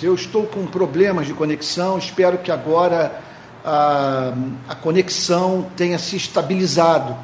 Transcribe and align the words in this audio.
Eu 0.00 0.14
estou 0.14 0.46
com 0.46 0.64
problemas 0.64 1.26
de 1.26 1.34
conexão, 1.34 1.98
espero 1.98 2.38
que 2.38 2.50
agora 2.50 3.20
a, 3.62 4.32
a, 4.66 4.74
conexão 4.74 5.66
tenha 5.76 5.98
se 5.98 6.16
estabilizado. 6.16 7.14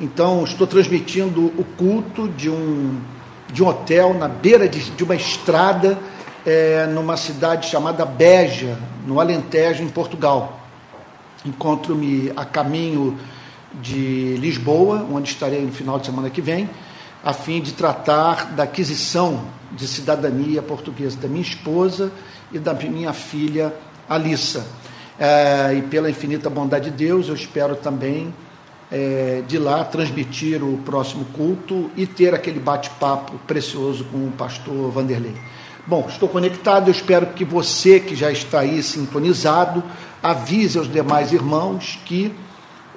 Então, 0.00 0.42
estou 0.42 0.66
transmitindo 0.66 1.46
o 1.56 1.64
culto 1.78 2.28
de 2.28 2.50
um, 2.50 3.00
de 3.52 3.62
um 3.62 3.68
hotel 3.68 4.14
na 4.14 4.26
beira 4.26 4.68
de, 4.68 4.90
de 4.90 5.04
uma 5.04 5.14
estrada, 5.14 5.96
é, 6.44 6.86
numa 6.86 7.16
cidade 7.16 7.68
chamada 7.68 8.04
Beja, 8.04 8.76
no 9.06 9.20
Alentejo, 9.20 9.84
em 9.84 9.88
Portugal. 9.88 10.60
Encontro-me 11.46 12.32
a 12.34 12.44
caminho 12.44 13.16
de 13.80 14.34
Lisboa, 14.38 15.06
onde 15.08 15.30
estarei 15.30 15.64
no 15.64 15.70
final 15.70 16.00
de 16.00 16.06
semana 16.06 16.28
que 16.30 16.40
vem, 16.40 16.68
a 17.22 17.32
fim 17.32 17.60
de 17.60 17.72
tratar 17.72 18.52
da 18.52 18.64
aquisição 18.64 19.44
de 19.72 19.86
cidadania 19.86 20.60
portuguesa 20.62 21.16
da 21.18 21.28
minha 21.28 21.42
esposa 21.42 22.12
e 22.52 22.58
da 22.58 22.74
minha 22.74 23.12
filha 23.12 23.72
Alissa. 24.08 24.66
É, 25.18 25.74
e 25.74 25.82
pela 25.82 26.10
infinita 26.10 26.50
bondade 26.50 26.90
de 26.90 26.96
Deus, 26.96 27.28
eu 27.28 27.34
espero 27.34 27.76
também 27.76 28.34
é, 28.90 29.42
de 29.46 29.58
lá 29.58 29.84
transmitir 29.84 30.62
o 30.62 30.78
próximo 30.78 31.24
culto 31.26 31.90
e 31.96 32.06
ter 32.06 32.34
aquele 32.34 32.60
bate-papo 32.60 33.38
precioso 33.46 34.04
com 34.04 34.26
o 34.26 34.32
pastor 34.32 34.90
Vanderlei. 34.90 35.34
Bom, 35.86 36.06
estou 36.08 36.28
conectado, 36.28 36.88
eu 36.88 36.92
espero 36.92 37.26
que 37.28 37.44
você 37.44 37.98
que 37.98 38.14
já 38.14 38.30
está 38.30 38.60
aí 38.60 38.82
sintonizado 38.82 39.82
avise 40.22 40.78
aos 40.78 40.90
demais 40.90 41.32
irmãos 41.32 41.98
que 42.04 42.32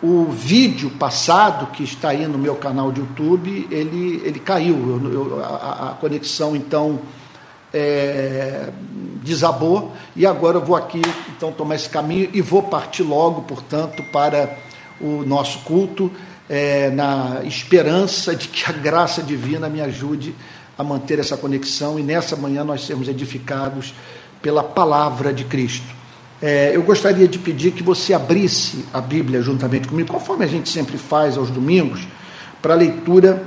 o 0.03 0.25
vídeo 0.25 0.89
passado 0.91 1.67
que 1.67 1.83
está 1.83 2.09
aí 2.09 2.27
no 2.27 2.37
meu 2.37 2.55
canal 2.55 2.91
de 2.91 2.99
YouTube, 2.99 3.67
ele, 3.71 4.21
ele 4.23 4.39
caiu. 4.39 4.75
Eu, 4.75 5.13
eu, 5.13 5.43
a, 5.43 5.91
a, 5.91 5.93
conexão 5.93 6.55
então 6.55 6.99
é, 7.73 8.69
desabou 9.23 9.93
e 10.15 10.25
agora 10.25 10.57
eu 10.57 10.65
vou 10.65 10.75
aqui 10.75 11.01
então 11.35 11.51
tomar 11.51 11.75
esse 11.75 11.89
caminho 11.89 12.29
e 12.33 12.41
vou 12.41 12.63
partir 12.63 13.03
logo, 13.03 13.41
portanto, 13.43 14.03
para 14.11 14.57
o 14.99 15.23
nosso 15.25 15.59
culto, 15.59 16.11
é, 16.49 16.89
na 16.91 17.41
esperança 17.43 18.35
de 18.35 18.47
que 18.47 18.69
a 18.69 18.73
graça 18.73 19.23
divina 19.23 19.67
me 19.67 19.81
ajude 19.81 20.35
a 20.77 20.83
manter 20.83 21.19
essa 21.19 21.37
conexão 21.37 21.97
e 21.97 22.03
nessa 22.03 22.35
manhã 22.35 22.63
nós 22.63 22.85
sermos 22.85 23.07
edificados 23.07 23.93
pela 24.41 24.61
palavra 24.63 25.33
de 25.33 25.45
Cristo. 25.45 26.04
É, 26.41 26.75
eu 26.75 26.83
gostaria 26.83 27.27
de 27.27 27.39
pedir 27.39 27.71
que 27.71 27.81
você 27.81 28.13
abrisse 28.13 28.85
a 28.93 28.99
Bíblia 28.99 29.41
juntamente 29.41 29.87
comigo, 29.87 30.11
conforme 30.11 30.43
a 30.43 30.47
gente 30.47 30.69
sempre 30.69 30.97
faz 30.97 31.37
aos 31.37 31.49
domingos, 31.49 32.05
para 32.61 32.73
a 32.73 32.77
leitura 32.77 33.43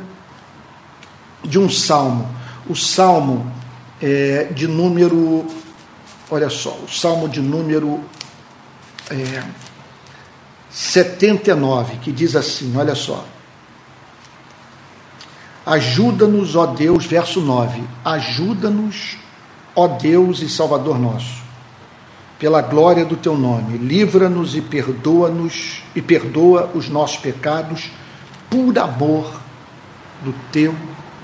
de 1.45 1.59
um 1.59 1.69
salmo. 1.69 2.29
O 2.67 2.75
salmo 2.75 3.51
é, 4.01 4.45
de 4.45 4.67
número. 4.67 5.47
Olha 6.31 6.49
só, 6.51 6.71
o 6.71 6.89
salmo 6.89 7.29
de 7.29 7.41
número 7.41 8.01
é, 9.11 9.43
79, 10.71 11.97
que 11.99 12.11
diz 12.11 12.35
assim: 12.35 12.75
olha 12.77 12.95
só. 12.95 13.25
Ajuda-nos, 15.65 16.57
ó 16.57 16.65
Deus, 16.65 17.05
verso 17.05 17.43
9. 17.43 17.83
Ajuda-nos, 18.03 19.19
ó 19.77 19.87
Deus 19.87 20.41
e 20.41 20.49
Salvador 20.49 20.99
nosso 20.99 21.48
pela 22.39 22.63
glória 22.63 23.05
do 23.05 23.17
teu 23.17 23.37
nome. 23.37 23.77
Livra-nos 23.77 24.55
e 24.55 24.61
perdoa-nos 24.61 25.83
e 25.95 26.01
perdoa 26.01 26.71
os 26.75 26.89
nossos 26.89 27.17
pecados 27.17 27.91
por 28.49 28.79
amor 28.79 29.41
do 30.23 30.33
teu 30.53 30.75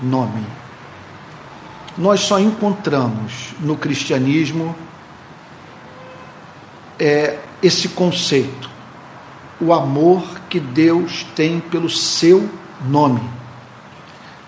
nome. 0.01 0.45
Nós 1.97 2.19
só 2.21 2.37
encontramos 2.39 3.53
no 3.59 3.77
cristianismo 3.77 4.75
é, 6.99 7.39
esse 7.63 7.89
conceito, 7.89 8.69
o 9.61 9.73
amor 9.73 10.41
que 10.49 10.59
Deus 10.59 11.25
tem 11.35 11.61
pelo 11.61 11.89
seu 11.89 12.49
nome. 12.85 13.21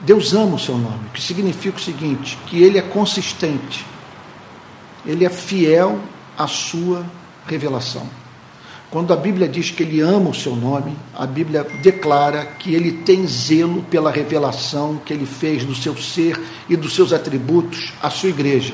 Deus 0.02 0.34
ama 0.34 0.56
o 0.56 0.60
seu 0.60 0.78
nome, 0.78 1.10
que 1.14 1.22
significa 1.22 1.78
o 1.78 1.82
seguinte: 1.82 2.38
que 2.46 2.62
ele 2.62 2.78
é 2.78 2.82
consistente, 2.82 3.86
ele 5.06 5.26
é 5.26 5.30
fiel 5.30 6.00
a 6.38 6.48
sua 6.48 7.06
revelação. 7.48 8.08
Quando 8.90 9.12
a 9.12 9.18
Bíblia 9.18 9.50
diz 9.50 9.70
que 9.70 9.84
ele 9.84 10.00
ama 10.00 10.30
o 10.30 10.34
seu 10.34 10.56
nome, 10.56 10.96
a 11.14 11.26
Bíblia 11.26 11.66
declara 11.82 12.46
que 12.46 12.74
ele 12.74 12.92
tem 13.04 13.28
zelo 13.28 13.84
pela 13.84 14.10
revelação 14.10 15.02
que 15.06 15.12
ele 15.12 15.26
fez 15.26 15.66
do 15.66 15.76
seu 15.76 15.96
ser 15.98 16.42
e 16.70 16.78
dos 16.78 16.96
seus 16.96 17.12
atributos 17.12 17.92
à 18.02 18.10
sua 18.10 18.30
igreja, 18.30 18.74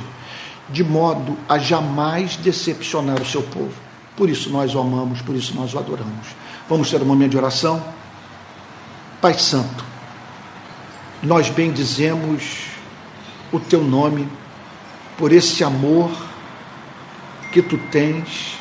de 0.69 0.83
modo 0.83 1.35
a 1.49 1.57
jamais 1.57 2.35
decepcionar 2.35 3.19
o 3.19 3.25
seu 3.25 3.41
povo. 3.41 3.73
Por 4.15 4.29
isso 4.29 4.51
nós 4.51 4.75
o 4.75 4.79
amamos, 4.79 5.21
por 5.21 5.35
isso 5.35 5.55
nós 5.55 5.73
o 5.73 5.79
adoramos. 5.79 6.27
Vamos 6.69 6.91
ter 6.91 7.01
um 7.01 7.05
momento 7.05 7.31
de 7.31 7.37
oração. 7.37 7.83
Pai 9.19 9.33
Santo, 9.33 9.83
nós 11.23 11.49
bendizemos 11.49 12.67
o 13.51 13.59
teu 13.59 13.83
nome 13.83 14.27
por 15.17 15.31
esse 15.31 15.63
amor 15.63 16.11
que 17.53 17.61
tu 17.61 17.77
tens 17.77 18.57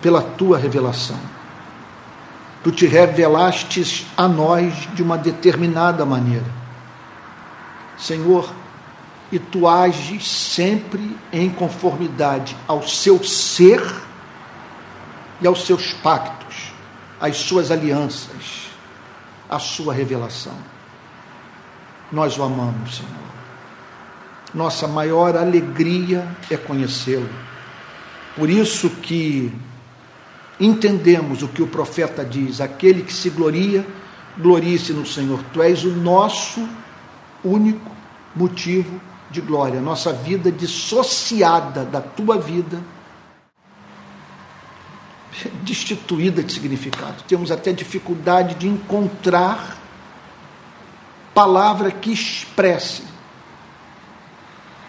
pela 0.00 0.22
tua 0.22 0.56
revelação. 0.56 1.18
Tu 2.62 2.70
te 2.70 2.86
revelastes 2.86 4.06
a 4.16 4.28
nós 4.28 4.88
de 4.94 5.02
uma 5.02 5.18
determinada 5.18 6.06
maneira. 6.06 6.46
Senhor, 7.98 8.48
e 9.32 9.38
tu 9.38 9.66
ages 9.66 10.30
sempre 10.30 11.16
em 11.32 11.50
conformidade 11.50 12.56
ao 12.68 12.86
seu 12.86 13.22
ser 13.24 13.82
e 15.40 15.46
aos 15.46 15.66
seus 15.66 15.92
pactos, 15.94 16.72
às 17.20 17.36
suas 17.38 17.72
alianças, 17.72 18.68
à 19.50 19.58
sua 19.58 19.92
revelação. 19.92 20.56
Nós 22.12 22.38
o 22.38 22.44
amamos, 22.44 22.98
Senhor. 22.98 23.10
Nossa 24.54 24.86
maior 24.86 25.36
alegria 25.36 26.28
é 26.48 26.56
conhecê-lo 26.56 27.51
por 28.36 28.48
isso 28.48 28.88
que 28.88 29.52
entendemos 30.58 31.42
o 31.42 31.48
que 31.48 31.62
o 31.62 31.66
profeta 31.66 32.24
diz: 32.24 32.60
aquele 32.60 33.02
que 33.02 33.12
se 33.12 33.30
gloria, 33.30 33.86
glorie-se 34.38 34.92
no 34.92 35.06
Senhor. 35.06 35.42
Tu 35.52 35.62
és 35.62 35.84
o 35.84 35.90
nosso 35.90 36.66
único 37.44 37.90
motivo 38.34 39.00
de 39.30 39.40
glória. 39.40 39.80
Nossa 39.80 40.12
vida 40.12 40.50
dissociada 40.50 41.84
da 41.84 42.00
tua 42.00 42.38
vida, 42.38 42.80
destituída 45.62 46.42
de 46.42 46.52
significado. 46.52 47.22
Temos 47.26 47.50
até 47.50 47.72
dificuldade 47.72 48.54
de 48.54 48.68
encontrar 48.68 49.78
palavra 51.34 51.90
que 51.90 52.12
expresse 52.12 53.04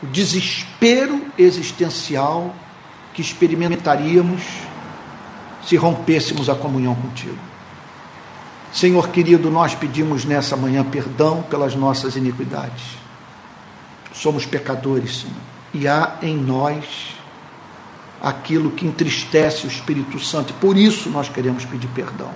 o 0.02 0.06
desespero 0.08 1.26
existencial 1.38 2.54
que 3.14 3.22
experimentaríamos 3.22 4.42
se 5.66 5.76
rompêssemos 5.76 6.50
a 6.50 6.56
comunhão 6.56 6.96
contigo. 6.96 7.38
Senhor 8.74 9.10
querido, 9.10 9.52
nós 9.52 9.76
pedimos 9.76 10.26
nessa 10.26 10.58
manhã 10.58 10.84
perdão 10.84 11.44
pelas 11.44 11.76
nossas 11.76 12.16
iniquidades. 12.16 12.84
Somos 14.12 14.46
pecadores, 14.46 15.22
Senhor, 15.22 15.36
e 15.74 15.88
há 15.88 16.18
em 16.22 16.36
nós 16.36 17.16
aquilo 18.22 18.72
que 18.72 18.86
entristece 18.86 19.66
o 19.66 19.70
Espírito 19.70 20.20
Santo, 20.20 20.54
por 20.56 20.76
isso 20.76 21.10
nós 21.10 21.30
queremos 21.30 21.66
pedir 21.66 21.88
perdão. 21.90 22.32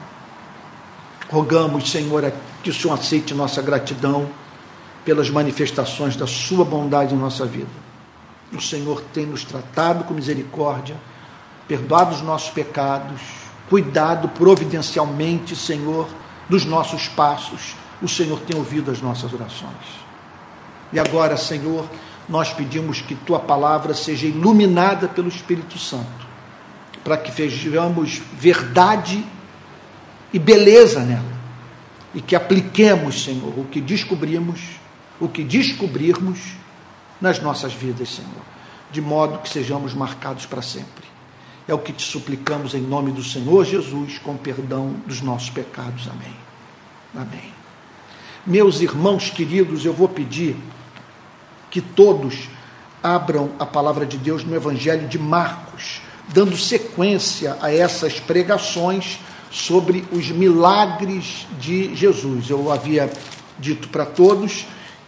Rogamos, 1.29 1.89
Senhor, 1.89 2.31
que 2.63 2.69
o 2.69 2.73
Senhor 2.73 2.93
aceite 2.93 3.33
nossa 3.33 3.61
gratidão 3.61 4.29
pelas 5.03 5.29
manifestações 5.29 6.15
da 6.15 6.27
Sua 6.27 6.63
bondade 6.63 7.15
em 7.15 7.17
nossa 7.17 7.45
vida 7.45 7.86
o 8.53 8.61
Senhor 8.61 9.01
tem 9.13 9.25
nos 9.25 9.43
tratado 9.43 10.05
com 10.05 10.13
misericórdia, 10.13 10.95
perdoado 11.67 12.15
os 12.15 12.21
nossos 12.21 12.49
pecados, 12.49 13.19
cuidado 13.69 14.29
providencialmente, 14.29 15.55
Senhor, 15.55 16.07
dos 16.49 16.65
nossos 16.65 17.07
passos. 17.09 17.75
O 18.01 18.07
Senhor 18.07 18.39
tem 18.41 18.57
ouvido 18.57 18.89
as 18.89 19.01
nossas 19.01 19.33
orações. 19.33 20.07
E 20.93 20.99
agora, 20.99 21.35
Senhor, 21.35 21.85
nós 22.29 22.53
pedimos 22.53 23.01
que 23.01 23.15
tua 23.15 23.39
palavra 23.39 23.93
seja 23.93 24.27
iluminada 24.27 25.07
pelo 25.07 25.27
Espírito 25.27 25.77
Santo, 25.77 26.27
para 27.03 27.17
que 27.17 27.31
vejamos 27.31 28.21
verdade 28.33 29.25
e 30.31 30.39
beleza 30.39 31.01
nela, 31.01 31.37
e 32.13 32.21
que 32.21 32.35
apliquemos, 32.35 33.23
Senhor, 33.23 33.57
o 33.57 33.65
que 33.65 33.81
descobrimos, 33.81 34.61
o 35.19 35.27
que 35.27 35.43
descobrirmos 35.43 36.39
nas 37.19 37.41
nossas 37.41 37.73
vidas, 37.73 38.09
Senhor, 38.09 38.31
de 38.91 39.01
modo 39.01 39.39
que 39.39 39.49
sejamos 39.49 39.93
marcados 39.93 40.45
para 40.45 40.61
sempre. 40.61 41.05
É 41.67 41.73
o 41.73 41.79
que 41.79 41.91
te 41.91 42.03
suplicamos 42.03 42.73
em 42.73 42.81
nome 42.81 43.11
do 43.11 43.23
Senhor 43.23 43.65
Jesus, 43.65 44.17
com 44.19 44.37
perdão 44.37 44.95
dos 45.05 45.21
nossos 45.21 45.49
pecados. 45.49 46.07
Amém. 46.07 46.35
Amém. 47.15 47.51
Meus 48.45 48.79
irmãos 48.79 49.29
queridos, 49.29 49.83
eu 49.83 49.91
vou 49.91 50.07
pedir 50.07 50.55
que 51.69 51.81
todos 51.81 52.47
abram 53.03 53.51
a 53.59 53.65
palavra 53.65 54.05
de 54.05 54.17
Deus 54.17 54.43
no 54.45 54.55
Evangelho 54.55 55.07
de 55.07 55.19
Marcos, 55.19 56.01
dando 56.29 56.55
sequência 56.55 57.57
a 57.61 57.73
essas 57.73 58.19
pregações 58.19 59.19
sobre 59.51 60.05
os 60.11 60.29
milagres 60.29 61.45
de 61.59 61.93
Jesus. 61.95 62.49
Eu 62.49 62.71
havia 62.71 63.11
dito 63.59 63.89
para 63.89 64.05
todos 64.05 64.65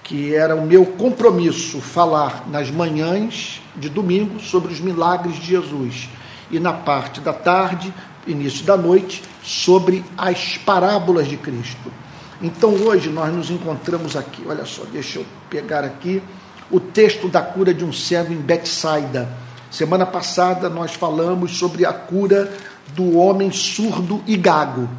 que 0.10 0.34
era 0.34 0.56
o 0.56 0.66
meu 0.66 0.88
compromisso 0.88 1.80
falar 1.80 2.50
nas 2.50 2.72
manhãs 2.72 3.62
de 3.76 3.88
domingo 3.90 4.40
sobre 4.40 4.74
os 4.74 4.80
milagres 4.80 5.36
de 5.36 5.46
Jesus 5.46 6.10
e 6.50 6.60
na 6.60 6.74
parte 6.74 7.22
da 7.22 7.32
tarde, 7.32 7.94
início 8.26 8.66
da 8.66 8.76
noite, 8.76 9.22
sobre 9.44 10.04
as 10.18 10.58
parábolas 10.58 11.28
de 11.28 11.38
Cristo. 11.38 11.94
Então 12.42 12.72
hoje 12.72 13.08
nós 13.08 13.32
nos 13.32 13.52
encontramos 13.52 14.18
aqui, 14.18 14.42
olha 14.48 14.66
só, 14.66 14.82
deixa 14.92 15.20
eu 15.20 15.26
pegar 15.48 15.84
aqui 15.84 16.24
o 16.72 16.80
texto 16.80 17.28
da 17.28 17.44
cura 17.44 17.72
de 17.72 17.86
um 17.86 17.94
cego 17.94 18.34
em 18.34 18.38
Betsaida. 18.38 19.30
Semana 19.70 20.08
passada 20.08 20.70
nós 20.70 20.96
falamos 20.96 21.60
sobre 21.60 21.86
a 21.86 21.94
cura 21.94 22.52
do 22.96 23.16
homem 23.16 23.52
surdo 23.52 24.24
e 24.26 24.36
gago. 24.36 24.90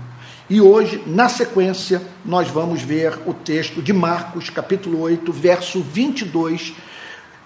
E 0.50 0.60
hoje, 0.60 1.00
na 1.06 1.28
sequência, 1.28 2.02
nós 2.24 2.48
vamos 2.48 2.82
ver 2.82 3.20
o 3.24 3.32
texto 3.32 3.80
de 3.80 3.92
Marcos, 3.92 4.50
capítulo 4.50 4.98
8, 5.02 5.32
verso 5.32 5.80
22, 5.80 6.74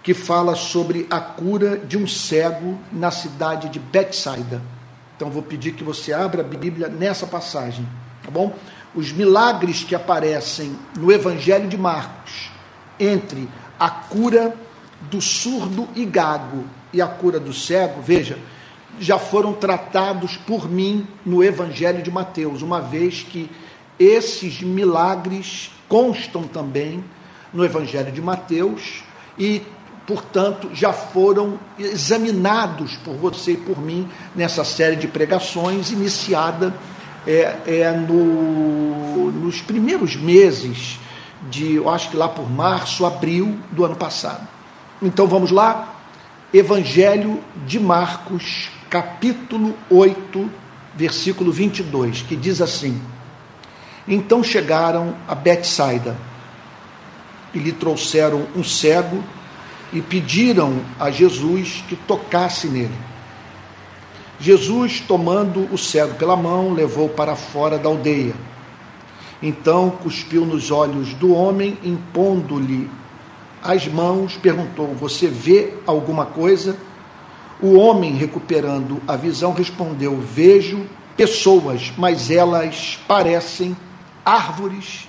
que 0.03 0.15
fala 0.15 0.55
sobre 0.55 1.07
a 1.11 1.21
cura 1.21 1.77
de 1.77 1.99
um 1.99 2.07
cego 2.07 2.79
na 2.91 3.11
cidade 3.11 3.69
de 3.69 3.79
Betsaida. 3.79 4.63
Então 5.15 5.29
vou 5.29 5.43
pedir 5.43 5.73
que 5.73 5.85
você 5.85 6.15
abra 6.15 6.41
a 6.41 6.45
Bíblia 6.45 6.89
nessa 6.89 7.27
passagem, 7.27 7.87
tá 8.23 8.31
bom? 8.31 8.57
Os 8.95 9.13
milagres 9.13 9.85
que 9.85 9.95
aparecem 9.95 10.75
no 10.97 11.13
Evangelho 11.13 11.69
de 11.69 11.77
Marcos 11.77 12.51
entre 12.99 13.47
a 13.79 13.91
cura 13.91 14.57
do 15.11 15.21
surdo 15.21 15.87
e 15.95 16.07
gago 16.07 16.65
e 16.91 17.03
a 17.03 17.07
cura 17.07 17.39
do 17.39 17.53
cego, 17.53 18.01
veja, 18.01 18.39
já 18.99 19.19
foram 19.19 19.53
tratados 19.53 20.37
por 20.37 20.69
mim 20.69 21.07
no 21.25 21.43
Evangelho 21.43 22.03
de 22.03 22.11
Mateus, 22.11 22.63
uma 22.63 22.81
vez 22.81 23.23
que 23.23 23.51
esses 23.99 24.61
milagres 24.61 25.71
constam 25.89 26.45
também 26.45 27.05
no 27.53 27.65
Evangelho 27.65 28.11
de 28.11 28.21
Mateus 28.21 29.05
e, 29.39 29.63
portanto, 30.07 30.71
já 30.75 30.93
foram 30.93 31.59
examinados 31.79 32.97
por 32.99 33.15
você 33.15 33.53
e 33.53 33.57
por 33.57 33.81
mim 33.81 34.09
nessa 34.35 34.65
série 34.65 34.97
de 34.97 35.07
pregações 35.07 35.91
iniciada 35.91 36.75
é, 37.27 37.57
é 37.67 37.93
no, 37.93 39.31
nos 39.31 39.61
primeiros 39.61 40.17
meses 40.17 40.99
de, 41.51 41.75
eu 41.75 41.89
acho 41.89 42.11
que 42.11 42.17
lá 42.17 42.29
por 42.29 42.51
março, 42.51 43.05
abril 43.05 43.59
do 43.71 43.85
ano 43.85 43.97
passado. 43.97 44.47
Então 45.03 45.27
vamos 45.27 45.51
lá, 45.51 45.95
Evangelho 46.53 47.43
de 47.67 47.79
Marcos, 47.79 48.71
capítulo 48.95 49.75
8, 49.91 50.51
versículo 50.95 51.51
22, 51.51 52.23
que 52.23 52.37
diz 52.37 52.61
assim: 52.61 53.03
Então 54.07 54.45
chegaram 54.45 55.17
a 55.27 55.35
Betsaida 55.35 56.17
e 57.53 57.59
lhe 57.59 57.73
trouxeram 57.73 58.47
um 58.55 58.63
cego 58.63 59.21
e 59.93 60.01
pediram 60.01 60.81
a 61.01 61.11
Jesus 61.11 61.83
que 61.89 61.97
tocasse 61.97 62.69
nele. 62.69 62.95
Jesus, 64.39 65.01
tomando 65.01 65.69
o 65.73 65.77
cego 65.77 66.15
pela 66.15 66.37
mão, 66.37 66.73
levou 66.73 67.09
para 67.09 67.35
fora 67.35 67.77
da 67.77 67.89
aldeia 67.89 68.35
então 69.43 69.91
cuspiu 69.91 70.47
nos 70.47 70.71
olhos 70.71 71.13
do 71.13 71.35
homem, 71.35 71.77
impondo-lhe 71.85 72.89
as 73.63 73.87
mãos, 73.87 74.39
perguntou: 74.39 74.95
Você 74.95 75.27
vê 75.27 75.75
alguma 75.87 76.25
coisa? 76.25 76.79
O 77.65 77.79
homem, 77.79 78.13
recuperando 78.13 79.01
a 79.09 79.17
visão, 79.17 79.55
respondeu: 79.55 80.21
Vejo 80.21 80.87
pessoas, 81.17 81.95
mas 81.97 82.31
elas 82.31 82.99
parecem 83.09 83.75
árvores 84.23 85.09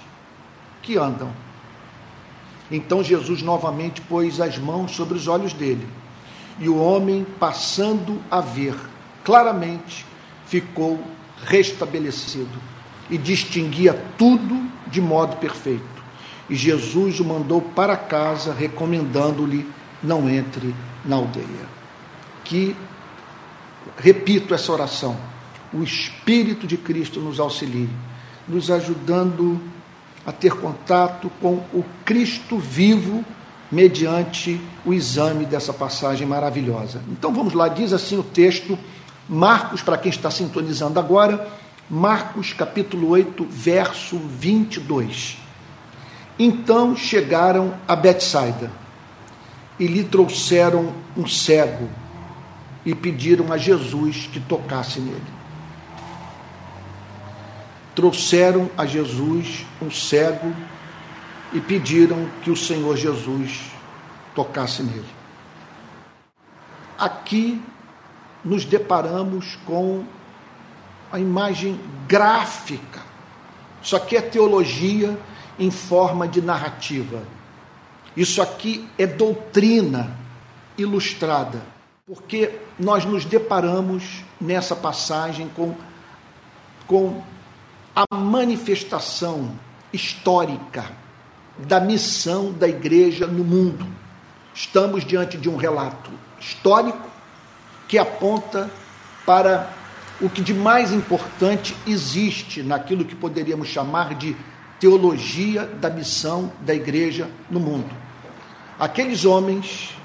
que 0.81 0.97
andam. 0.97 1.33
Então 2.71 3.03
Jesus 3.03 3.41
novamente 3.41 3.99
pôs 3.99 4.39
as 4.39 4.57
mãos 4.57 4.95
sobre 4.95 5.17
os 5.17 5.27
olhos 5.27 5.51
dele, 5.51 5.85
e 6.57 6.69
o 6.69 6.77
homem, 6.77 7.27
passando 7.37 8.21
a 8.31 8.39
ver 8.39 8.73
claramente, 9.21 10.05
ficou 10.47 10.97
restabelecido 11.43 12.57
e 13.09 13.17
distinguia 13.17 14.01
tudo 14.17 14.65
de 14.87 15.01
modo 15.01 15.35
perfeito. 15.35 15.83
E 16.49 16.55
Jesus 16.55 17.19
o 17.19 17.25
mandou 17.25 17.61
para 17.61 17.97
casa, 17.97 18.53
recomendando-lhe: 18.53 19.69
não 20.01 20.29
entre 20.29 20.73
na 21.03 21.17
aldeia. 21.17 21.84
Que, 22.45 22.75
repito 23.97 24.53
essa 24.53 24.71
oração, 24.71 25.17
o 25.73 25.83
Espírito 25.83 26.65
de 26.65 26.77
Cristo 26.77 27.19
nos 27.19 27.39
auxilie, 27.39 27.89
nos 28.47 28.71
ajudando 28.71 29.59
a 30.25 30.31
ter 30.31 30.53
contato 30.53 31.29
com 31.41 31.55
o 31.73 31.83
Cristo 32.05 32.57
vivo 32.57 33.23
mediante 33.71 34.61
o 34.85 34.93
exame 34.93 35.45
dessa 35.45 35.73
passagem 35.73 36.25
maravilhosa. 36.25 37.01
Então 37.11 37.33
vamos 37.33 37.53
lá, 37.53 37.67
diz 37.67 37.91
assim 37.91 38.17
o 38.17 38.23
texto, 38.23 38.77
Marcos, 39.27 39.81
para 39.81 39.97
quem 39.97 40.09
está 40.09 40.31
sintonizando 40.31 40.99
agora, 40.99 41.47
Marcos 41.89 42.53
capítulo 42.53 43.09
8, 43.09 43.45
verso 43.49 44.17
22. 44.17 45.37
Então 46.37 46.95
chegaram 46.95 47.73
a 47.87 47.95
Betsaida 47.95 48.71
e 49.79 49.87
lhe 49.87 50.03
trouxeram 50.03 50.93
um 51.17 51.27
cego 51.27 51.89
e 52.85 52.93
pediram 52.93 53.51
a 53.51 53.57
Jesus 53.57 54.29
que 54.31 54.39
tocasse 54.39 54.99
nele. 54.99 55.33
Trouxeram 57.95 58.69
a 58.77 58.85
Jesus 58.85 59.65
um 59.81 59.89
cego 59.89 60.53
e 61.53 61.59
pediram 61.59 62.29
que 62.43 62.51
o 62.51 62.55
Senhor 62.55 62.95
Jesus 62.97 63.61
tocasse 64.35 64.83
nele. 64.83 65.05
Aqui 66.97 67.61
nos 68.43 68.63
deparamos 68.65 69.57
com 69.65 70.05
a 71.11 71.19
imagem 71.19 71.79
gráfica. 72.07 73.01
Isso 73.81 73.95
aqui 73.95 74.17
é 74.17 74.21
teologia 74.21 75.17
em 75.57 75.71
forma 75.71 76.27
de 76.27 76.41
narrativa. 76.41 77.23
Isso 78.15 78.41
aqui 78.41 78.87
é 78.97 79.07
doutrina 79.07 80.15
ilustrada, 80.77 81.61
porque 82.07 82.51
nós 82.77 83.03
nos 83.03 83.25
deparamos 83.25 84.23
nessa 84.39 84.75
passagem 84.75 85.49
com, 85.55 85.73
com 86.85 87.23
a 87.95 88.15
manifestação 88.15 89.51
histórica 89.91 90.85
da 91.57 91.79
missão 91.79 92.53
da 92.53 92.67
igreja 92.67 93.25
no 93.25 93.43
mundo. 93.43 93.87
Estamos 94.53 95.03
diante 95.03 95.35
de 95.35 95.49
um 95.49 95.55
relato 95.55 96.11
histórico 96.39 97.09
que 97.87 97.97
aponta 97.97 98.69
para 99.25 99.73
o 100.21 100.29
que 100.29 100.43
de 100.43 100.53
mais 100.53 100.93
importante 100.93 101.75
existe 101.87 102.61
naquilo 102.61 103.03
que 103.03 103.15
poderíamos 103.15 103.67
chamar 103.69 104.13
de 104.13 104.37
teologia 104.79 105.65
da 105.65 105.89
missão 105.89 106.51
da 106.61 106.75
igreja 106.75 107.27
no 107.49 107.59
mundo. 107.59 107.89
Aqueles 108.77 109.25
homens, 109.25 109.95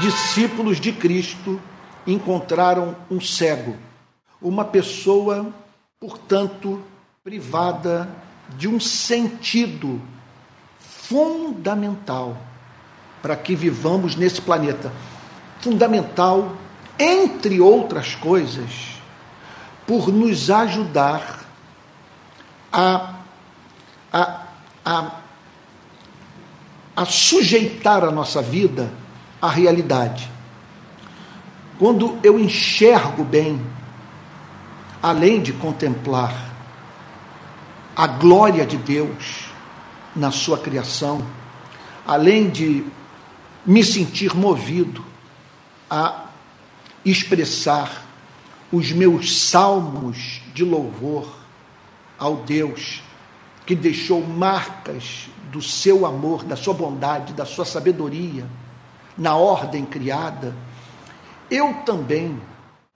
discípulos 0.00 0.80
de 0.80 0.92
Cristo, 0.92 1.60
encontraram 2.06 2.96
um 3.10 3.20
cego, 3.20 3.76
uma 4.40 4.64
pessoa, 4.64 5.52
portanto, 5.98 6.82
privada 7.22 8.08
de 8.56 8.68
um 8.68 8.78
sentido 8.78 10.00
fundamental 10.78 12.36
para 13.22 13.36
que 13.36 13.54
vivamos 13.54 14.16
nesse 14.16 14.40
planeta. 14.40 14.92
Fundamental, 15.60 16.54
entre 16.98 17.60
outras 17.60 18.14
coisas, 18.14 19.00
por 19.86 20.08
nos 20.08 20.50
ajudar 20.50 21.44
a, 22.70 23.14
a, 24.12 24.46
a, 24.84 25.10
a 26.94 27.04
sujeitar 27.06 28.04
a 28.04 28.10
nossa 28.10 28.42
vida 28.42 28.90
à 29.44 29.48
realidade. 29.50 30.30
Quando 31.78 32.18
eu 32.22 32.38
enxergo 32.40 33.22
bem, 33.22 33.60
além 35.02 35.42
de 35.42 35.52
contemplar 35.52 36.34
a 37.94 38.06
glória 38.06 38.64
de 38.64 38.78
Deus 38.78 39.50
na 40.16 40.30
sua 40.30 40.56
criação, 40.56 41.22
além 42.06 42.48
de 42.48 42.86
me 43.66 43.84
sentir 43.84 44.34
movido 44.34 45.04
a 45.90 46.24
expressar 47.04 48.02
os 48.72 48.92
meus 48.92 49.42
salmos 49.42 50.40
de 50.54 50.64
louvor 50.64 51.36
ao 52.18 52.36
Deus 52.36 53.02
que 53.66 53.74
deixou 53.74 54.26
marcas 54.26 55.28
do 55.52 55.60
seu 55.60 56.06
amor, 56.06 56.44
da 56.44 56.56
sua 56.56 56.72
bondade, 56.72 57.34
da 57.34 57.44
sua 57.44 57.66
sabedoria, 57.66 58.46
na 59.16 59.36
ordem 59.36 59.84
criada, 59.84 60.54
eu 61.50 61.74
também 61.84 62.40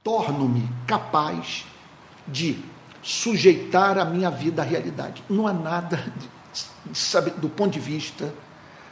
torno-me 0.03 0.69
capaz 0.87 1.65
de 2.27 2.59
sujeitar 3.03 3.99
a 3.99 4.05
minha 4.05 4.31
vida 4.31 4.63
à 4.63 4.65
realidade. 4.65 5.23
Não 5.29 5.47
há 5.47 5.53
nada, 5.53 6.13
sabe, 6.93 7.31
do 7.31 7.49
ponto 7.49 7.73
de 7.73 7.81
vista 7.81 8.33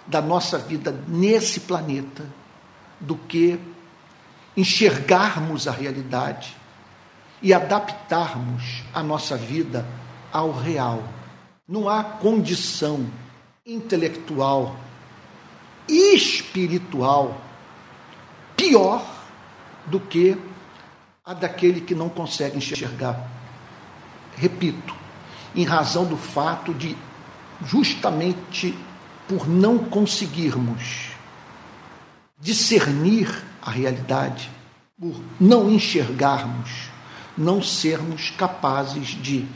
da 0.06 0.22
nossa 0.22 0.58
vida 0.58 0.94
nesse 1.08 1.60
planeta, 1.60 2.24
do 3.00 3.16
que 3.16 3.58
enxergarmos 4.56 5.68
a 5.68 5.72
realidade 5.72 6.56
e 7.42 7.52
adaptarmos 7.52 8.82
a 8.94 9.02
nossa 9.02 9.36
vida 9.36 9.86
ao 10.32 10.52
real. 10.52 11.02
Não 11.68 11.88
há 11.88 12.02
condição 12.02 13.06
intelectual 13.66 14.76
espiritual 15.88 17.40
pior 18.56 19.04
do 19.86 20.00
que 20.00 20.36
a 21.24 21.34
daquele 21.34 21.80
que 21.80 21.94
não 21.94 22.08
consegue 22.08 22.58
enxergar. 22.58 23.28
Repito, 24.36 24.94
em 25.54 25.64
razão 25.64 26.04
do 26.04 26.16
fato 26.16 26.72
de, 26.74 26.96
justamente 27.64 28.76
por 29.26 29.48
não 29.48 29.78
conseguirmos 29.78 31.10
discernir 32.38 33.42
a 33.62 33.70
realidade, 33.70 34.50
por 34.98 35.20
não 35.40 35.70
enxergarmos, 35.70 36.90
não 37.36 37.62
sermos 37.62 38.30
capazes 38.30 39.08
de 39.08 39.46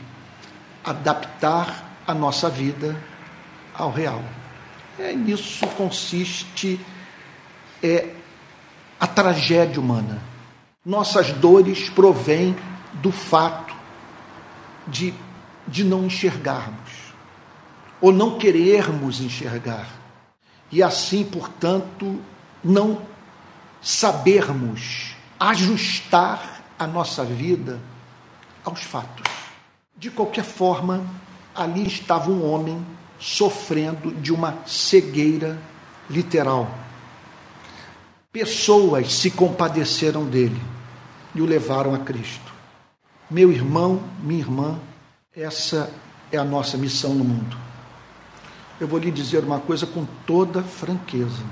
adaptar 0.83 1.99
a 2.05 2.13
nossa 2.13 2.49
vida 2.49 3.01
ao 3.73 3.91
real. 3.91 4.23
É 5.01 5.13
nisso 5.13 5.65
consiste 5.69 6.79
é 7.81 8.13
a 8.99 9.07
tragédia 9.07 9.81
humana. 9.81 10.21
Nossas 10.85 11.31
dores 11.31 11.89
provêm 11.89 12.55
do 12.93 13.11
fato 13.11 13.75
de, 14.87 15.11
de 15.67 15.83
não 15.83 16.05
enxergarmos, 16.05 17.13
ou 17.99 18.11
não 18.11 18.37
querermos 18.37 19.21
enxergar, 19.21 19.87
e 20.71 20.83
assim, 20.83 21.23
portanto, 21.23 22.21
não 22.63 23.01
sabermos 23.81 25.15
ajustar 25.39 26.61
a 26.77 26.85
nossa 26.85 27.25
vida 27.25 27.79
aos 28.63 28.83
fatos. 28.83 29.31
De 29.97 30.11
qualquer 30.11 30.43
forma, 30.43 31.03
ali 31.55 31.87
estava 31.87 32.29
um 32.29 32.47
homem 32.47 32.85
sofrendo 33.21 34.11
de 34.11 34.33
uma 34.33 34.57
cegueira 34.65 35.57
literal. 36.09 36.75
Pessoas 38.33 39.13
se 39.13 39.29
compadeceram 39.29 40.25
dele 40.25 40.59
e 41.35 41.41
o 41.41 41.45
levaram 41.45 41.93
a 41.93 41.99
Cristo. 41.99 42.51
Meu 43.29 43.51
irmão, 43.51 44.01
minha 44.23 44.39
irmã, 44.39 44.79
essa 45.35 45.91
é 46.31 46.37
a 46.37 46.43
nossa 46.43 46.77
missão 46.77 47.13
no 47.13 47.23
mundo. 47.23 47.55
Eu 48.79 48.87
vou 48.87 48.97
lhe 48.97 49.11
dizer 49.11 49.43
uma 49.43 49.59
coisa 49.59 49.85
com 49.85 50.05
toda 50.25 50.63
franqueza. 50.63 51.43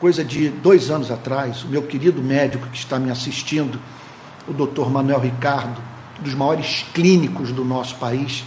Coisa 0.00 0.24
de 0.24 0.48
dois 0.48 0.90
anos 0.90 1.12
atrás, 1.12 1.62
o 1.62 1.68
meu 1.68 1.84
querido 1.84 2.20
médico 2.20 2.66
que 2.66 2.76
está 2.76 2.98
me 2.98 3.10
assistindo, 3.10 3.78
o 4.48 4.52
doutor 4.52 4.90
Manuel 4.90 5.20
Ricardo, 5.20 5.80
dos 6.18 6.34
maiores 6.34 6.84
clínicos 6.92 7.52
do 7.52 7.64
nosso 7.64 7.94
país, 7.96 8.44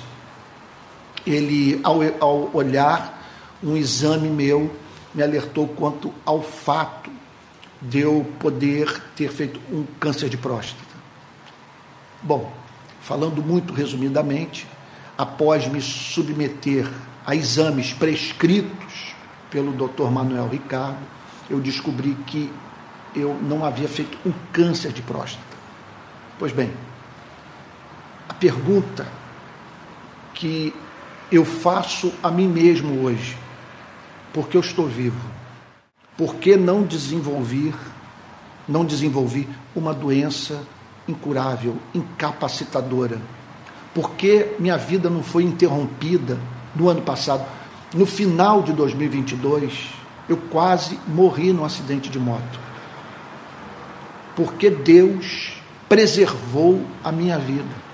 ele, 1.26 1.80
ao, 1.84 2.00
ao 2.20 2.50
olhar 2.54 3.24
um 3.64 3.76
exame 3.76 4.30
meu, 4.30 4.74
me 5.14 5.24
alertou 5.24 5.68
quanto 5.68 6.14
ao 6.26 6.42
fato 6.42 7.10
de 7.82 8.00
eu 8.00 8.26
poder 8.40 9.02
ter 9.16 9.32
feito 9.32 9.60
um 9.72 9.86
câncer 10.00 10.30
de 10.30 10.38
próstata. 10.38 10.84
Bom, 12.22 12.52
falando 13.02 13.42
muito 13.42 13.74
resumidamente, 13.74 14.68
após 15.18 15.68
me 15.68 15.82
submeter 15.82 16.90
a 17.26 17.36
exames 17.36 17.94
prescritos 17.94 19.16
pelo 19.50 19.72
Dr. 19.72 20.10
Manuel 20.12 20.50
Ricardo, 20.50 21.00
eu 21.50 21.60
descobri 21.60 22.16
que 22.28 22.52
eu 23.16 23.34
não 23.42 23.64
havia 23.64 23.88
feito 23.88 24.18
um 24.26 24.34
câncer 24.52 24.92
de 24.92 25.02
próstata. 25.02 25.44
Pois 26.38 26.52
bem, 26.52 26.72
a 28.28 28.34
pergunta 28.34 29.08
que 30.34 30.74
eu 31.32 31.44
faço 31.44 32.14
a 32.22 32.30
mim 32.30 32.48
mesmo 32.48 33.04
hoje, 33.04 33.38
porque 34.34 34.56
eu 34.58 34.62
estou 34.62 34.88
vivo, 34.88 35.20
por 36.18 36.36
que 36.36 36.56
não 36.56 36.84
desenvolver, 36.84 37.74
não 38.68 38.86
desenvolvi 38.86 39.48
uma 39.76 39.94
doença 39.94 40.62
incurável, 41.08 41.78
incapacitadora? 41.94 43.20
Por 43.94 44.12
que 44.12 44.56
minha 44.60 44.78
vida 44.78 45.10
não 45.10 45.24
foi 45.24 45.44
interrompida 45.44 46.38
no 46.76 46.90
ano 46.90 47.02
passado? 47.02 47.46
No 47.94 48.06
final 48.06 48.62
de 48.62 48.74
2022, 48.74 49.90
eu 50.28 50.38
quase 50.38 51.00
morri 51.08 51.54
num 51.54 51.64
acidente 51.64 52.10
de 52.10 52.20
moto. 52.20 52.60
Porque 54.36 54.70
Deus 54.70 55.54
preservou 55.88 56.86
a 57.04 57.12
minha 57.12 57.38
vida. 57.38 57.86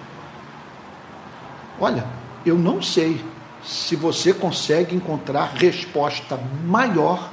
Olha, 1.80 2.21
eu 2.46 2.58
não 2.58 2.82
sei 2.82 3.24
se 3.64 3.96
você 3.96 4.34
consegue 4.34 4.96
encontrar 4.96 5.54
resposta 5.54 6.38
maior 6.66 7.32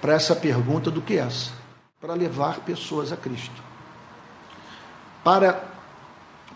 para 0.00 0.14
essa 0.14 0.34
pergunta 0.34 0.90
do 0.90 1.00
que 1.00 1.16
essa, 1.16 1.52
para 2.00 2.14
levar 2.14 2.60
pessoas 2.60 3.12
a 3.12 3.16
Cristo. 3.16 3.62
Para 5.22 5.64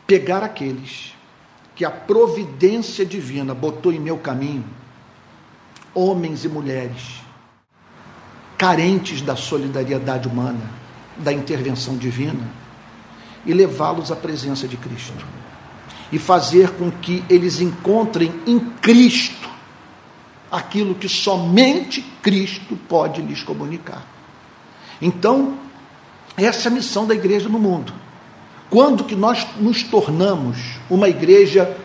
pegar 0.06 0.42
aqueles 0.42 1.14
que 1.74 1.84
a 1.84 1.90
providência 1.90 3.06
divina 3.06 3.54
botou 3.54 3.92
em 3.92 4.00
meu 4.00 4.18
caminho, 4.18 4.64
homens 5.94 6.44
e 6.44 6.48
mulheres, 6.48 7.20
carentes 8.58 9.22
da 9.22 9.36
solidariedade 9.36 10.28
humana, 10.28 10.70
da 11.16 11.32
intervenção 11.32 11.96
divina, 11.96 12.46
e 13.46 13.54
levá-los 13.54 14.12
à 14.12 14.16
presença 14.16 14.68
de 14.68 14.76
Cristo 14.76 15.39
e 16.12 16.18
fazer 16.18 16.70
com 16.70 16.90
que 16.90 17.24
eles 17.28 17.60
encontrem 17.60 18.32
em 18.46 18.58
Cristo 18.58 19.48
aquilo 20.50 20.94
que 20.94 21.08
somente 21.08 22.02
Cristo 22.22 22.76
pode 22.88 23.22
lhes 23.22 23.42
comunicar. 23.42 24.04
Então, 25.00 25.54
essa 26.36 26.68
é 26.68 26.72
a 26.72 26.74
missão 26.74 27.06
da 27.06 27.14
igreja 27.14 27.48
no 27.48 27.58
mundo. 27.58 27.92
Quando 28.68 29.04
que 29.04 29.14
nós 29.14 29.46
nos 29.58 29.82
tornamos 29.82 30.58
uma 30.88 31.08
igreja 31.08 31.76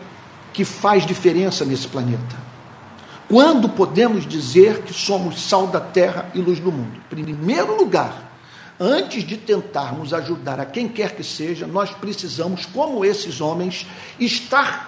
que 0.52 0.64
faz 0.64 1.06
diferença 1.06 1.64
nesse 1.64 1.86
planeta? 1.86 2.46
Quando 3.28 3.68
podemos 3.68 4.26
dizer 4.26 4.82
que 4.82 4.94
somos 4.94 5.40
sal 5.42 5.66
da 5.66 5.80
terra 5.80 6.30
e 6.34 6.40
luz 6.40 6.60
do 6.60 6.70
mundo? 6.70 6.92
Em 6.96 7.24
primeiro 7.24 7.76
lugar, 7.76 8.25
Antes 8.78 9.24
de 9.24 9.38
tentarmos 9.38 10.12
ajudar 10.12 10.60
a 10.60 10.66
quem 10.66 10.86
quer 10.86 11.16
que 11.16 11.24
seja, 11.24 11.66
nós 11.66 11.90
precisamos, 11.92 12.66
como 12.66 13.04
esses 13.04 13.40
homens, 13.40 13.86
estar 14.20 14.86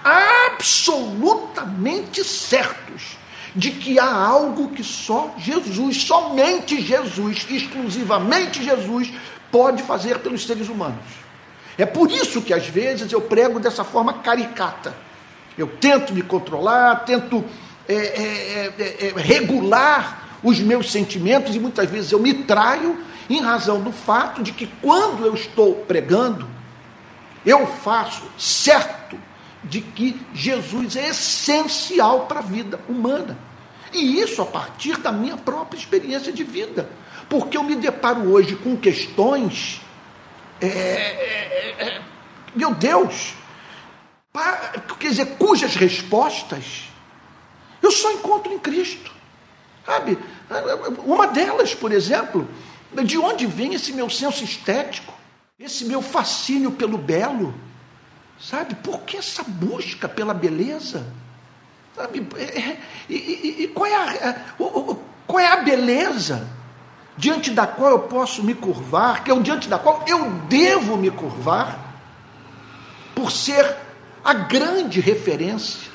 absolutamente 0.53 2.23
certos 2.23 3.17
de 3.55 3.71
que 3.71 3.97
há 3.97 4.13
algo 4.13 4.69
que 4.69 4.83
só 4.83 5.33
Jesus, 5.39 6.03
somente 6.03 6.79
Jesus, 6.79 7.47
exclusivamente 7.49 8.63
Jesus, 8.63 9.11
pode 9.51 9.81
fazer 9.81 10.19
pelos 10.19 10.45
seres 10.45 10.69
humanos. 10.69 11.03
É 11.75 11.85
por 11.85 12.11
isso 12.11 12.43
que 12.43 12.53
às 12.53 12.67
vezes 12.67 13.11
eu 13.11 13.21
prego 13.21 13.59
dessa 13.59 13.83
forma 13.83 14.13
caricata. 14.13 14.93
Eu 15.57 15.65
tento 15.65 16.13
me 16.13 16.21
controlar, 16.21 17.05
tento 17.05 17.43
é, 17.87 17.95
é, 17.95 18.73
é, 18.77 19.07
é 19.07 19.13
regular 19.19 20.39
os 20.43 20.59
meus 20.59 20.91
sentimentos 20.91 21.55
e 21.55 21.59
muitas 21.59 21.89
vezes 21.89 22.11
eu 22.11 22.19
me 22.19 22.33
traio 22.33 23.09
em 23.29 23.41
razão 23.41 23.81
do 23.81 23.91
fato 23.91 24.41
de 24.41 24.51
que 24.51 24.67
quando 24.81 25.25
eu 25.25 25.33
estou 25.33 25.75
pregando, 25.85 26.47
eu 27.45 27.67
faço 27.67 28.23
certo 28.37 29.19
de 29.63 29.81
que 29.81 30.19
Jesus 30.33 30.95
é 30.95 31.09
essencial 31.09 32.25
para 32.25 32.39
a 32.39 32.43
vida 32.43 32.79
humana. 32.87 33.37
E 33.93 34.19
isso 34.19 34.41
a 34.41 34.45
partir 34.45 34.97
da 34.97 35.11
minha 35.11 35.37
própria 35.37 35.77
experiência 35.77 36.31
de 36.31 36.43
vida. 36.43 36.89
Porque 37.27 37.57
eu 37.57 37.63
me 37.63 37.75
deparo 37.75 38.31
hoje 38.31 38.55
com 38.55 38.75
questões, 38.75 39.81
é, 40.59 40.67
é, 40.67 41.75
é, 41.79 41.85
é 41.87 42.01
meu 42.55 42.73
Deus, 42.73 43.33
para, 44.33 44.79
quer 44.99 45.09
dizer, 45.09 45.25
cujas 45.37 45.75
respostas 45.75 46.89
eu 47.81 47.91
só 47.91 48.11
encontro 48.11 48.53
em 48.53 48.59
Cristo. 48.59 49.11
Sabe? 49.85 50.17
Uma 51.05 51.27
delas, 51.27 51.73
por 51.73 51.91
exemplo, 51.91 52.47
de 53.03 53.17
onde 53.17 53.45
vem 53.45 53.73
esse 53.73 53.93
meu 53.93 54.09
senso 54.09 54.43
estético? 54.43 55.13
Esse 55.59 55.85
meu 55.85 56.01
fascínio 56.01 56.71
pelo 56.71 56.97
belo? 56.97 57.53
Sabe? 58.39 58.75
Por 58.75 59.01
que 59.01 59.17
essa 59.17 59.43
busca 59.43 60.07
pela 60.07 60.33
beleza? 60.33 61.05
Sabe? 61.95 62.25
É, 62.37 62.43
é, 62.43 62.79
e, 63.09 63.15
e, 63.15 63.63
e 63.63 63.67
qual, 63.67 63.85
é 63.85 63.95
a, 63.95 64.33
qual 65.27 65.39
é 65.39 65.47
a 65.47 65.57
beleza 65.57 66.47
diante 67.17 67.51
da 67.51 67.67
qual 67.67 67.91
eu 67.91 67.99
posso 67.99 68.41
me 68.41 68.53
curvar, 68.53 69.23
que 69.23 69.29
é 69.29 69.39
diante 69.39 69.67
da 69.67 69.77
qual 69.77 70.05
eu 70.07 70.31
devo 70.47 70.95
me 70.95 71.11
curvar, 71.11 71.93
por 73.13 73.29
ser 73.29 73.75
a 74.23 74.33
grande 74.33 75.01
referência 75.01 75.89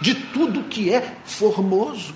de 0.00 0.14
tudo 0.14 0.64
que 0.64 0.92
é 0.92 1.16
formoso. 1.24 2.14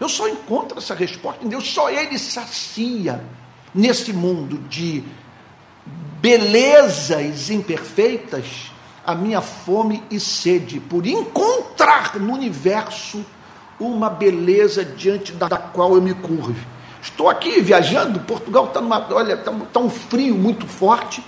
Eu 0.00 0.08
só 0.08 0.28
encontro 0.28 0.78
essa 0.78 0.94
resposta 0.94 1.44
em 1.44 1.48
Deus, 1.48 1.68
só 1.68 1.90
Ele 1.90 2.18
sacia 2.18 3.24
nesse 3.74 4.12
mundo 4.12 4.58
de 4.68 5.02
belezas 6.20 7.50
imperfeitas 7.50 8.72
a 9.04 9.14
minha 9.14 9.40
fome 9.40 10.02
e 10.10 10.20
sede 10.20 10.80
por 10.80 11.06
encontrar 11.06 12.18
no 12.18 12.34
universo 12.34 13.24
uma 13.80 14.10
beleza 14.10 14.84
diante 14.84 15.32
da 15.32 15.56
qual 15.56 15.94
eu 15.94 16.02
me 16.02 16.14
curve. 16.14 16.60
Estou 17.00 17.28
aqui 17.28 17.60
viajando, 17.60 18.20
Portugal 18.20 18.66
está 18.66 18.80
numa, 18.80 19.06
olha, 19.14 19.34
está 19.34 19.52
tá 19.52 19.80
um 19.80 19.88
frio 19.88 20.34
muito 20.34 20.66
forte, 20.66 21.24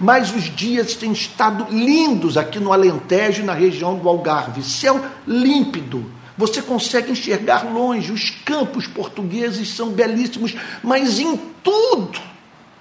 mas 0.00 0.34
os 0.34 0.44
dias 0.44 0.94
têm 0.94 1.12
estado 1.12 1.66
lindos 1.70 2.36
aqui 2.36 2.58
no 2.58 2.72
Alentejo 2.72 3.44
na 3.44 3.52
região 3.52 3.96
do 3.96 4.08
Algarve. 4.08 4.62
Céu 4.62 5.00
límpido. 5.26 6.04
Você 6.36 6.60
consegue 6.60 7.12
enxergar 7.12 7.62
longe, 7.62 8.10
os 8.10 8.30
campos 8.30 8.86
portugueses 8.86 9.68
são 9.68 9.90
belíssimos, 9.90 10.54
mas 10.82 11.20
em 11.20 11.36
tudo 11.62 12.20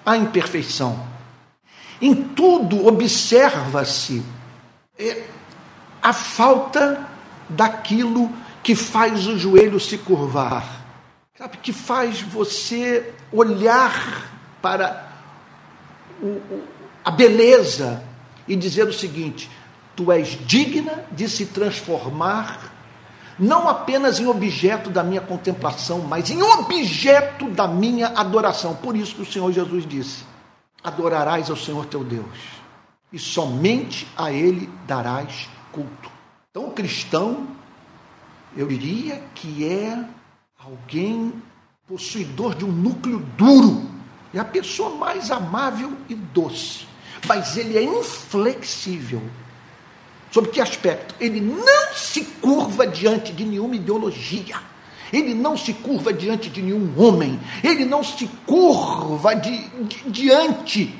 há 0.05 0.17
imperfeição. 0.17 1.07
Em 2.01 2.15
tudo 2.15 2.87
observa-se 2.87 4.23
é, 4.97 5.23
a 6.01 6.11
falta 6.11 7.07
daquilo 7.47 8.31
que 8.63 8.75
faz 8.75 9.27
o 9.27 9.37
joelho 9.37 9.79
se 9.79 9.97
curvar, 9.97 10.83
sabe, 11.37 11.57
que 11.57 11.71
faz 11.71 12.21
você 12.21 13.13
olhar 13.31 14.31
para 14.61 15.11
o, 16.21 16.27
o, 16.27 16.63
a 17.05 17.11
beleza 17.11 18.03
e 18.47 18.55
dizer 18.55 18.87
o 18.87 18.93
seguinte: 18.93 19.49
tu 19.95 20.11
és 20.11 20.37
digna 20.45 21.05
de 21.11 21.29
se 21.29 21.45
transformar 21.45 22.72
não 23.37 23.67
apenas 23.67 24.19
em 24.19 24.27
objeto 24.27 24.89
da 24.89 25.03
minha 25.03 25.21
contemplação, 25.21 25.99
mas 25.99 26.29
em 26.29 26.41
objeto 26.41 27.49
da 27.49 27.67
minha 27.67 28.07
adoração. 28.09 28.75
Por 28.75 28.95
isso 28.95 29.15
que 29.15 29.21
o 29.21 29.31
Senhor 29.31 29.51
Jesus 29.51 29.85
disse: 29.87 30.23
adorarás 30.83 31.49
ao 31.49 31.55
Senhor 31.55 31.85
teu 31.85 32.03
Deus, 32.03 32.37
e 33.11 33.19
somente 33.19 34.07
a 34.17 34.31
Ele 34.31 34.69
darás 34.87 35.49
culto. 35.71 36.11
Então, 36.49 36.67
o 36.67 36.71
cristão 36.71 37.47
eu 38.55 38.67
diria 38.67 39.23
que 39.33 39.67
é 39.67 40.05
alguém 40.63 41.33
possuidor 41.87 42.55
de 42.55 42.63
um 42.63 42.71
núcleo 42.71 43.19
duro. 43.35 43.89
É 44.33 44.39
a 44.39 44.45
pessoa 44.45 44.95
mais 44.95 45.31
amável 45.31 45.93
e 46.07 46.15
doce. 46.15 46.85
Mas 47.27 47.57
ele 47.57 47.77
é 47.77 47.83
inflexível. 47.83 49.21
Sobre 50.33 50.49
que 50.49 50.59
aspecto? 50.59 51.13
Ele 51.19 51.39
não 51.39 51.93
se 51.93 52.23
curva 52.41 52.87
diante 52.87 53.31
de 53.31 53.45
nenhuma 53.45 53.75
ideologia. 53.75 54.55
Ele 55.11 55.35
não 55.35 55.55
se 55.55 55.73
curva 55.73 56.11
diante 56.11 56.49
de 56.49 56.59
nenhum 56.59 56.91
homem. 56.97 57.39
Ele 57.63 57.85
não 57.85 58.03
se 58.03 58.27
curva 58.47 59.35
diante 60.07 60.99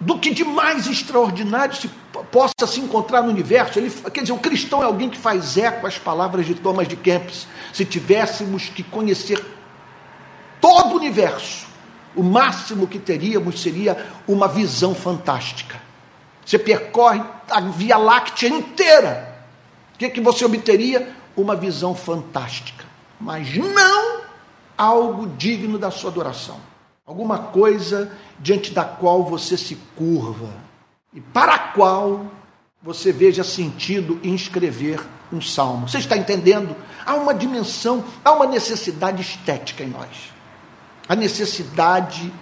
do 0.00 0.18
que 0.18 0.30
de 0.30 0.42
mais 0.42 0.86
extraordinário 0.86 1.76
se 1.76 1.90
possa 2.32 2.66
se 2.66 2.80
encontrar 2.80 3.20
no 3.20 3.28
universo. 3.28 3.78
Ele, 3.78 3.90
quer 3.90 4.22
dizer, 4.22 4.32
o 4.32 4.38
cristão 4.38 4.82
é 4.82 4.86
alguém 4.86 5.10
que 5.10 5.18
faz 5.18 5.58
eco 5.58 5.86
às 5.86 5.98
palavras 5.98 6.46
de 6.46 6.54
Thomas 6.54 6.88
de 6.88 6.96
Kempis. 6.96 7.46
Se 7.74 7.84
tivéssemos 7.84 8.70
que 8.70 8.82
conhecer 8.82 9.44
todo 10.62 10.94
o 10.94 10.96
universo, 10.96 11.66
o 12.14 12.22
máximo 12.22 12.86
que 12.86 12.98
teríamos 12.98 13.60
seria 13.60 14.06
uma 14.26 14.48
visão 14.48 14.94
fantástica. 14.94 15.84
Você 16.46 16.58
percorre 16.58 17.22
a 17.50 17.60
Via 17.60 17.98
Láctea 17.98 18.48
inteira. 18.48 19.44
O 19.94 19.98
que, 19.98 20.08
que 20.08 20.20
você 20.20 20.44
obteria? 20.44 21.14
Uma 21.36 21.54
visão 21.54 21.94
fantástica. 21.94 22.86
Mas 23.20 23.54
não 23.56 24.20
algo 24.78 25.26
digno 25.26 25.78
da 25.78 25.90
sua 25.90 26.10
adoração 26.10 26.58
alguma 27.06 27.38
coisa 27.38 28.10
diante 28.38 28.72
da 28.72 28.84
qual 28.84 29.22
você 29.22 29.56
se 29.56 29.76
curva 29.94 30.52
e 31.14 31.20
para 31.20 31.54
a 31.54 31.58
qual 31.58 32.26
você 32.82 33.12
veja 33.12 33.44
sentido 33.44 34.18
em 34.22 34.34
escrever 34.34 35.00
um 35.32 35.40
salmo. 35.40 35.88
Você 35.88 35.98
está 35.98 36.16
entendendo? 36.16 36.76
Há 37.04 37.14
uma 37.14 37.32
dimensão, 37.32 38.04
há 38.24 38.32
uma 38.32 38.46
necessidade 38.46 39.22
estética 39.22 39.84
em 39.84 39.88
nós. 39.88 40.32
A 41.08 41.14
necessidade 41.14 42.32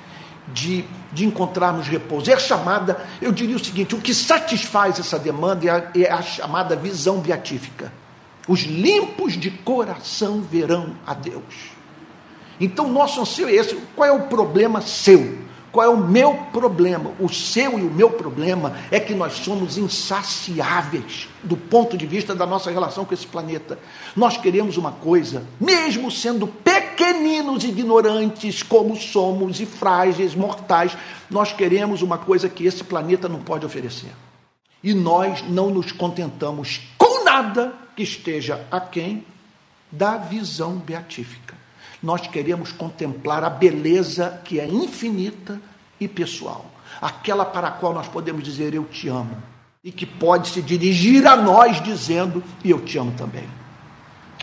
de, 0.53 0.85
de 1.13 1.25
encontrarmos 1.25 1.87
repouso. 1.89 2.31
É 2.31 2.35
a 2.35 2.39
chamada, 2.39 3.05
eu 3.21 3.33
diria 3.33 3.57
o 3.57 3.65
seguinte: 3.65 3.95
o 3.95 4.01
que 4.01 4.15
satisfaz 4.15 4.99
essa 4.99 5.19
demanda 5.19 5.67
é 5.67 5.71
a, 5.71 5.91
é 5.95 6.11
a 6.11 6.23
chamada 6.23 6.77
visão 6.77 7.21
beatífica. 7.21 7.93
Os 8.47 8.61
limpos 8.61 9.35
de 9.35 9.51
coração 9.51 10.43
verão 10.43 10.95
a 11.07 11.15
Deus. 11.15 11.73
Então, 12.61 12.89
nosso 12.89 13.21
anseio 13.21 13.49
é 13.49 13.53
esse. 13.53 13.75
Qual 13.97 14.09
é 14.09 14.13
o 14.13 14.27
problema 14.29 14.81
seu? 14.81 15.45
Qual 15.75 15.85
é 15.85 15.89
o 15.89 15.97
meu 15.97 16.35
problema? 16.53 17.11
O 17.19 17.29
seu 17.29 17.77
e 17.81 17.83
o 17.83 17.91
meu 17.91 18.09
problema 18.09 18.77
é 18.93 19.01
que 19.01 19.13
nós 19.13 19.33
somos 19.39 19.77
insaciáveis 19.77 21.29
do 21.43 21.57
ponto 21.57 21.97
de 21.97 22.07
vista 22.07 22.33
da 22.33 22.47
nossa 22.47 22.71
relação 22.71 23.05
com 23.05 23.13
esse 23.13 23.27
planeta. 23.27 23.77
Nós 24.15 24.37
queremos 24.37 24.77
uma 24.77 24.93
coisa, 24.93 25.43
mesmo 25.61 26.13
sendo 26.13 26.47
pequeninos, 26.95 27.65
ignorantes 27.65 28.63
como 28.63 28.97
somos 28.97 29.61
e 29.61 29.67
frágeis, 29.67 30.35
mortais, 30.35 30.97
nós 31.31 31.53
queremos 31.53 32.03
uma 32.03 32.19
coisa 32.19 32.49
que 32.49 32.65
esse 32.65 32.85
planeta 32.85 33.29
não 33.29 33.41
pode 33.41 33.67
oferecer. 33.67 34.13
E 34.83 34.95
nós 34.95 35.43
não 35.49 35.71
nos 35.71 35.93
contentamos 35.93 36.81
com 36.97 37.25
nada 37.25 37.75
que 37.97 38.03
esteja 38.03 38.67
aquém 38.71 39.25
da 39.91 40.17
visão 40.17 40.77
beatífica 40.77 41.65
nós 42.05 42.27
queremos 42.27 42.71
contemplar 42.71 43.43
a 43.43 43.49
beleza 43.49 44.43
que 44.45 44.61
é 44.61 44.67
infinita 44.67 45.59
e 45.99 46.07
pessoal, 46.07 46.67
aquela 47.01 47.47
para 47.47 47.69
a 47.69 47.71
qual 47.71 47.95
nós 47.95 48.07
podemos 48.07 48.45
dizer 48.45 48.75
eu 48.75 48.85
te 48.85 49.09
amo, 49.09 49.43
e 49.83 49.91
que 49.91 50.05
pode 50.05 50.49
se 50.49 50.61
dirigir 50.61 51.27
a 51.27 51.35
nós 51.35 51.83
dizendo 51.83 52.45
e 52.63 52.71
eu 52.71 52.81
te 52.83 52.99
amo 52.99 53.13
também. 53.13 53.49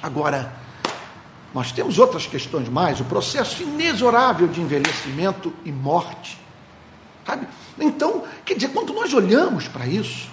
Agora, 0.02 0.52
nós 1.54 1.72
temos 1.72 2.00
outras 2.00 2.26
questões 2.26 2.70
mais, 2.70 3.00
o 3.00 3.06
processo 3.06 3.62
inexorável 3.62 4.48
de 4.48 4.62
envelhecimento 4.62 5.54
e 5.66 5.72
morte. 5.72 6.40
Sabe? 7.26 7.48
Então, 7.80 8.24
quer 8.46 8.56
dizer, 8.56 8.70
quando 8.70 8.94
nós 8.94 9.14
olhamos 9.14 9.68
para 9.68 9.86
isso, 9.86 10.30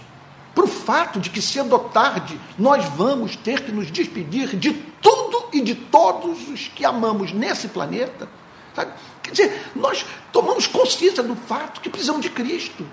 para 0.55 0.65
o 0.65 0.69
fato 0.69 1.21
de 1.21 1.31
que 1.31 1.43
cedo 1.43 1.73
ou 1.73 1.81
tarde 1.81 2.39
nós 2.59 2.85
vamos 2.85 3.37
ter 3.37 3.63
que 3.63 3.73
nos 3.73 3.91
despedir 3.91 4.57
de 4.57 4.73
tudo 4.73 5.49
e 5.53 5.61
de 5.61 5.75
todos 5.75 6.49
os 6.49 6.69
que 6.69 6.85
amamos 6.85 7.33
nesse 7.33 7.69
planeta. 7.69 8.29
Sabe? 8.75 8.93
Quer 9.23 9.31
dizer, 9.31 9.71
nós 9.75 10.05
tomamos 10.33 10.67
consciência 10.67 11.23
do 11.23 11.37
fato 11.37 11.81
que 11.81 11.91
precisamos 11.91 12.23
de 12.23 12.31
Cristo. 12.31 12.87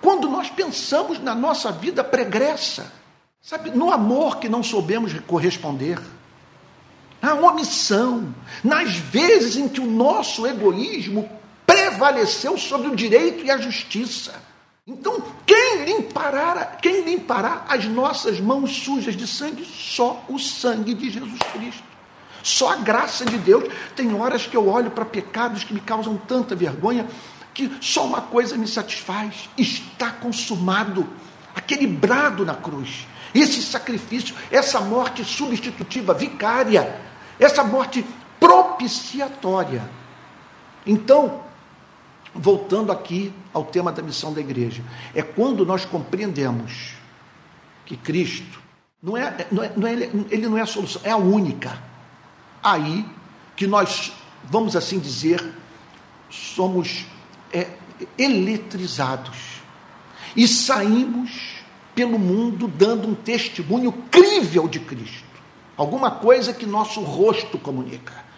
Quando 0.00 0.28
nós 0.28 0.48
pensamos 0.50 1.18
na 1.18 1.34
nossa 1.34 1.72
vida 1.72 2.04
pregressa, 2.04 2.92
sabe, 3.40 3.70
no 3.70 3.92
amor 3.92 4.38
que 4.38 4.48
não 4.48 4.62
soubemos 4.62 5.12
corresponder, 5.20 5.98
na 7.20 7.34
omissão, 7.34 8.34
nas 8.62 8.96
vezes 8.96 9.56
em 9.56 9.68
que 9.68 9.80
o 9.80 9.86
nosso 9.86 10.46
egoísmo 10.46 11.28
prevaleceu 11.66 12.56
sobre 12.56 12.88
o 12.88 12.96
direito 12.96 13.44
e 13.44 13.50
a 13.50 13.58
justiça. 13.58 14.34
Então, 14.86 15.22
quem 15.44 15.84
limpará, 15.84 16.76
quem 16.80 17.02
limpará 17.02 17.66
as 17.68 17.84
nossas 17.84 18.40
mãos 18.40 18.70
sujas 18.70 19.14
de 19.14 19.26
sangue? 19.26 19.64
Só 19.64 20.24
o 20.28 20.38
sangue 20.38 20.94
de 20.94 21.10
Jesus 21.10 21.38
Cristo. 21.52 21.82
Só 22.42 22.72
a 22.72 22.76
graça 22.76 23.24
de 23.26 23.36
Deus. 23.36 23.64
Tem 23.94 24.14
horas 24.14 24.46
que 24.46 24.56
eu 24.56 24.66
olho 24.66 24.90
para 24.90 25.04
pecados 25.04 25.64
que 25.64 25.74
me 25.74 25.80
causam 25.80 26.16
tanta 26.16 26.54
vergonha 26.54 27.06
que 27.58 27.70
só 27.80 28.06
uma 28.06 28.20
coisa 28.20 28.56
me 28.56 28.68
satisfaz: 28.68 29.50
está 29.58 30.12
consumado. 30.12 31.06
Aquele 31.54 31.88
brado 31.88 32.46
na 32.46 32.54
cruz, 32.54 33.04
esse 33.34 33.60
sacrifício, 33.62 34.32
essa 34.48 34.80
morte 34.80 35.24
substitutiva, 35.24 36.14
vicária, 36.14 37.00
essa 37.38 37.62
morte 37.64 38.04
propiciatória. 38.38 39.88
Então, 40.86 41.42
voltando 42.34 42.92
aqui 42.92 43.32
ao 43.52 43.64
tema 43.64 43.92
da 43.92 44.02
missão 44.02 44.32
da 44.32 44.40
igreja, 44.40 44.82
é 45.14 45.22
quando 45.22 45.66
nós 45.66 45.84
compreendemos 45.84 46.94
que 47.84 47.96
Cristo 47.96 48.60
não 49.02 49.16
é, 49.16 49.46
não 49.50 49.62
é, 49.62 49.72
não 49.76 49.88
é, 49.88 49.92
ele 50.30 50.48
não 50.48 50.58
é 50.58 50.62
a 50.62 50.66
solução, 50.66 51.00
é 51.04 51.10
a 51.10 51.16
única. 51.16 51.82
Aí 52.62 53.04
que 53.56 53.66
nós, 53.66 54.12
vamos 54.44 54.76
assim 54.76 54.98
dizer, 54.98 55.44
somos 56.30 57.06
é, 57.52 57.68
eletrizados 58.16 59.58
e 60.36 60.46
saímos 60.46 61.58
pelo 61.94 62.18
mundo 62.18 62.68
dando 62.68 63.08
um 63.08 63.14
testemunho 63.14 63.90
crível 64.10 64.68
de 64.68 64.78
Cristo, 64.78 65.24
alguma 65.78 66.10
coisa 66.10 66.52
que 66.52 66.66
nosso 66.66 67.00
rosto 67.00 67.56
comunica 67.56 68.28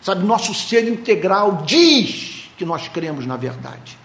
Sabe, 0.00 0.24
nosso 0.24 0.54
ser 0.54 0.88
integral 0.88 1.62
diz 1.66 2.50
que 2.56 2.64
nós 2.64 2.88
cremos 2.88 3.26
na 3.26 3.36
verdade. 3.36 3.98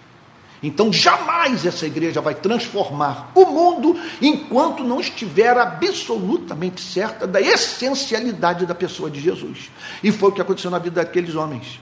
Então, 0.62 0.90
jamais 0.90 1.66
essa 1.66 1.86
igreja 1.86 2.22
vai 2.22 2.34
transformar 2.34 3.30
o 3.34 3.44
mundo 3.44 4.00
enquanto 4.20 4.82
não 4.82 4.98
estiver 4.98 5.56
absolutamente 5.58 6.80
certa 6.80 7.26
da 7.26 7.40
essencialidade 7.40 8.64
da 8.64 8.74
pessoa 8.74 9.10
de 9.10 9.20
Jesus. 9.20 9.70
E 10.02 10.10
foi 10.10 10.30
o 10.30 10.32
que 10.32 10.40
aconteceu 10.40 10.70
na 10.70 10.78
vida 10.78 11.04
daqueles 11.04 11.34
homens. 11.34 11.78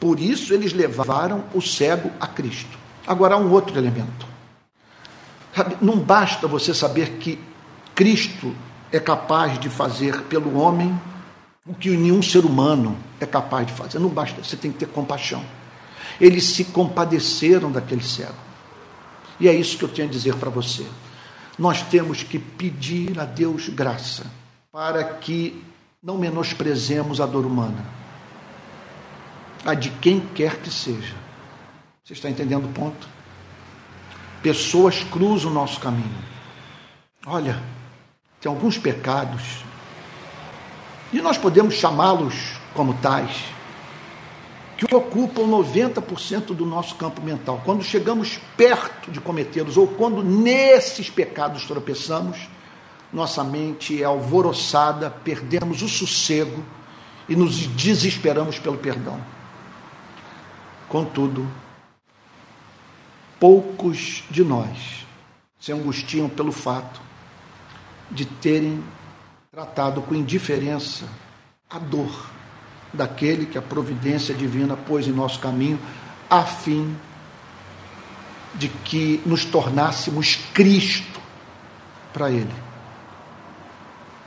Por 0.00 0.18
isso, 0.18 0.52
eles 0.52 0.72
levaram 0.72 1.44
o 1.54 1.62
cego 1.62 2.10
a 2.20 2.26
Cristo. 2.26 2.76
Agora, 3.06 3.36
há 3.36 3.38
um 3.38 3.52
outro 3.52 3.78
elemento. 3.78 4.26
Não 5.80 5.96
basta 5.98 6.48
você 6.48 6.74
saber 6.74 7.18
que 7.20 7.38
Cristo 7.94 8.52
é 8.94 9.00
capaz 9.00 9.58
de 9.58 9.68
fazer 9.68 10.22
pelo 10.22 10.56
homem 10.56 10.96
o 11.66 11.74
que 11.74 11.90
nenhum 11.96 12.22
ser 12.22 12.44
humano 12.44 12.96
é 13.20 13.26
capaz 13.26 13.66
de 13.66 13.72
fazer. 13.72 13.98
Não 13.98 14.08
basta, 14.08 14.40
você 14.40 14.56
tem 14.56 14.70
que 14.70 14.78
ter 14.78 14.86
compaixão. 14.86 15.44
Eles 16.20 16.44
se 16.44 16.66
compadeceram 16.66 17.72
daquele 17.72 18.04
cego. 18.04 18.36
E 19.40 19.48
é 19.48 19.52
isso 19.52 19.76
que 19.76 19.84
eu 19.84 19.88
tenho 19.88 20.06
a 20.06 20.10
dizer 20.10 20.36
para 20.36 20.48
você. 20.48 20.86
Nós 21.58 21.82
temos 21.82 22.22
que 22.22 22.38
pedir 22.38 23.18
a 23.18 23.24
Deus 23.24 23.68
graça 23.68 24.26
para 24.70 25.02
que 25.02 25.64
não 26.00 26.16
menosprezemos 26.16 27.20
a 27.20 27.26
dor 27.26 27.46
humana, 27.46 27.84
a 29.64 29.74
de 29.74 29.90
quem 29.90 30.20
quer 30.20 30.58
que 30.58 30.70
seja. 30.70 31.16
Você 32.04 32.12
está 32.12 32.30
entendendo 32.30 32.66
o 32.66 32.72
ponto? 32.72 33.08
Pessoas 34.40 35.02
cruzam 35.02 35.50
o 35.50 35.54
nosso 35.54 35.80
caminho. 35.80 36.22
Olha, 37.26 37.60
tem 38.44 38.52
alguns 38.52 38.76
pecados, 38.76 39.64
e 41.10 41.22
nós 41.22 41.38
podemos 41.38 41.76
chamá-los 41.76 42.58
como 42.74 42.92
tais, 42.92 43.42
que 44.76 44.94
ocupam 44.94 45.44
90% 45.44 46.54
do 46.54 46.66
nosso 46.66 46.94
campo 46.96 47.22
mental. 47.22 47.62
Quando 47.64 47.82
chegamos 47.82 48.38
perto 48.54 49.10
de 49.10 49.18
cometê-los, 49.18 49.78
ou 49.78 49.88
quando 49.88 50.22
nesses 50.22 51.08
pecados 51.08 51.64
tropeçamos, 51.64 52.50
nossa 53.10 53.42
mente 53.42 54.02
é 54.02 54.04
alvoroçada, 54.04 55.08
perdemos 55.08 55.80
o 55.80 55.88
sossego 55.88 56.62
e 57.26 57.34
nos 57.34 57.66
desesperamos 57.66 58.58
pelo 58.58 58.76
perdão. 58.76 59.18
Contudo, 60.86 61.48
poucos 63.40 64.22
de 64.30 64.44
nós 64.44 65.06
se 65.58 65.72
angustiam 65.72 66.28
pelo 66.28 66.52
fato 66.52 67.13
de 68.10 68.24
terem 68.24 68.82
tratado 69.50 70.02
com 70.02 70.14
indiferença 70.14 71.06
a 71.70 71.78
dor 71.78 72.30
daquele 72.92 73.46
que 73.46 73.58
a 73.58 73.62
providência 73.62 74.34
divina 74.34 74.76
pôs 74.76 75.06
em 75.06 75.12
nosso 75.12 75.40
caminho, 75.40 75.78
a 76.30 76.42
fim 76.42 76.96
de 78.54 78.68
que 78.68 79.20
nos 79.26 79.44
tornássemos 79.44 80.36
Cristo 80.52 81.20
para 82.12 82.30
Ele. 82.30 82.54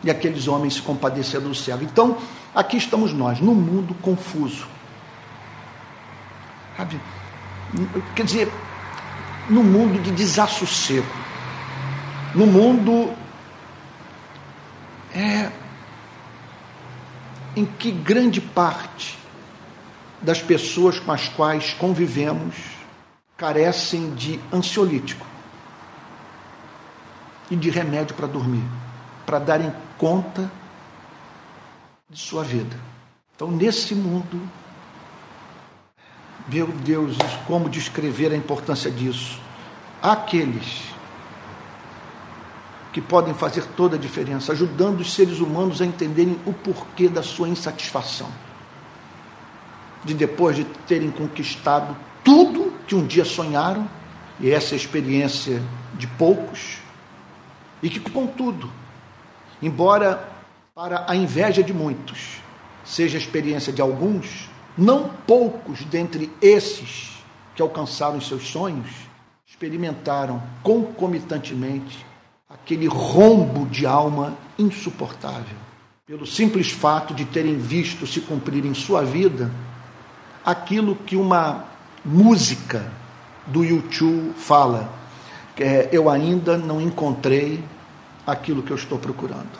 E 0.04 0.12
aqueles 0.12 0.48
homens 0.48 0.76
se 0.76 0.82
compadeceram 0.82 1.48
do 1.48 1.56
cego. 1.56 1.84
Então, 1.84 2.18
aqui 2.54 2.78
estamos 2.78 3.14
nós, 3.14 3.40
num 3.40 3.56
mundo 3.56 3.96
confuso. 3.96 4.68
Sabe? 6.76 7.00
Quer 8.16 8.24
dizer, 8.24 8.52
no 9.50 9.64
mundo 9.64 10.02
de 10.02 10.12
desassossego, 10.12 11.08
no 12.36 12.46
mundo 12.46 13.14
é, 15.18 15.52
em 17.56 17.66
que 17.66 17.92
grande 17.92 18.40
parte 18.40 19.18
das 20.22 20.42
pessoas 20.42 21.00
com 21.00 21.12
as 21.12 21.28
quais 21.28 21.74
convivemos 21.74 22.56
carecem 23.36 24.14
de 24.14 24.40
ansiolítico 24.54 25.26
e 27.50 27.56
de 27.56 27.70
remédio 27.70 28.16
para 28.16 28.28
dormir, 28.28 28.64
para 29.26 29.40
darem 29.40 29.74
conta 29.98 30.52
de 32.10 32.20
sua 32.20 32.44
vida. 32.44 32.78
Então, 33.36 33.52
nesse 33.52 33.96
mundo, 33.96 34.42
meu 36.48 36.68
Deus, 36.68 37.18
como 37.46 37.70
descrever 37.70 38.32
a 38.32 38.36
importância 38.36 38.90
disso? 38.90 39.40
Aqueles 40.02 40.87
que 42.98 43.02
podem 43.02 43.32
fazer 43.36 43.64
toda 43.76 43.96
a 43.96 44.00
diferença, 44.00 44.54
ajudando 44.54 45.02
os 45.02 45.14
seres 45.14 45.40
humanos 45.40 45.84
a 45.84 45.86
entenderem 45.86 46.40
o 46.48 46.52
porquê 46.52 47.08
da 47.08 47.22
sua 47.22 47.48
insatisfação. 47.48 48.28
De 50.04 50.16
depois 50.16 50.56
de 50.56 50.64
terem 50.64 51.12
conquistado 51.12 51.96
tudo 52.24 52.74
que 52.88 52.96
um 52.96 53.06
dia 53.06 53.24
sonharam, 53.24 53.88
e 54.40 54.50
essa 54.50 54.74
é 54.74 54.76
a 54.76 54.82
experiência 54.82 55.62
de 55.94 56.08
poucos, 56.08 56.80
e 57.84 57.90
que, 57.92 58.00
contudo, 58.00 58.68
embora 59.62 60.28
para 60.74 61.06
a 61.08 61.16
inveja 61.16 61.62
de 61.62 61.76
muitos 61.76 62.42
seja 62.84 63.16
a 63.16 63.22
experiência 63.22 63.72
de 63.72 63.80
alguns, 63.80 64.50
não 64.76 65.08
poucos 65.28 65.84
dentre 65.84 66.32
esses 66.42 67.24
que 67.54 67.62
alcançaram 67.62 68.20
seus 68.20 68.48
sonhos 68.48 68.90
experimentaram 69.46 70.42
concomitantemente 70.64 72.07
aquele 72.50 72.88
rombo 72.88 73.66
de 73.66 73.86
alma 73.86 74.38
insuportável, 74.58 75.58
pelo 76.06 76.26
simples 76.26 76.72
fato 76.72 77.14
de 77.14 77.26
terem 77.26 77.58
visto 77.58 78.08
se 78.08 78.22
cumprir 78.22 78.66
em 78.66 78.74
sua 78.74 79.04
vida 79.04 79.52
aquilo 80.46 80.96
que 80.96 81.18
uma 81.18 81.66
música 82.06 82.90
do 83.46 83.66
YouTube 83.66 84.34
fala, 84.38 84.90
é, 85.60 85.90
eu 85.92 86.10
ainda 86.10 86.58
não 86.58 86.80
encontrei 86.80 87.62
aquilo 88.26 88.64
que 88.64 88.72
eu 88.72 88.78
estou 88.78 88.98
procurando. 88.98 89.60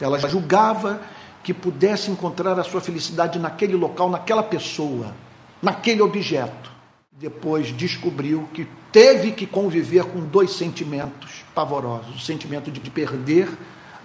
Ela 0.00 0.18
julgava 0.20 1.00
que 1.42 1.52
pudesse 1.52 2.12
encontrar 2.12 2.58
a 2.60 2.62
sua 2.62 2.80
felicidade 2.80 3.40
naquele 3.40 3.74
local, 3.74 4.08
naquela 4.08 4.42
pessoa, 4.42 5.12
naquele 5.60 6.00
objeto. 6.00 6.70
Depois 7.10 7.76
descobriu 7.76 8.48
que 8.54 8.68
teve 8.92 9.32
que 9.32 9.46
conviver 9.46 10.04
com 10.04 10.20
dois 10.20 10.52
sentimentos 10.52 11.41
pavorosos: 11.54 12.16
o 12.16 12.18
sentimento 12.18 12.70
de 12.70 12.90
perder 12.90 13.48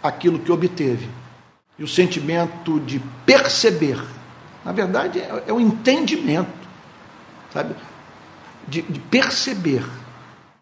aquilo 0.01 0.39
que 0.39 0.51
obteve 0.51 1.09
e 1.77 1.83
o 1.83 1.87
sentimento 1.87 2.79
de 2.79 2.99
perceber. 3.25 4.03
Na 4.65 4.71
verdade, 4.71 5.19
é, 5.19 5.43
é 5.47 5.53
o 5.53 5.59
entendimento, 5.59 6.49
sabe? 7.53 7.75
De, 8.67 8.81
de 8.81 8.99
perceber 8.99 9.85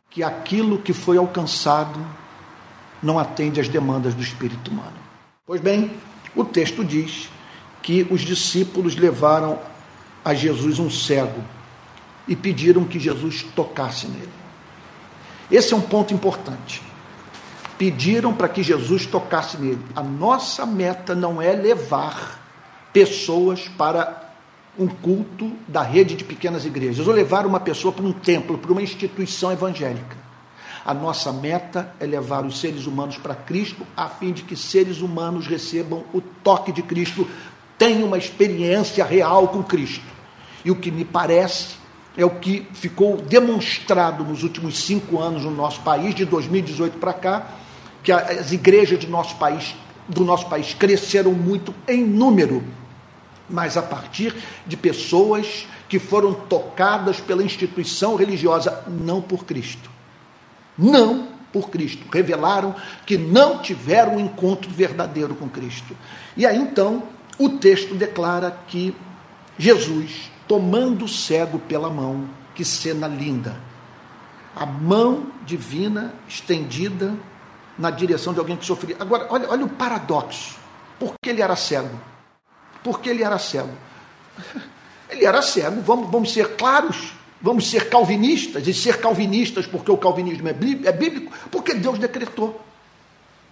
que 0.10 0.24
aquilo 0.24 0.78
que 0.80 0.94
foi 0.94 1.18
alcançado 1.18 2.00
não 3.02 3.20
atende 3.20 3.60
às 3.60 3.68
demandas 3.68 4.14
do 4.14 4.22
espírito 4.22 4.72
humano. 4.72 4.98
Pois 5.46 5.62
bem, 5.62 5.92
o 6.36 6.44
texto 6.44 6.84
diz 6.84 7.30
que 7.82 8.06
os 8.10 8.22
discípulos 8.22 8.96
levaram 8.96 9.60
a 10.24 10.34
Jesus 10.34 10.80
um 10.80 10.90
cego 10.90 11.44
e 12.28 12.36
pediram 12.36 12.84
que 12.84 13.00
Jesus 13.00 13.44
tocasse 13.56 14.08
nele. 14.08 14.45
Esse 15.52 15.74
é 15.74 15.78
um 15.78 15.82
ponto 15.82 16.14
importante. 16.14 16.82
Pediram 17.78 18.34
para 18.34 18.50
que 18.50 18.64
Jesus 18.64 19.06
tocasse 19.06 19.58
nele. 19.58 19.84
A 19.96 20.02
nossa 20.02 20.66
meta 20.66 21.14
não 21.14 21.42
é 21.42 21.52
levar 21.52 22.42
pessoas 22.94 23.68
para 23.68 24.34
um 24.78 24.88
culto 24.88 25.52
da 25.68 25.82
rede 25.82 26.16
de 26.16 26.24
pequenas 26.24 26.66
igrejas, 26.66 27.08
ou 27.08 27.14
levar 27.14 27.46
uma 27.46 27.60
pessoa 27.60 27.94
para 27.94 28.06
um 28.06 28.12
templo, 28.12 28.58
para 28.58 28.72
uma 28.72 28.82
instituição 28.82 29.52
evangélica. 29.52 30.18
A 30.86 30.94
nossa 30.94 31.32
meta 31.32 31.94
é 32.00 32.06
levar 32.06 32.46
os 32.46 32.60
seres 32.60 32.86
humanos 32.86 33.18
para 33.18 33.34
Cristo, 33.34 33.86
a 33.96 34.08
fim 34.08 34.32
de 34.32 34.44
que 34.44 34.56
seres 34.56 35.02
humanos 35.02 35.48
recebam 35.48 36.04
o 36.14 36.22
toque 36.22 36.72
de 36.72 36.84
Cristo, 36.84 37.28
tenham 37.78 38.08
uma 38.08 38.18
experiência 38.18 39.04
real 39.04 39.48
com 39.48 39.64
Cristo. 39.64 40.06
E 40.64 40.72
o 40.72 40.76
que 40.76 40.92
me 40.92 41.04
parece 41.04 41.76
é 42.18 42.26
o 42.26 42.30
que 42.30 42.66
ficou 42.74 43.18
demonstrado 43.18 44.24
nos 44.24 44.44
últimos 44.44 44.78
cinco 44.84 45.20
anos 45.22 45.44
no 45.44 45.52
nosso 45.52 45.82
país, 45.82 46.16
de 46.16 46.26
2018 46.26 46.98
para 46.98 47.14
cá, 47.14 47.48
que 48.04 48.12
as 48.12 48.52
igrejas 48.52 49.00
do 49.00 49.10
nosso 49.10 49.36
país, 49.36 49.76
do 50.08 50.24
nosso 50.24 50.48
país 50.48 50.74
cresceram 50.74 51.32
muito 51.32 51.74
em 51.88 52.04
número, 52.04 52.64
mas 53.50 53.78
a 53.78 53.82
partir 53.82 54.34
de 54.66 54.78
pessoas 54.78 55.68
que 55.90 56.00
foram 56.00 56.34
tocadas 56.34 57.20
pela 57.20 57.44
instituição 57.44 58.16
religiosa, 58.16 58.84
não 58.88 59.22
por 59.22 59.46
Cristo. 59.46 59.90
Não 60.78 61.28
por 61.52 61.70
Cristo. 61.70 62.06
Revelaram 62.12 62.76
que 63.06 63.18
não 63.18 63.60
tiveram 63.60 64.16
um 64.16 64.20
encontro 64.20 64.70
verdadeiro 64.70 65.36
com 65.36 65.48
Cristo. 65.48 65.96
E 66.36 66.46
aí 66.46 66.58
então 66.58 67.04
o 67.38 67.50
texto 67.50 67.94
declara 67.94 68.58
que 68.68 68.96
Jesus 69.58 70.32
tomando 70.48 71.06
o 71.06 71.08
cego 71.08 71.60
pela 71.60 71.90
mão. 71.90 72.28
Que 72.54 72.64
cena 72.64 73.08
linda! 73.08 73.56
A 74.56 74.66
mão 74.66 75.28
divina 75.46 76.14
estendida 76.28 77.14
na 77.78 77.92
direção 77.92 78.34
de 78.34 78.40
alguém 78.40 78.56
que 78.56 78.66
sofria. 78.66 78.96
Agora, 79.00 79.28
olha, 79.30 79.50
olha 79.50 79.66
o 79.66 79.70
paradoxo. 79.70 80.58
Por 80.98 81.14
que 81.22 81.30
ele 81.30 81.42
era 81.42 81.56
cego? 81.56 82.00
Porque 82.84 83.10
ele 83.10 83.24
era 83.24 83.38
cego? 83.38 83.74
Ele 85.08 85.24
era 85.24 85.40
cego, 85.40 85.82
vamos, 85.82 86.10
vamos 86.10 86.34
ser 86.34 86.56
claros, 86.56 87.14
vamos 87.40 87.70
ser 87.70 87.90
calvinistas, 87.90 88.68
e 88.68 88.74
ser 88.74 89.00
calvinistas 89.00 89.68
porque 89.68 89.92
o 89.92 89.98
calvinismo 89.98 90.48
é, 90.48 90.52
é 90.52 90.92
bíblico, 90.92 91.32
porque 91.52 91.76
Deus 91.76 92.00
decretou. 92.00 92.60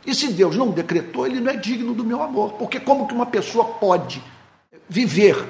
E 0.05 0.13
se 0.13 0.33
Deus 0.33 0.55
não 0.55 0.71
decretou, 0.71 1.25
ele 1.25 1.39
não 1.39 1.51
é 1.51 1.55
digno 1.55 1.93
do 1.93 2.03
meu 2.03 2.21
amor. 2.21 2.53
Porque 2.53 2.79
como 2.79 3.07
que 3.07 3.13
uma 3.13 3.27
pessoa 3.27 3.65
pode 3.65 4.21
viver 4.89 5.45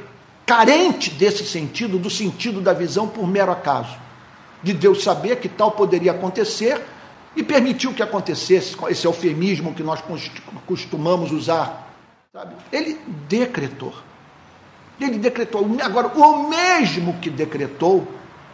carente 0.45 1.09
desse 1.11 1.45
sentido, 1.45 1.97
do 1.97 2.09
sentido 2.09 2.61
da 2.61 2.73
visão, 2.73 3.07
por 3.07 3.27
mero 3.27 3.51
acaso? 3.51 3.97
De 4.61 4.73
Deus 4.73 5.03
saber 5.03 5.37
que 5.37 5.49
tal 5.49 5.71
poderia 5.71 6.11
acontecer 6.11 6.81
e 7.35 7.43
permitiu 7.43 7.93
que 7.93 8.03
acontecesse, 8.03 8.75
com 8.75 8.87
esse 8.87 9.05
eufemismo 9.05 9.73
que 9.73 9.83
nós 9.83 10.01
costumamos 10.65 11.31
usar. 11.31 11.91
Sabe? 12.31 12.55
Ele 12.71 12.99
decretou. 13.27 13.93
Ele 14.99 15.17
decretou. 15.17 15.67
Agora, 15.81 16.07
o 16.07 16.49
mesmo 16.49 17.13
que 17.19 17.29
decretou 17.29 18.07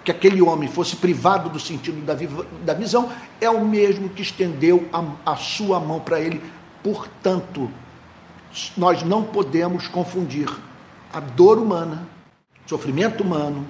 que 0.03 0.11
aquele 0.11 0.41
homem 0.41 0.69
fosse 0.69 0.95
privado 0.95 1.49
do 1.49 1.59
sentido 1.59 2.01
da, 2.05 2.15
da 2.63 2.73
visão, 2.73 3.11
é 3.39 3.49
o 3.49 3.63
mesmo 3.65 4.09
que 4.09 4.21
estendeu 4.21 4.87
a, 4.93 5.33
a 5.33 5.35
sua 5.35 5.79
mão 5.79 5.99
para 5.99 6.19
ele. 6.19 6.41
Portanto, 6.81 7.69
nós 8.77 9.03
não 9.03 9.23
podemos 9.23 9.87
confundir 9.87 10.49
a 11.11 11.19
dor 11.19 11.57
humana, 11.57 12.07
sofrimento 12.65 13.23
humano, 13.23 13.67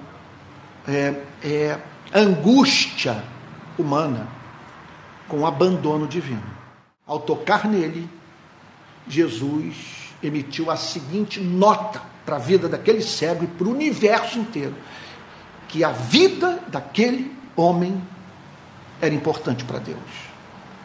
é, 0.86 1.22
é, 1.42 1.78
angústia 2.12 3.22
humana 3.78 4.28
com 5.28 5.40
o 5.40 5.46
abandono 5.46 6.06
divino. 6.06 6.42
Ao 7.06 7.18
tocar 7.20 7.66
nele, 7.66 8.08
Jesus 9.08 10.12
emitiu 10.22 10.70
a 10.70 10.76
seguinte 10.76 11.40
nota 11.40 12.02
para 12.24 12.36
a 12.36 12.38
vida 12.38 12.68
daquele 12.68 13.02
cego 13.02 13.44
e 13.44 13.46
para 13.46 13.66
o 13.66 13.72
universo 13.72 14.38
inteiro: 14.38 14.74
que 15.68 15.82
a 15.82 15.90
vida 15.90 16.62
daquele 16.68 17.34
homem 17.56 18.00
era 19.00 19.14
importante 19.14 19.64
para 19.64 19.78
Deus. 19.78 19.98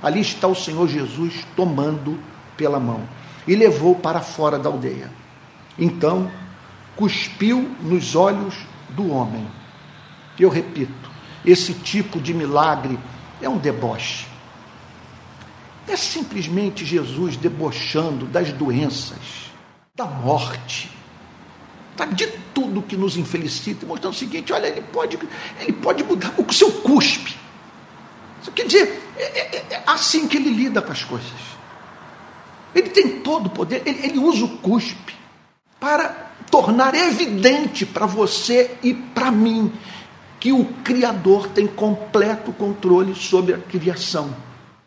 Ali 0.02 0.22
está 0.22 0.48
o 0.48 0.56
Senhor 0.56 0.88
Jesus 0.88 1.46
tomando 1.56 2.20
pela 2.56 2.80
mão 2.80 3.02
e 3.48 3.56
levou 3.56 3.96
para 3.96 4.22
fora 4.22 4.58
da 4.58 4.70
aldeia. 4.70 5.12
Então, 5.78 6.32
cuspiu 6.96 7.70
nos 7.82 8.16
olhos 8.16 8.56
do 8.90 9.12
homem. 9.12 9.48
Eu 10.40 10.50
repito, 10.50 11.10
esse 11.46 11.74
tipo 11.74 12.20
de 12.20 12.34
milagre 12.34 12.98
é 13.42 13.50
um 13.50 13.58
deboche. 13.58 14.28
É 15.88 15.96
simplesmente 15.96 16.84
Jesus 16.84 17.38
debochando 17.38 18.26
das 18.26 18.52
doenças, 18.52 19.52
da 19.94 20.06
morte, 20.06 20.90
de 22.14 22.28
tudo 22.54 22.82
que 22.82 22.98
nos 22.98 23.16
infelicita, 23.16 23.86
mostrando 23.86 24.14
o 24.14 24.18
seguinte: 24.18 24.52
olha, 24.52 24.68
ele 24.68 24.82
pode, 24.82 25.18
ele 25.62 25.74
pode 25.74 26.04
mudar 26.04 26.34
o 26.38 26.52
seu 26.52 26.72
cuspe. 26.82 27.36
Isso 28.42 28.52
quer 28.52 28.66
dizer, 28.66 29.02
é, 29.18 29.24
é, 29.24 29.66
é, 29.72 29.84
assim 29.86 30.28
que 30.28 30.38
ele 30.38 30.50
lida 30.50 30.82
com 30.82 30.92
as 30.92 31.04
coisas. 31.04 31.32
Ele 32.74 32.90
tem 32.90 33.20
todo 33.22 33.48
o 33.48 33.50
poder, 33.50 33.84
ele, 33.86 34.06
ele 34.06 34.18
usa 34.18 34.44
o 34.44 34.58
cuspe 34.58 35.16
para 35.80 36.25
tornar 36.50 36.94
evidente 36.96 37.86
para 37.86 38.06
você 38.06 38.78
e 38.82 38.94
para 38.94 39.32
mim 39.32 39.72
que 40.40 40.52
o 40.52 40.66
Criador 40.84 41.48
tem 41.48 41.66
completo 41.66 42.52
controle 42.52 43.16
sobre 43.16 43.54
a 43.54 43.58
criação. 43.58 44.30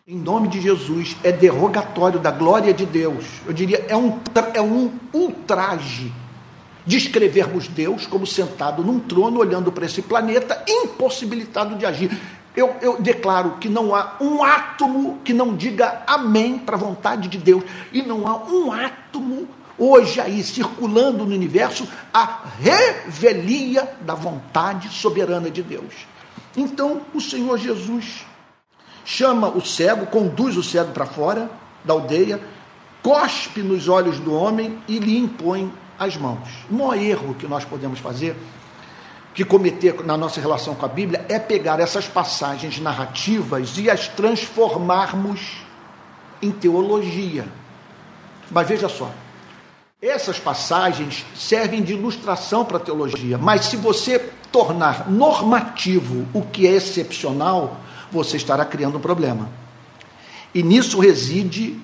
Em 0.07 0.17
nome 0.17 0.49
de 0.49 0.61
Jesus, 0.61 1.17
é 1.23 1.31
derrogatório 1.31 2.19
da 2.19 2.31
glória 2.31 2.73
de 2.73 2.87
Deus. 2.87 3.25
Eu 3.47 3.53
diria, 3.53 3.85
é 3.89 3.97
um, 3.97 4.19
é 4.55 4.63
um 4.63 4.93
ultraje 5.13 6.13
descrevermos 6.89 7.69
Deus 7.69 8.07
como 8.07 8.27
sentado 8.27 8.83
num 8.83 8.99
trono, 8.99 9.41
olhando 9.41 9.71
para 9.71 9.85
esse 9.85 10.01
planeta, 10.01 10.65
impossibilitado 10.67 11.77
de 11.77 11.85
agir. 11.85 12.11
Eu, 12.57 12.75
eu, 12.81 13.01
declaro 13.01 13.59
que 13.61 13.69
não 13.69 13.95
há 13.95 14.17
um 14.19 14.43
átomo 14.43 15.19
que 15.23 15.35
não 15.35 15.55
diga 15.55 16.03
amém 16.07 16.59
para 16.59 16.77
a 16.77 16.79
vontade 16.79 17.29
de 17.29 17.37
Deus, 17.37 17.63
e 17.93 18.01
não 18.01 18.27
há 18.27 18.37
um 18.47 18.73
átomo 18.73 19.47
hoje 19.79 20.21
aí 20.21 20.43
circulando 20.43 21.25
no 21.25 21.35
universo 21.35 21.87
a 22.13 22.43
revelia 22.59 23.97
da 24.01 24.15
vontade 24.15 24.89
soberana 24.89 25.51
de 25.51 25.63
Deus. 25.63 26.07
Então, 26.57 27.03
o 27.15 27.21
Senhor 27.21 27.57
Jesus 27.59 28.27
chama 29.05 29.49
o 29.49 29.65
cego, 29.65 30.07
conduz 30.07 30.57
o 30.57 30.63
cego 30.63 30.93
para 30.93 31.07
fora 31.07 31.51
da 31.85 31.95
aldeia, 31.95 32.41
cospe 33.03 33.63
nos 33.63 33.89
olhos 33.89 34.19
do 34.19 34.35
homem 34.35 34.79
e 34.89 34.99
lhe 34.99 35.17
impõe 35.17 35.73
as 35.99 36.17
mãos. 36.17 36.49
O 36.71 36.75
maior 36.75 36.97
erro 36.97 37.35
que 37.35 37.47
nós 37.47 37.65
podemos 37.65 37.99
fazer, 38.01 38.37
que 39.33 39.45
cometer 39.45 40.05
na 40.05 40.17
nossa 40.17 40.41
relação 40.41 40.75
com 40.75 40.85
a 40.85 40.89
Bíblia, 40.89 41.25
é 41.29 41.39
pegar 41.39 41.81
essas 41.81 42.09
passagens 42.09 42.81
narrativas 42.81 43.79
e 43.79 43.89
as 43.89 44.09
transformarmos 44.09 45.59
em 46.43 46.51
teologia. 46.51 47.47
Mas 48.51 48.69
veja 48.69 48.89
só, 48.89 49.11
essas 50.01 50.39
passagens 50.39 51.27
servem 51.35 51.83
de 51.83 51.93
ilustração 51.93 52.65
para 52.65 52.77
a 52.77 52.81
teologia, 52.81 53.37
mas 53.37 53.65
se 53.65 53.77
você 53.77 54.31
tornar 54.53 55.11
normativo 55.11 56.25
o 56.33 56.43
que 56.43 56.69
é 56.69 56.71
excepcional, 56.71 57.81
você 58.11 58.37
estará 58.37 58.65
criando 58.65 58.99
um 58.99 59.01
problema. 59.01 59.51
E 60.55 60.63
nisso 60.63 61.01
reside 61.01 61.81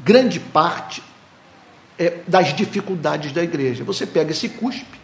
grande 0.00 0.40
parte 0.40 1.00
é, 1.96 2.18
das 2.26 2.54
dificuldades 2.54 3.30
da 3.30 3.42
igreja. 3.44 3.84
Você 3.84 4.04
pega 4.04 4.32
esse 4.32 4.48
cuspe, 4.48 5.00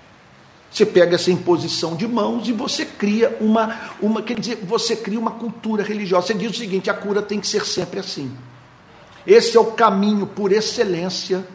você 0.72 0.84
pega 0.84 1.14
essa 1.14 1.30
imposição 1.30 1.94
de 1.94 2.08
mãos 2.08 2.48
e 2.48 2.52
você 2.52 2.84
cria 2.84 3.36
uma, 3.40 3.78
uma, 4.02 4.22
quer 4.22 4.38
dizer, 4.38 4.56
você 4.64 4.96
cria 4.96 5.20
uma 5.20 5.30
cultura 5.30 5.84
religiosa. 5.84 6.26
Você 6.26 6.34
diz 6.34 6.50
o 6.50 6.58
seguinte: 6.58 6.90
a 6.90 6.94
cura 6.94 7.22
tem 7.22 7.38
que 7.38 7.46
ser 7.46 7.64
sempre 7.64 8.00
assim. 8.00 8.36
Esse 9.24 9.56
é 9.56 9.60
o 9.60 9.66
caminho 9.66 10.26
por 10.26 10.50
excelência 10.50 11.46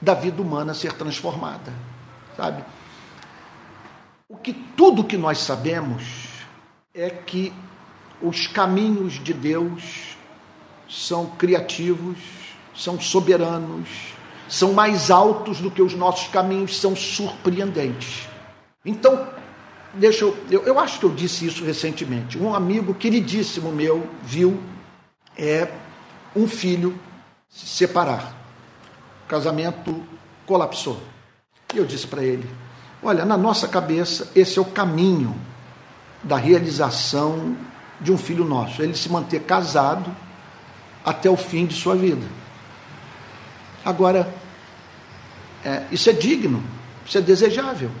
da 0.00 0.14
vida 0.14 0.40
humana 0.40 0.74
ser 0.74 0.92
transformada, 0.94 1.72
sabe? 2.36 2.64
O 4.28 4.36
que 4.36 4.52
tudo 4.52 5.04
que 5.04 5.16
nós 5.16 5.38
sabemos 5.38 6.28
é 6.94 7.10
que 7.10 7.52
os 8.22 8.46
caminhos 8.46 9.22
de 9.22 9.32
Deus 9.32 10.16
são 10.88 11.26
criativos, 11.26 12.18
são 12.74 12.98
soberanos, 13.00 13.88
são 14.48 14.72
mais 14.72 15.10
altos 15.10 15.60
do 15.60 15.70
que 15.70 15.82
os 15.82 15.94
nossos 15.94 16.28
caminhos, 16.28 16.78
são 16.78 16.96
surpreendentes. 16.96 18.28
Então, 18.84 19.28
deixa 19.94 20.24
eu, 20.24 20.36
eu, 20.50 20.62
eu 20.62 20.78
acho 20.78 20.98
que 20.98 21.06
eu 21.06 21.14
disse 21.14 21.46
isso 21.46 21.64
recentemente. 21.64 22.38
Um 22.38 22.54
amigo 22.54 22.94
queridíssimo 22.94 23.70
meu 23.70 24.08
viu 24.22 24.60
é 25.36 25.70
um 26.34 26.46
filho 26.46 26.98
se 27.48 27.66
separar. 27.66 28.39
Casamento 29.30 30.02
colapsou. 30.44 31.00
E 31.72 31.78
eu 31.78 31.84
disse 31.84 32.04
para 32.04 32.24
ele: 32.24 32.50
Olha, 33.00 33.24
na 33.24 33.36
nossa 33.36 33.68
cabeça, 33.68 34.28
esse 34.34 34.58
é 34.58 34.60
o 34.60 34.64
caminho 34.64 35.36
da 36.20 36.36
realização 36.36 37.56
de 38.00 38.10
um 38.10 38.18
filho 38.18 38.44
nosso. 38.44 38.82
Ele 38.82 38.92
se 38.92 39.08
manter 39.08 39.42
casado 39.42 40.10
até 41.04 41.30
o 41.30 41.36
fim 41.36 41.64
de 41.64 41.74
sua 41.74 41.94
vida. 41.94 42.26
Agora, 43.84 44.34
é, 45.64 45.84
isso 45.92 46.10
é 46.10 46.12
digno, 46.12 46.60
isso 47.06 47.16
é 47.16 47.20
desejável. 47.20 47.92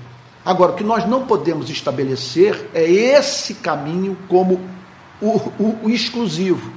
Agora, 0.44 0.72
o 0.72 0.74
que 0.74 0.82
nós 0.82 1.06
não 1.06 1.26
podemos 1.26 1.70
estabelecer 1.70 2.68
é 2.74 2.82
esse 2.82 3.54
caminho 3.54 4.18
como 4.26 4.60
o, 5.20 5.36
o, 5.62 5.78
o 5.84 5.90
exclusivo, 5.90 6.72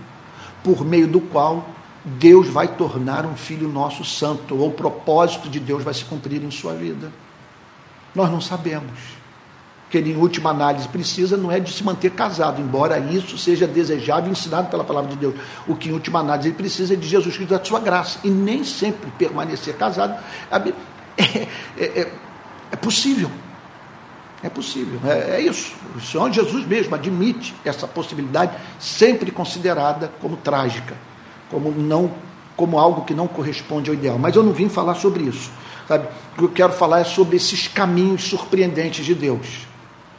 por 0.63 0.85
meio 0.85 1.07
do 1.07 1.19
qual 1.19 1.65
Deus 2.05 2.47
vai 2.47 2.67
tornar 2.67 3.25
um 3.25 3.35
filho 3.35 3.69
nosso 3.69 4.03
santo, 4.03 4.55
ou 4.57 4.69
o 4.69 4.73
propósito 4.73 5.49
de 5.49 5.59
Deus 5.59 5.83
vai 5.83 5.93
se 5.93 6.03
cumprir 6.03 6.43
em 6.43 6.51
sua 6.51 6.73
vida. 6.73 7.11
Nós 8.13 8.29
não 8.29 8.41
sabemos. 8.41 8.91
Que 9.89 9.99
ele, 9.99 10.11
em 10.11 10.17
última 10.17 10.49
análise, 10.49 10.87
precisa 10.87 11.37
não 11.37 11.51
é 11.51 11.59
de 11.59 11.71
se 11.71 11.83
manter 11.83 12.11
casado, 12.11 12.59
embora 12.59 12.97
isso 12.97 13.37
seja 13.37 13.67
desejável 13.67 14.27
e 14.29 14.31
ensinado 14.31 14.69
pela 14.69 14.83
palavra 14.83 15.11
de 15.11 15.17
Deus. 15.17 15.35
O 15.67 15.75
que, 15.75 15.89
em 15.89 15.91
última 15.93 16.19
análise, 16.19 16.49
ele 16.49 16.55
precisa 16.55 16.93
é 16.93 16.97
de 16.97 17.07
Jesus 17.07 17.35
Cristo, 17.35 17.51
da 17.57 17.63
sua 17.63 17.79
graça. 17.79 18.19
E 18.23 18.29
nem 18.29 18.63
sempre 18.63 19.11
permanecer 19.17 19.77
casado 19.77 20.21
é, 20.51 20.57
é, 21.77 22.01
é, 22.01 22.11
é 22.71 22.75
possível. 22.75 23.29
É 24.41 24.49
possível, 24.49 24.99
é, 25.05 25.37
é, 25.37 25.41
isso. 25.41 25.73
O 25.95 26.01
Senhor 26.01 26.29
Jesus 26.29 26.67
mesmo 26.67 26.93
admite 26.93 27.55
essa 27.63 27.87
possibilidade, 27.87 28.57
sempre 28.77 29.31
considerada 29.31 30.11
como 30.19 30.35
trágica, 30.35 30.97
como 31.53 31.71
não, 31.71 32.11
como 32.57 32.79
algo 32.79 33.05
que 33.05 33.13
não 33.13 33.27
corresponde 33.27 33.91
ao 33.91 33.93
ideal. 33.93 34.17
Mas 34.17 34.35
eu 34.35 34.41
não 34.41 34.51
vim 34.51 34.67
falar 34.67 34.95
sobre 34.95 35.23
isso. 35.23 35.51
Sabe? 35.87 36.07
O 36.33 36.37
que 36.37 36.43
eu 36.45 36.49
quero 36.49 36.73
falar 36.73 37.01
é 37.01 37.03
sobre 37.03 37.37
esses 37.37 37.67
caminhos 37.67 38.23
surpreendentes 38.23 39.05
de 39.05 39.13
Deus. 39.13 39.67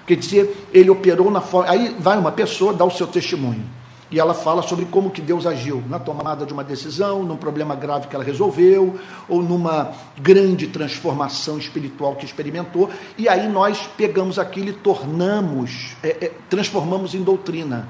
Quer 0.06 0.16
dizer, 0.16 0.68
ele 0.72 0.90
operou 0.90 1.30
na 1.30 1.40
forma. 1.40 1.70
Aí 1.70 1.96
vai 1.98 2.16
uma 2.16 2.30
pessoa, 2.30 2.72
dá 2.72 2.84
o 2.84 2.90
seu 2.90 3.06
testemunho. 3.06 3.64
E 4.10 4.20
ela 4.20 4.34
fala 4.34 4.62
sobre 4.62 4.84
como 4.84 5.10
que 5.10 5.20
Deus 5.20 5.44
agiu 5.44 5.82
na 5.88 5.98
tomada 5.98 6.46
de 6.46 6.52
uma 6.52 6.62
decisão, 6.62 7.24
num 7.24 7.36
problema 7.36 7.74
grave 7.74 8.06
que 8.06 8.14
ela 8.14 8.22
resolveu, 8.22 8.96
ou 9.28 9.42
numa 9.42 9.90
grande 10.20 10.68
transformação 10.68 11.58
espiritual 11.58 12.14
que 12.14 12.24
experimentou. 12.24 12.90
E 13.18 13.28
aí 13.28 13.48
nós 13.48 13.88
pegamos 13.96 14.38
aquilo 14.38 14.68
e 14.68 14.72
tornamos, 14.72 15.96
é, 16.00 16.26
é, 16.26 16.32
transformamos 16.48 17.14
em 17.14 17.22
doutrina, 17.24 17.88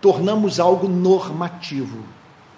tornamos 0.00 0.58
algo 0.58 0.88
normativo. 0.88 1.98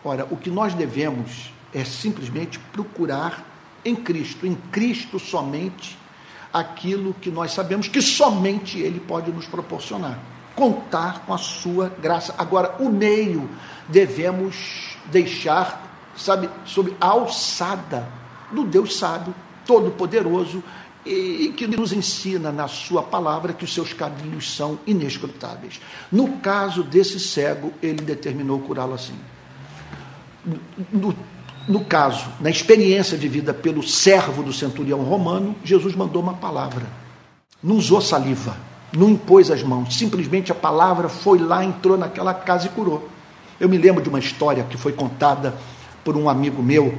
Ora, 0.07 0.25
o 0.31 0.37
que 0.37 0.49
nós 0.49 0.73
devemos 0.73 1.53
é 1.75 1.85
simplesmente 1.85 2.61
procurar 2.73 3.45
em 3.85 3.97
Cristo, 3.97 4.47
em 4.47 4.55
Cristo 4.71 5.19
somente, 5.19 5.99
aquilo 6.53 7.12
que 7.12 7.29
nós 7.29 7.51
sabemos 7.51 7.88
que 7.88 8.01
somente 8.01 8.79
Ele 8.79 9.01
pode 9.01 9.33
nos 9.33 9.47
proporcionar 9.47 10.16
contar 10.55 11.27
com 11.27 11.35
a 11.35 11.38
sua 11.38 11.92
graça. 12.01 12.35
Agora, 12.38 12.77
o 12.79 12.88
meio 12.88 13.51
devemos 13.88 14.97
deixar, 15.12 16.01
sabe, 16.16 16.49
sob 16.64 16.97
a 17.01 17.09
alçada 17.09 18.09
do 18.51 18.64
Deus 18.64 18.97
sábio, 18.97 19.35
todo-poderoso, 19.66 20.62
e 21.05 21.53
que 21.57 21.66
nos 21.66 21.92
ensina 21.92 22.51
na 22.51 22.69
sua 22.69 23.03
palavra 23.03 23.53
que 23.53 23.64
os 23.64 23.75
seus 23.75 23.92
caminhos 23.92 24.57
são 24.57 24.79
inescrutáveis. 24.87 25.81
No 26.11 26.38
caso 26.38 26.83
desse 26.83 27.21
cego, 27.21 27.73
ele 27.83 28.03
determinou 28.03 28.61
curá-lo 28.61 28.95
assim. 28.95 29.19
No, 30.93 31.15
no 31.69 31.85
caso, 31.85 32.27
na 32.41 32.51
experiência 32.51 33.19
vivida 33.19 33.53
pelo 33.53 33.83
servo 33.83 34.43
do 34.43 34.53
centurião 34.53 35.01
romano, 35.03 35.57
Jesus 35.65 35.95
mandou 35.95 36.23
uma 36.23 36.35
palavra. 36.35 36.87
Não 37.63 37.77
usou 37.77 38.01
saliva 38.01 38.57
não 38.97 39.11
impôs 39.11 39.51
as 39.51 39.63
mãos, 39.63 39.97
simplesmente 39.97 40.53
a 40.53 40.55
palavra 40.55 41.09
foi 41.09 41.39
lá, 41.39 41.65
entrou 41.65 41.97
naquela 41.97 42.33
casa 42.33 42.67
e 42.67 42.71
curou. 42.71 43.09
Eu 43.59 43.69
me 43.69 43.79
lembro 43.79 44.03
de 44.03 44.09
uma 44.09 44.19
história 44.19 44.65
que 44.65 44.77
foi 44.77 44.93
contada 44.93 45.55
por 46.05 46.17
um 46.17 46.29
amigo 46.29 46.63
meu 46.63 46.99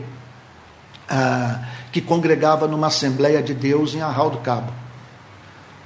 ah, 1.10 1.64
que 1.92 2.02
congregava 2.02 2.68
numa 2.68 2.88
Assembleia 2.88 3.42
de 3.42 3.54
Deus 3.54 3.94
em 3.94 4.02
Arral 4.02 4.30
do 4.30 4.40
Cabo. 4.40 4.72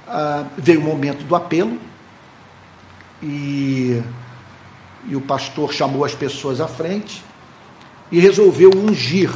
Ah, 0.08 0.44
veio 0.56 0.80
o 0.80 0.84
momento 0.84 1.24
do 1.24 1.36
apelo 1.36 1.78
e, 3.22 4.02
e 5.06 5.14
o 5.14 5.20
pastor 5.20 5.72
chamou 5.72 6.04
as 6.04 6.14
pessoas 6.14 6.60
à 6.60 6.66
frente 6.66 7.22
e 8.12 8.20
resolveu 8.20 8.70
ungir 8.76 9.32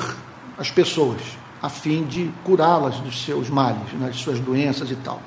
as 0.58 0.70
pessoas 0.70 1.20
a 1.62 1.70
fim 1.70 2.04
de 2.04 2.30
curá-las 2.44 3.00
dos 3.00 3.24
seus 3.24 3.48
males, 3.48 3.90
né, 3.94 4.08
das 4.08 4.16
suas 4.16 4.38
doenças 4.38 4.90
e 4.90 4.96
tal. 4.96 5.20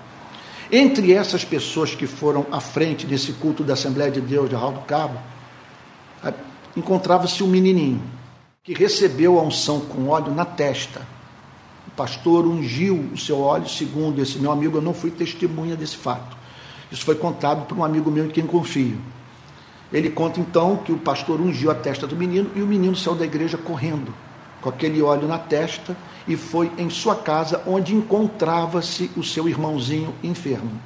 Entre 0.71 1.11
essas 1.11 1.43
pessoas 1.43 1.95
que 1.95 2.05
foram 2.05 2.45
à 2.51 2.61
frente 2.61 3.07
desse 3.07 3.33
culto 3.33 3.63
da 3.63 3.73
Assembleia 3.73 4.11
de 4.11 4.21
Deus 4.21 4.47
de 4.47 4.55
Arral 4.55 4.71
do 4.71 4.81
Cabo, 4.81 5.19
encontrava-se 6.77 7.43
um 7.43 7.47
menininho 7.47 8.01
que 8.63 8.73
recebeu 8.73 9.39
a 9.39 9.43
unção 9.43 9.79
com 9.79 10.09
óleo 10.09 10.33
na 10.33 10.45
testa. 10.45 11.01
O 11.87 11.91
pastor 11.91 12.45
ungiu 12.45 13.09
o 13.11 13.17
seu 13.17 13.41
óleo, 13.41 13.67
segundo 13.67 14.21
esse 14.21 14.37
meu 14.37 14.51
amigo, 14.51 14.77
eu 14.77 14.81
não 14.81 14.93
fui 14.93 15.09
testemunha 15.09 15.75
desse 15.75 15.97
fato. 15.97 16.37
Isso 16.91 17.03
foi 17.03 17.15
contado 17.15 17.65
por 17.65 17.75
um 17.75 17.83
amigo 17.83 18.11
meu 18.11 18.25
em 18.25 18.29
quem 18.29 18.45
confio. 18.45 18.99
Ele 19.91 20.09
conta 20.09 20.39
então 20.39 20.77
que 20.77 20.91
o 20.91 20.97
pastor 20.97 21.41
ungiu 21.41 21.71
a 21.71 21.75
testa 21.75 22.05
do 22.05 22.15
menino 22.15 22.51
e 22.55 22.61
o 22.61 22.67
menino 22.67 22.95
saiu 22.95 23.15
da 23.15 23.25
igreja 23.25 23.57
correndo, 23.57 24.13
com 24.61 24.69
aquele 24.69 25.01
óleo 25.01 25.27
na 25.27 25.39
testa 25.39 25.97
e 26.27 26.37
foi 26.37 26.71
em 26.77 26.89
sua 26.89 27.15
casa 27.15 27.63
onde 27.65 27.95
encontrava-se 27.95 29.09
o 29.17 29.23
seu 29.23 29.49
irmãozinho 29.49 30.13
enfermo. 30.23 30.79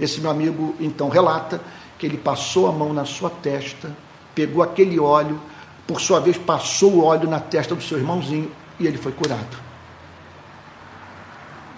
Esse 0.00 0.20
meu 0.20 0.30
amigo 0.30 0.74
então 0.80 1.08
relata 1.08 1.60
que 1.98 2.06
ele 2.06 2.16
passou 2.16 2.66
a 2.66 2.72
mão 2.72 2.92
na 2.92 3.04
sua 3.04 3.28
testa, 3.28 3.94
pegou 4.34 4.62
aquele 4.62 4.98
óleo, 4.98 5.38
por 5.86 6.00
sua 6.00 6.18
vez 6.18 6.38
passou 6.38 6.94
o 6.94 7.04
óleo 7.04 7.28
na 7.28 7.38
testa 7.38 7.74
do 7.74 7.82
seu 7.82 7.98
irmãozinho 7.98 8.50
e 8.80 8.86
ele 8.86 8.96
foi 8.96 9.12
curado. 9.12 9.56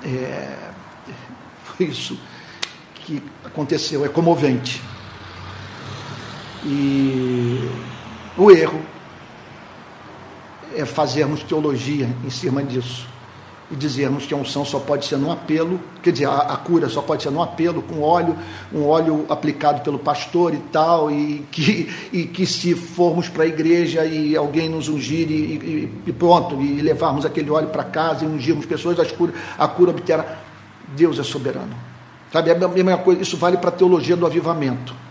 É, 0.05 0.57
foi 1.65 1.87
isso 1.87 2.17
que 2.95 3.23
aconteceu, 3.45 4.05
é 4.05 4.09
comovente. 4.09 4.81
E 6.69 7.71
o 8.37 8.51
erro 8.51 8.81
é 10.75 10.85
fazermos 10.85 11.45
teologia 11.45 12.09
em 12.25 12.31
cima 12.31 12.61
disso 12.61 13.07
e 13.71 13.77
dizermos 13.77 14.27
que 14.27 14.35
a 14.35 14.37
unção 14.37 14.65
só 14.65 14.79
pode 14.79 15.05
ser 15.07 15.17
num 15.17 15.31
apelo, 15.31 15.81
quer 16.03 16.13
dizer, 16.13 16.27
a, 16.27 16.39
a, 16.39 16.57
cura 16.57 16.89
só 16.89 17.03
pode 17.03 17.23
ser 17.23 17.31
num 17.31 17.43
apelo 17.43 17.83
com 17.83 18.01
óleo, 18.01 18.37
um 18.73 18.85
óleo 18.85 19.25
aplicado 19.29 19.81
pelo 19.83 19.99
pastor 19.99 20.55
e 20.55 20.59
tal, 20.73 21.11
e 21.11 21.45
que, 21.51 21.93
e 22.13 22.25
que 22.25 22.47
se 22.47 22.75
formos 22.75 23.29
para 23.29 23.45
a 23.45 23.47
igreja 23.47 24.05
e 24.05 24.37
alguém 24.37 24.69
nos 24.69 24.89
ungir 24.89 25.31
e, 25.31 25.35
e, 25.35 25.93
e 26.07 26.13
pronto, 26.13 26.61
e 26.61 26.81
levarmos 26.81 27.25
aquele 27.25 27.51
óleo 27.51 27.69
para 27.69 27.85
casa 27.85 28.25
e 28.25 28.29
ungirmos 28.29 28.67
pessoas, 28.67 28.99
a 29.01 29.07
cura, 29.07 29.33
a 29.59 29.69
cura 29.69 29.91
obterá. 29.91 30.39
Deus 30.97 31.19
é 31.19 31.25
soberano. 31.25 31.75
Sabe, 32.33 32.51
é 32.51 32.55
a 32.55 32.69
mesma 32.69 32.99
coisa, 32.99 33.23
isso 33.23 33.37
vale 33.37 33.57
para 33.57 33.71
a 33.71 33.73
teologia 33.73 34.17
do 34.17 34.27
avivamento. 34.27 35.06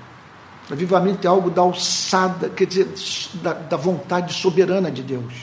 Avivamento 0.71 1.27
é 1.27 1.29
algo 1.29 1.49
da 1.49 1.61
alçada, 1.61 2.49
quer 2.49 2.65
dizer, 2.65 2.87
da, 3.35 3.53
da 3.53 3.77
vontade 3.77 4.33
soberana 4.33 4.89
de 4.89 5.03
Deus. 5.03 5.33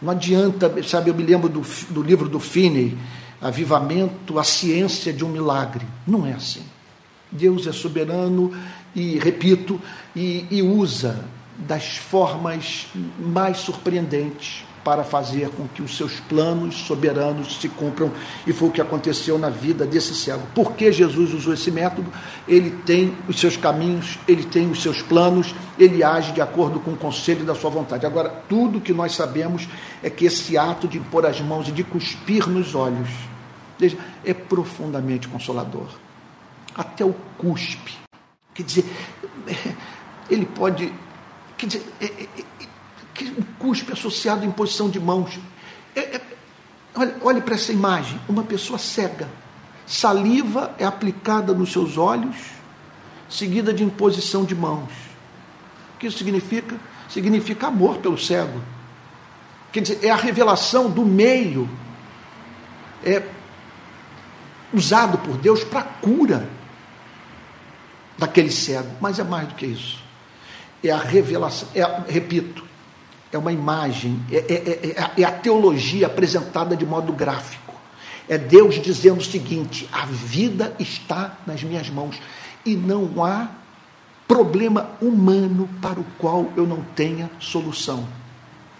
Não 0.00 0.12
adianta, 0.12 0.72
sabe, 0.84 1.10
eu 1.10 1.14
me 1.14 1.24
lembro 1.24 1.48
do, 1.48 1.62
do 1.90 2.02
livro 2.02 2.28
do 2.28 2.38
Finney, 2.38 2.96
Avivamento, 3.40 4.38
a 4.38 4.44
ciência 4.44 5.12
de 5.12 5.24
um 5.24 5.28
milagre. 5.28 5.84
Não 6.06 6.26
é 6.26 6.34
assim. 6.34 6.62
Deus 7.30 7.66
é 7.66 7.72
soberano 7.72 8.52
e, 8.94 9.18
repito, 9.18 9.80
e, 10.14 10.46
e 10.50 10.62
usa 10.62 11.24
das 11.58 11.96
formas 11.96 12.86
mais 13.18 13.58
surpreendentes 13.58 14.67
para 14.88 15.04
fazer 15.04 15.50
com 15.50 15.68
que 15.68 15.82
os 15.82 15.98
seus 15.98 16.18
planos 16.18 16.74
soberanos 16.74 17.60
se 17.60 17.68
cumpram, 17.68 18.10
e 18.46 18.54
foi 18.54 18.68
o 18.68 18.72
que 18.72 18.80
aconteceu 18.80 19.38
na 19.38 19.50
vida 19.50 19.84
desse 19.84 20.14
cego. 20.14 20.40
Por 20.54 20.72
que 20.72 20.90
Jesus 20.90 21.34
usou 21.34 21.52
esse 21.52 21.70
método? 21.70 22.10
Ele 22.48 22.70
tem 22.86 23.14
os 23.28 23.38
seus 23.38 23.54
caminhos, 23.54 24.18
ele 24.26 24.44
tem 24.44 24.70
os 24.70 24.80
seus 24.80 25.02
planos, 25.02 25.54
ele 25.78 26.02
age 26.02 26.32
de 26.32 26.40
acordo 26.40 26.80
com 26.80 26.92
o 26.92 26.96
conselho 26.96 27.44
da 27.44 27.54
sua 27.54 27.68
vontade. 27.68 28.06
Agora, 28.06 28.30
tudo 28.48 28.80
que 28.80 28.94
nós 28.94 29.14
sabemos 29.14 29.68
é 30.02 30.08
que 30.08 30.24
esse 30.24 30.56
ato 30.56 30.88
de 30.88 30.96
impor 30.96 31.26
as 31.26 31.38
mãos 31.38 31.68
e 31.68 31.72
de 31.72 31.84
cuspir 31.84 32.48
nos 32.48 32.74
olhos, 32.74 33.10
veja, 33.78 33.98
é 34.24 34.32
profundamente 34.32 35.28
consolador. 35.28 35.88
Até 36.74 37.04
o 37.04 37.14
cuspe. 37.36 37.92
Quer 38.54 38.62
dizer, 38.62 38.84
ele 40.30 40.46
pode. 40.46 40.90
Quer 41.58 41.66
dizer, 41.66 41.84
é, 42.00 42.06
é, 42.06 42.28
que 43.18 43.24
o 43.24 43.44
cuspe 43.58 43.92
associado 43.92 44.44
em 44.44 44.50
posição 44.50 44.88
de 44.88 45.00
mãos. 45.00 45.38
É, 45.94 46.00
é, 46.00 46.20
olhe, 46.94 47.14
olhe 47.20 47.40
para 47.40 47.56
essa 47.56 47.72
imagem: 47.72 48.18
uma 48.28 48.44
pessoa 48.44 48.78
cega. 48.78 49.28
Saliva 49.84 50.74
é 50.78 50.84
aplicada 50.84 51.52
nos 51.52 51.72
seus 51.72 51.98
olhos, 51.98 52.36
seguida 53.28 53.72
de 53.72 53.82
imposição 53.82 54.44
de 54.44 54.54
mãos. 54.54 54.92
O 55.94 55.98
que 55.98 56.06
isso 56.06 56.18
significa? 56.18 56.76
Significa 57.08 57.66
amor 57.66 57.98
pelo 57.98 58.16
cego. 58.16 58.62
Quer 59.72 59.80
dizer, 59.80 60.04
é 60.04 60.10
a 60.10 60.16
revelação 60.16 60.90
do 60.90 61.04
meio 61.04 61.68
é, 63.04 63.22
usado 64.72 65.18
por 65.18 65.36
Deus 65.38 65.64
para 65.64 65.82
cura 65.82 66.48
daquele 68.16 68.50
cego. 68.50 68.90
Mas 69.00 69.18
é 69.18 69.24
mais 69.24 69.48
do 69.48 69.54
que 69.54 69.66
isso. 69.66 69.98
É 70.84 70.90
a 70.90 70.98
revelação, 70.98 71.68
é, 71.74 71.82
repito, 72.08 72.67
é 73.32 73.38
uma 73.38 73.52
imagem, 73.52 74.22
é, 74.30 74.36
é, 74.36 74.54
é, 74.54 75.20
é, 75.20 75.24
a 75.24 75.30
teologia 75.30 76.06
apresentada 76.06 76.76
de 76.76 76.86
modo 76.86 77.12
gráfico. 77.12 77.74
É 78.28 78.38
Deus 78.38 78.76
dizendo 78.76 79.18
o 79.18 79.24
seguinte: 79.24 79.88
a 79.92 80.06
vida 80.06 80.74
está 80.78 81.38
nas 81.46 81.62
minhas 81.62 81.88
mãos 81.90 82.20
e 82.64 82.74
não 82.74 83.24
há 83.24 83.48
problema 84.26 84.90
humano 85.00 85.68
para 85.80 85.98
o 85.98 86.04
qual 86.18 86.52
eu 86.56 86.66
não 86.66 86.82
tenha 86.94 87.30
solução. 87.38 88.06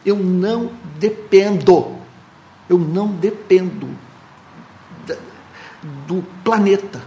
Eu 0.05 0.17
não 0.17 0.73
dependo, 0.99 1.97
eu 2.69 2.79
não 2.79 3.09
dependo 3.09 3.89
do 6.07 6.23
planeta 6.45 7.03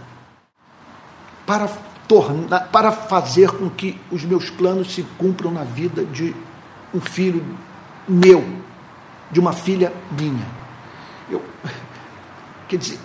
para 1.46 1.68
tornar, 2.08 2.68
para 2.68 2.92
fazer 2.92 3.50
com 3.50 3.68
que 3.70 3.98
os 4.10 4.24
meus 4.24 4.50
planos 4.50 4.94
se 4.94 5.02
cumpram 5.18 5.50
na 5.50 5.64
vida 5.64 6.04
de 6.04 6.34
um 6.94 7.00
filho 7.00 7.44
meu, 8.08 8.44
de 9.30 9.40
uma 9.40 9.52
filha 9.52 9.92
minha. 10.18 10.46
Eu, 11.30 11.42
quer 12.68 12.76
dizer, 12.76 12.98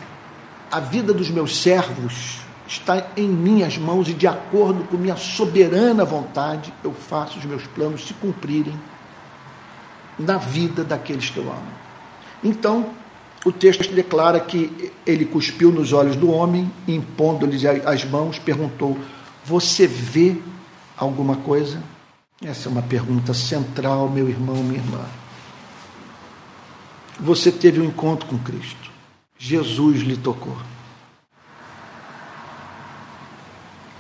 a 0.72 0.80
vida 0.80 1.14
dos 1.14 1.30
meus 1.30 1.62
servos 1.62 2.42
está 2.68 3.08
em 3.16 3.28
minhas 3.28 3.78
mãos 3.78 4.10
e, 4.10 4.14
de 4.14 4.28
acordo 4.28 4.84
com 4.86 4.98
minha 4.98 5.16
soberana 5.16 6.04
vontade, 6.04 6.74
eu 6.84 6.94
faço 6.94 7.40
os 7.40 7.46
meus 7.46 7.66
planos 7.68 8.06
se 8.06 8.14
cumprirem 8.14 8.78
na 10.20 10.38
vida 10.38 10.84
daqueles 10.84 11.30
que 11.30 11.38
eu 11.38 11.44
amo. 11.44 11.72
Então, 12.44 12.90
o 13.46 13.52
texto 13.52 13.94
declara 13.94 14.40
que 14.40 14.92
ele 15.06 15.26
cuspiu 15.26 15.72
nos 15.72 15.94
olhos 15.94 16.16
do 16.16 16.30
homem, 16.30 16.70
impondo-lhe 16.88 17.58
as 17.86 18.04
mãos, 18.04 18.38
perguntou: 18.38 18.98
Você 19.46 19.88
vê 19.88 20.36
alguma 20.98 21.38
coisa? 21.38 21.82
Essa 22.42 22.70
é 22.70 22.72
uma 22.72 22.84
pergunta 22.84 23.34
central, 23.34 24.10
meu 24.10 24.30
irmão, 24.30 24.58
minha 24.58 24.80
irmã. 24.80 25.04
Você 27.20 27.52
teve 27.52 27.80
um 27.82 27.86
encontro 27.86 28.28
com 28.28 28.38
Cristo. 28.38 28.92
Jesus 29.40 30.02
lhe 30.02 30.16
tocou. 30.16 30.58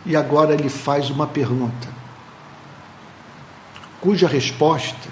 E 0.05 0.15
agora 0.15 0.53
ele 0.53 0.69
faz 0.69 1.09
uma 1.09 1.27
pergunta, 1.27 1.89
cuja 3.99 4.25
resposta 4.25 5.09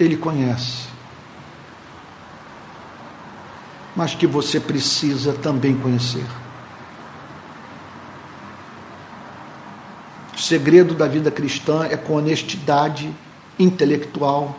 ele 0.00 0.16
conhece, 0.16 0.88
mas 3.94 4.14
que 4.14 4.26
você 4.26 4.58
precisa 4.58 5.34
também 5.34 5.76
conhecer. 5.76 6.24
Segredo 10.42 10.94
da 10.94 11.06
vida 11.06 11.30
cristã 11.30 11.84
é 11.84 11.96
com 11.96 12.14
honestidade 12.14 13.14
intelectual 13.58 14.58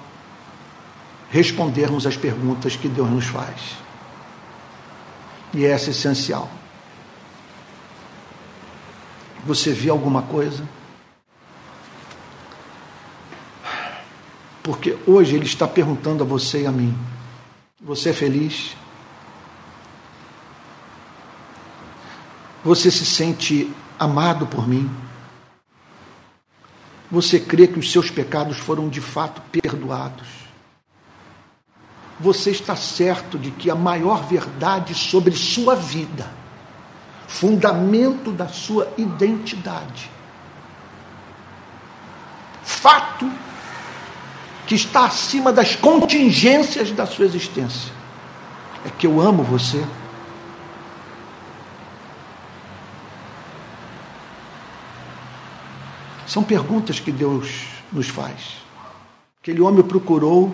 respondermos 1.30 2.08
às 2.08 2.16
perguntas 2.16 2.76
que 2.76 2.88
Deus 2.88 3.10
nos 3.10 3.26
faz. 3.26 3.76
E 5.54 5.66
essa 5.66 5.90
é 5.90 5.92
essencial. 5.92 6.50
Você 9.46 9.74
viu 9.74 9.92
alguma 9.92 10.22
coisa? 10.22 10.68
Porque 14.64 14.98
hoje 15.06 15.36
Ele 15.36 15.46
está 15.46 15.68
perguntando 15.68 16.24
a 16.24 16.26
você 16.26 16.62
e 16.62 16.66
a 16.66 16.72
mim: 16.72 16.98
Você 17.82 18.12
é 18.12 18.14
feliz? 18.14 18.78
Você 22.64 22.90
se 22.90 23.06
sente 23.06 23.70
amado 24.00 24.48
por 24.48 24.66
mim? 24.66 24.90
Você 27.14 27.40
crê 27.40 27.68
que 27.68 27.78
os 27.78 27.92
seus 27.92 28.10
pecados 28.10 28.58
foram 28.58 28.90
de 28.90 29.00
fato 29.00 29.40
perdoados? 29.52 30.28
Você 32.20 32.50
está 32.50 32.76
certo 32.76 33.38
de 33.38 33.52
que 33.52 33.70
a 33.70 33.76
maior 33.76 34.24
verdade 34.24 34.96
sobre 34.96 35.36
sua 35.36 35.76
vida, 35.76 36.28
fundamento 37.28 38.32
da 38.32 38.48
sua 38.48 38.92
identidade, 38.98 40.10
fato 42.64 43.32
que 44.66 44.74
está 44.74 45.06
acima 45.06 45.54
das 45.54 45.76
contingências 45.76 46.92
da 46.92 47.06
sua 47.06 47.26
existência, 47.26 47.94
é 48.84 48.90
que 48.90 49.06
eu 49.06 49.22
amo 49.22 49.44
você? 49.44 49.86
São 56.34 56.42
perguntas 56.42 57.00
que 57.00 57.12
Deus 57.12 57.68
nos 57.92 58.08
faz. 58.10 58.58
Aquele 59.40 59.62
homem 59.62 59.84
procurou 59.84 60.52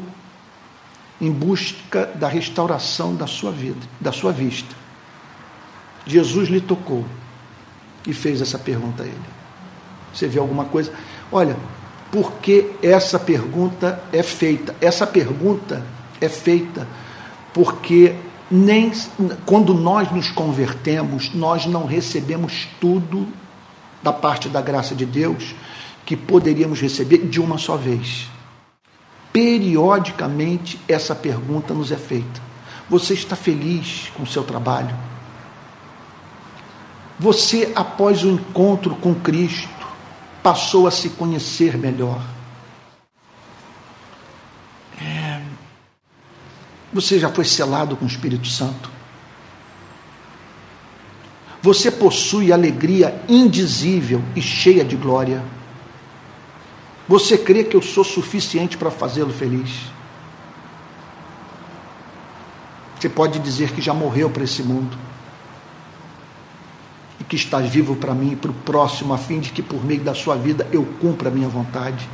em 1.22 1.32
busca 1.32 2.06
da 2.06 2.28
restauração 2.28 3.16
da 3.16 3.26
sua 3.26 3.50
vida, 3.50 3.80
da 3.98 4.12
sua 4.12 4.34
vista. 4.34 4.76
Jesus 6.06 6.50
lhe 6.50 6.60
tocou 6.60 7.06
e 8.06 8.14
fez 8.14 8.42
essa 8.42 8.60
pergunta 8.60 9.04
a 9.04 9.06
ele. 9.06 9.22
Você 10.14 10.28
vê 10.28 10.38
alguma 10.38 10.66
coisa? 10.66 10.92
Olha, 11.32 11.56
porque 12.12 12.72
essa 12.84 13.18
pergunta 13.18 14.04
é 14.12 14.22
feita? 14.22 14.76
Essa 14.82 15.08
pergunta 15.08 15.82
é 16.20 16.28
feita 16.28 16.86
porque 17.54 18.18
nem 18.52 18.92
quando 19.46 19.74
nós 19.74 20.12
nos 20.12 20.30
convertemos, 20.30 21.34
nós 21.34 21.66
não 21.66 21.86
recebemos 21.86 22.68
tudo 22.82 23.26
da 24.04 24.12
parte 24.12 24.50
da 24.50 24.60
graça 24.60 24.94
de 24.94 25.06
Deus 25.06 25.56
que 26.10 26.18
poderíamos 26.18 26.82
receber 26.82 27.20
de 27.28 27.40
uma 27.40 27.60
só 27.60 27.78
vez. 27.78 28.28
Periodicamente 29.32 30.82
essa 30.88 31.14
pergunta 31.14 31.72
nos 31.72 31.92
é 31.92 31.98
feita. 31.98 32.42
Você 32.90 33.14
está 33.14 33.36
feliz 33.36 34.12
com 34.18 34.24
o 34.24 34.26
seu 34.26 34.44
trabalho? 34.44 34.98
Você, 37.20 37.72
após 37.76 38.24
o 38.24 38.28
encontro 38.28 38.96
com 38.96 39.14
Cristo, 39.14 39.88
passou 40.42 40.88
a 40.88 40.92
se 40.92 41.10
conhecer 41.10 41.78
melhor? 41.78 42.20
É... 45.00 45.44
Você 46.92 47.20
já 47.20 47.30
foi 47.30 47.46
selado 47.46 47.96
com 47.96 48.06
o 48.06 48.08
Espírito 48.08 48.48
Santo? 48.48 48.90
Você 51.62 51.92
possui 51.92 52.52
alegria 52.52 53.24
indizível 53.30 54.24
e 54.36 54.42
cheia 54.42 54.84
de 54.84 54.96
glória? 54.96 55.59
Você 57.10 57.40
crê 57.40 57.64
que 57.64 57.76
eu 57.76 57.82
sou 57.82 58.04
suficiente 58.04 58.78
para 58.78 58.92
fazê-lo 58.92 59.34
feliz? 59.34 59.90
Você 63.00 63.10
pode 63.10 63.40
dizer 63.40 63.72
que 63.72 63.82
já 63.82 63.96
morreu 63.96 64.30
para 64.30 64.44
esse 64.44 64.62
mundo 64.62 64.96
e 67.20 67.24
que 67.24 67.36
está 67.36 67.58
vivo 67.58 67.96
para 67.96 68.14
mim 68.14 68.34
e 68.34 68.36
para 68.36 68.52
o 68.52 68.54
próximo, 68.54 69.12
a 69.12 69.18
fim 69.18 69.40
de 69.40 69.50
que 69.50 69.64
por 69.64 69.84
meio 69.84 70.02
da 70.02 70.14
sua 70.14 70.36
vida 70.36 70.68
eu 70.72 70.86
cumpra 71.02 71.30
a 71.30 71.32
minha 71.32 71.50
vontade. 71.50 72.08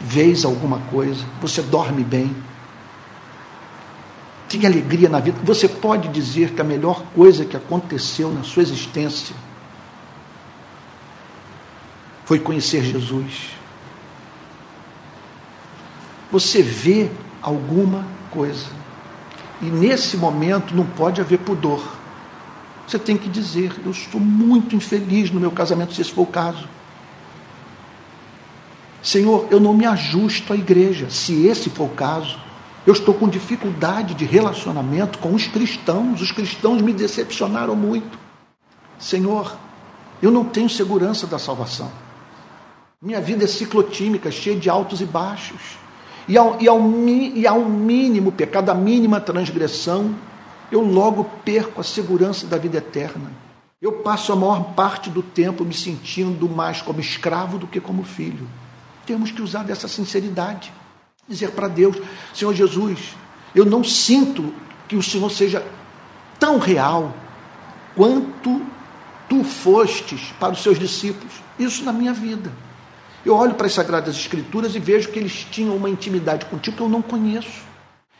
Vês 0.00 0.44
alguma 0.44 0.78
coisa? 0.82 1.24
Você 1.40 1.60
dorme 1.62 2.04
bem? 2.04 2.32
Tem 4.48 4.64
alegria 4.64 5.08
na 5.08 5.18
vida? 5.18 5.40
Você 5.42 5.66
pode 5.66 6.06
dizer 6.10 6.52
que 6.52 6.60
a 6.60 6.64
melhor 6.64 7.02
coisa 7.12 7.44
que 7.44 7.56
aconteceu 7.56 8.30
na 8.30 8.44
sua 8.44 8.62
existência 8.62 9.34
foi 12.26 12.40
conhecer 12.40 12.84
Jesus. 12.84 13.52
Você 16.30 16.60
vê 16.60 17.08
alguma 17.40 18.04
coisa. 18.32 18.66
E 19.62 19.66
nesse 19.66 20.16
momento 20.16 20.74
não 20.74 20.84
pode 20.84 21.20
haver 21.20 21.38
pudor. 21.38 21.82
Você 22.86 22.98
tem 22.98 23.16
que 23.16 23.28
dizer: 23.28 23.72
Eu 23.84 23.92
estou 23.92 24.20
muito 24.20 24.74
infeliz 24.74 25.30
no 25.30 25.40
meu 25.40 25.52
casamento, 25.52 25.94
se 25.94 26.02
esse 26.02 26.12
for 26.12 26.22
o 26.22 26.26
caso. 26.26 26.68
Senhor, 29.00 29.46
eu 29.50 29.60
não 29.60 29.72
me 29.72 29.86
ajusto 29.86 30.52
à 30.52 30.56
igreja, 30.56 31.08
se 31.08 31.46
esse 31.46 31.70
for 31.70 31.84
o 31.84 31.94
caso. 31.94 32.44
Eu 32.84 32.92
estou 32.92 33.14
com 33.14 33.28
dificuldade 33.28 34.14
de 34.14 34.24
relacionamento 34.24 35.18
com 35.18 35.34
os 35.34 35.46
cristãos, 35.46 36.20
os 36.20 36.30
cristãos 36.30 36.82
me 36.82 36.92
decepcionaram 36.92 37.74
muito. 37.74 38.18
Senhor, 38.98 39.56
eu 40.22 40.30
não 40.30 40.44
tenho 40.44 40.68
segurança 40.68 41.26
da 41.26 41.38
salvação. 41.38 41.90
Minha 43.02 43.20
vida 43.20 43.44
é 43.44 43.46
ciclotímica, 43.46 44.30
cheia 44.30 44.56
de 44.56 44.70
altos 44.70 45.02
e 45.02 45.04
baixos. 45.04 45.60
E 46.26 46.36
ao, 46.36 46.60
e 46.60 46.66
ao, 46.66 46.80
e 46.80 47.46
ao 47.46 47.60
mínimo 47.60 48.32
pecado, 48.32 48.70
a 48.70 48.74
mínima 48.74 49.20
transgressão, 49.20 50.14
eu 50.72 50.80
logo 50.80 51.24
perco 51.44 51.80
a 51.80 51.84
segurança 51.84 52.46
da 52.46 52.56
vida 52.56 52.78
eterna. 52.78 53.30
Eu 53.82 53.92
passo 53.92 54.32
a 54.32 54.36
maior 54.36 54.72
parte 54.74 55.10
do 55.10 55.22
tempo 55.22 55.62
me 55.62 55.74
sentindo 55.74 56.48
mais 56.48 56.80
como 56.80 56.98
escravo 56.98 57.58
do 57.58 57.66
que 57.66 57.80
como 57.80 58.02
filho. 58.02 58.48
Temos 59.04 59.30
que 59.30 59.42
usar 59.42 59.62
dessa 59.62 59.86
sinceridade. 59.86 60.72
Dizer 61.28 61.50
para 61.50 61.68
Deus: 61.68 61.96
Senhor 62.32 62.54
Jesus, 62.54 63.14
eu 63.54 63.66
não 63.66 63.84
sinto 63.84 64.54
que 64.88 64.96
o 64.96 65.02
Senhor 65.02 65.30
seja 65.30 65.64
tão 66.38 66.58
real 66.58 67.14
quanto 67.94 68.62
tu 69.28 69.44
fostes 69.44 70.32
para 70.40 70.54
os 70.54 70.62
seus 70.62 70.78
discípulos. 70.78 71.34
Isso 71.58 71.84
na 71.84 71.92
minha 71.92 72.14
vida. 72.14 72.50
Eu 73.26 73.34
olho 73.34 73.56
para 73.56 73.66
as 73.66 73.72
Sagradas 73.72 74.14
Escrituras 74.14 74.76
e 74.76 74.78
vejo 74.78 75.08
que 75.08 75.18
eles 75.18 75.44
tinham 75.50 75.74
uma 75.74 75.90
intimidade 75.90 76.46
contigo 76.46 76.76
que 76.76 76.82
eu 76.82 76.88
não 76.88 77.02
conheço. 77.02 77.64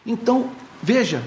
Então, 0.04 0.50
veja, 0.82 1.22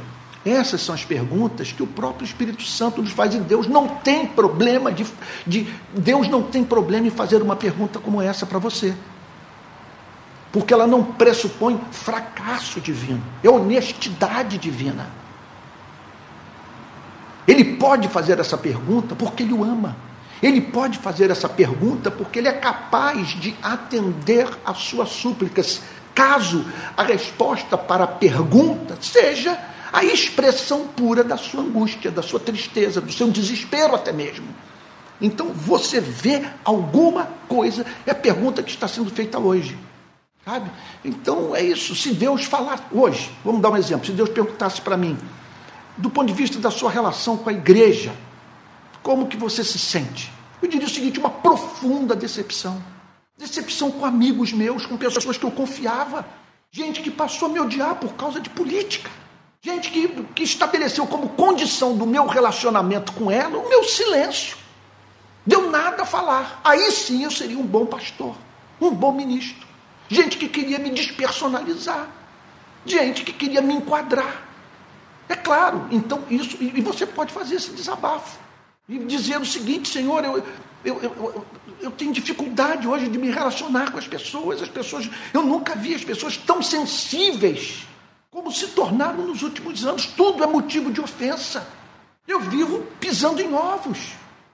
essas 0.46 0.82
são 0.82 0.94
as 0.94 1.06
perguntas 1.06 1.72
que 1.72 1.82
o 1.82 1.88
próprio 1.88 2.26
Espírito 2.26 2.62
Santo 2.64 3.02
nos 3.02 3.12
faz 3.12 3.34
e 3.34 3.40
Deus 3.40 3.68
não 3.68 3.88
tem 3.88 4.28
problema 4.28 4.92
de, 4.92 5.06
de 5.48 5.74
Deus 5.94 6.28
não 6.28 6.44
tem 6.44 6.62
problema 6.62 7.08
em 7.08 7.10
fazer 7.10 7.42
uma 7.42 7.56
pergunta 7.56 8.00
como 8.00 8.22
essa 8.22 8.46
para 8.46 8.60
você. 8.60 8.94
Porque 10.52 10.74
ela 10.74 10.86
não 10.86 11.02
pressupõe 11.02 11.80
fracasso 11.90 12.82
divino, 12.82 13.24
é 13.42 13.50
honestidade 13.50 14.58
divina. 14.58 15.08
Ele 17.48 17.78
pode 17.78 18.10
fazer 18.10 18.42
essa 18.42 18.58
pergunta 18.58 19.16
porque 19.16 19.44
ele 19.44 19.54
o 19.54 19.64
ama. 19.64 20.09
Ele 20.42 20.62
pode 20.62 20.98
fazer 21.00 21.30
essa 21.30 21.50
pergunta 21.50 22.10
porque 22.10 22.40
ele 22.40 22.48
é 22.48 22.54
capaz 22.54 23.30
de 23.30 23.56
atender 23.62 24.48
às 24.66 24.78
suas 24.80 25.10
súplicas, 25.10 25.82
caso 26.16 26.66
a 26.96 27.04
resposta 27.04 27.78
para 27.78 28.06
a 28.06 28.08
pergunta 28.08 28.98
seja 29.02 29.60
a 29.92 30.04
expressão 30.04 30.88
pura 30.88 31.24
da 31.24 31.36
sua 31.36 31.62
angústia, 31.62 32.12
da 32.12 32.22
sua 32.22 32.40
tristeza, 32.40 33.02
do 33.02 33.12
seu 33.12 33.30
desespero 33.30 33.96
até 33.96 34.12
mesmo. 34.12 34.48
Então 35.22 35.48
você 35.48 36.00
vê 36.00 36.44
alguma 36.64 37.28
coisa, 37.48 37.86
é 38.06 38.12
a 38.12 38.16
pergunta 38.16 38.64
que 38.64 38.72
está 38.72 38.88
sendo 38.88 39.10
feita 39.10 39.38
hoje. 39.38 39.78
Sabe? 40.46 40.72
Então 41.04 41.56
é 41.56 41.62
isso. 41.62 41.96
Se 41.96 42.14
Deus 42.14 42.46
falar 42.46 42.88
hoje, 42.92 43.30
vamos 43.44 43.62
dar 43.62 43.70
um 43.72 43.78
exemplo, 43.78 44.06
se 44.06 44.14
Deus 44.14 44.30
perguntasse 44.30 44.80
para 44.80 44.96
mim, 44.96 45.18
do 45.98 46.10
ponto 46.10 46.28
de 46.28 46.34
vista 46.34 46.58
da 46.60 46.72
sua 46.72 46.90
relação 46.90 47.36
com 47.36 47.50
a 47.50 47.54
igreja, 47.54 48.14
como 49.10 49.26
que 49.26 49.36
você 49.36 49.64
se 49.64 49.80
sente? 49.80 50.32
Eu 50.62 50.70
diria 50.70 50.86
o 50.86 50.90
seguinte: 50.90 51.18
uma 51.18 51.32
profunda 51.32 52.16
decepção. 52.16 52.80
Decepção 53.36 53.90
com 53.90 54.06
amigos 54.06 54.54
meus, 54.54 54.86
com 54.86 54.98
pessoas 54.98 55.36
que 55.36 55.44
eu 55.44 55.50
confiava. 55.50 56.28
Gente 56.70 57.02
que 57.02 57.10
passou 57.10 57.48
a 57.48 57.52
me 57.52 57.60
odiar 57.60 57.96
por 57.96 58.14
causa 58.14 58.40
de 58.40 58.52
política. 58.52 59.10
Gente 59.64 59.90
que, 59.90 60.08
que 60.36 60.44
estabeleceu 60.44 61.08
como 61.08 61.30
condição 61.30 61.98
do 61.98 62.06
meu 62.06 62.28
relacionamento 62.28 63.12
com 63.14 63.32
ela 63.32 63.58
o 63.58 63.68
meu 63.68 63.84
silêncio. 63.84 64.56
Deu 65.44 65.72
nada 65.72 66.04
a 66.04 66.06
falar. 66.06 66.62
Aí 66.64 66.92
sim 66.92 67.24
eu 67.24 67.32
seria 67.32 67.58
um 67.58 67.66
bom 67.66 67.88
pastor, 67.88 68.36
um 68.80 68.92
bom 68.92 69.12
ministro. 69.12 69.68
Gente 70.08 70.38
que 70.38 70.48
queria 70.48 70.78
me 70.78 70.92
despersonalizar. 70.92 72.08
Gente 72.86 73.24
que 73.24 73.34
queria 73.34 73.60
me 73.60 73.74
enquadrar. 73.74 74.44
É 75.28 75.36
claro, 75.36 75.88
então 75.90 76.24
isso, 76.30 76.58
e 76.62 76.80
você 76.80 77.08
pode 77.08 77.34
fazer 77.34 77.56
esse 77.56 77.72
desabafo. 77.72 78.49
E 78.90 78.98
dizer 79.00 79.40
o 79.40 79.46
seguinte, 79.46 79.88
Senhor, 79.88 80.26
eu, 80.26 80.44
eu, 80.84 81.00
eu, 81.02 81.46
eu, 81.80 81.92
tenho 81.92 82.12
dificuldade 82.12 82.88
hoje 82.88 83.08
de 83.08 83.20
me 83.20 83.30
relacionar 83.30 83.92
com 83.92 84.00
as 84.00 84.08
pessoas. 84.08 84.64
As 84.64 84.68
pessoas, 84.68 85.08
eu 85.32 85.44
nunca 85.44 85.76
vi 85.76 85.94
as 85.94 86.04
pessoas 86.04 86.36
tão 86.36 86.62
sensíveis 86.62 87.86
como 88.32 88.52
se 88.52 88.68
tornaram 88.70 89.28
nos 89.28 89.44
últimos 89.44 89.86
anos. 89.86 90.08
Tudo 90.08 90.44
é 90.44 90.48
motivo 90.48 90.92
de 90.92 91.00
ofensa. 91.00 91.68
Eu 92.28 92.40
vivo 92.40 92.84
pisando 93.00 93.40
em 93.40 93.54
ovos. 93.54 94.00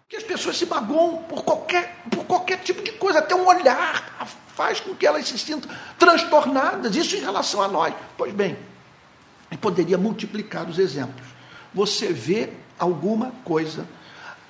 Que 0.07 0.17
as 0.17 0.23
pessoas 0.23 0.57
se 0.57 0.65
magoam 0.65 1.23
por 1.23 1.43
qualquer, 1.43 2.03
por 2.11 2.25
qualquer 2.25 2.59
tipo 2.59 2.83
de 2.83 2.91
coisa, 2.91 3.19
até 3.19 3.33
um 3.33 3.47
olhar 3.47 4.15
faz 4.55 4.79
com 4.79 4.95
que 4.95 5.05
elas 5.05 5.27
se 5.27 5.37
sintam 5.37 5.69
transtornadas. 5.99 6.95
Isso 6.95 7.15
em 7.15 7.19
relação 7.19 7.61
a 7.61 7.67
nós. 7.67 7.93
Pois 8.17 8.33
bem, 8.33 8.57
e 9.51 9.57
poderia 9.57 9.97
multiplicar 9.97 10.69
os 10.69 10.79
exemplos. 10.79 11.27
Você 11.73 12.11
vê 12.11 12.49
alguma 12.79 13.31
coisa. 13.43 13.85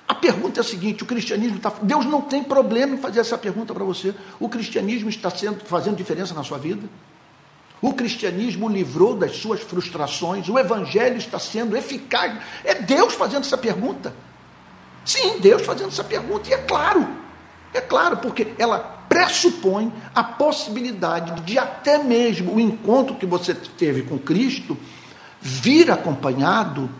A 0.06 0.14
pergunta 0.14 0.60
é 0.60 0.62
a 0.62 0.64
seguinte: 0.64 1.02
o 1.02 1.06
cristianismo 1.06 1.56
está. 1.56 1.72
Deus 1.82 2.04
não 2.04 2.22
tem 2.22 2.42
problema 2.42 2.94
em 2.94 2.98
fazer 2.98 3.20
essa 3.20 3.36
pergunta 3.36 3.74
para 3.74 3.84
você. 3.84 4.14
O 4.38 4.48
cristianismo 4.48 5.08
está 5.08 5.30
sendo, 5.30 5.64
fazendo 5.64 5.96
diferença 5.96 6.34
na 6.34 6.44
sua 6.44 6.58
vida? 6.58 6.88
O 7.80 7.92
cristianismo 7.92 8.68
livrou 8.68 9.14
das 9.14 9.36
suas 9.36 9.60
frustrações, 9.60 10.48
o 10.48 10.58
evangelho 10.58 11.18
está 11.18 11.38
sendo 11.38 11.76
eficaz. 11.76 12.38
É 12.64 12.74
Deus 12.74 13.14
fazendo 13.14 13.42
essa 13.44 13.58
pergunta. 13.58 14.14
Sim, 15.04 15.38
Deus 15.38 15.62
fazendo 15.62 15.88
essa 15.88 16.02
pergunta, 16.02 16.48
e 16.48 16.52
é 16.52 16.58
claro, 16.58 17.06
é 17.72 17.80
claro, 17.80 18.16
porque 18.16 18.54
ela 18.58 18.78
pressupõe 19.08 19.92
a 20.12 20.24
possibilidade 20.24 21.42
de 21.42 21.58
até 21.58 22.02
mesmo 22.02 22.54
o 22.54 22.60
encontro 22.60 23.14
que 23.14 23.26
você 23.26 23.54
teve 23.54 24.02
com 24.02 24.18
Cristo 24.18 24.76
vir 25.40 25.90
acompanhado 25.92 26.90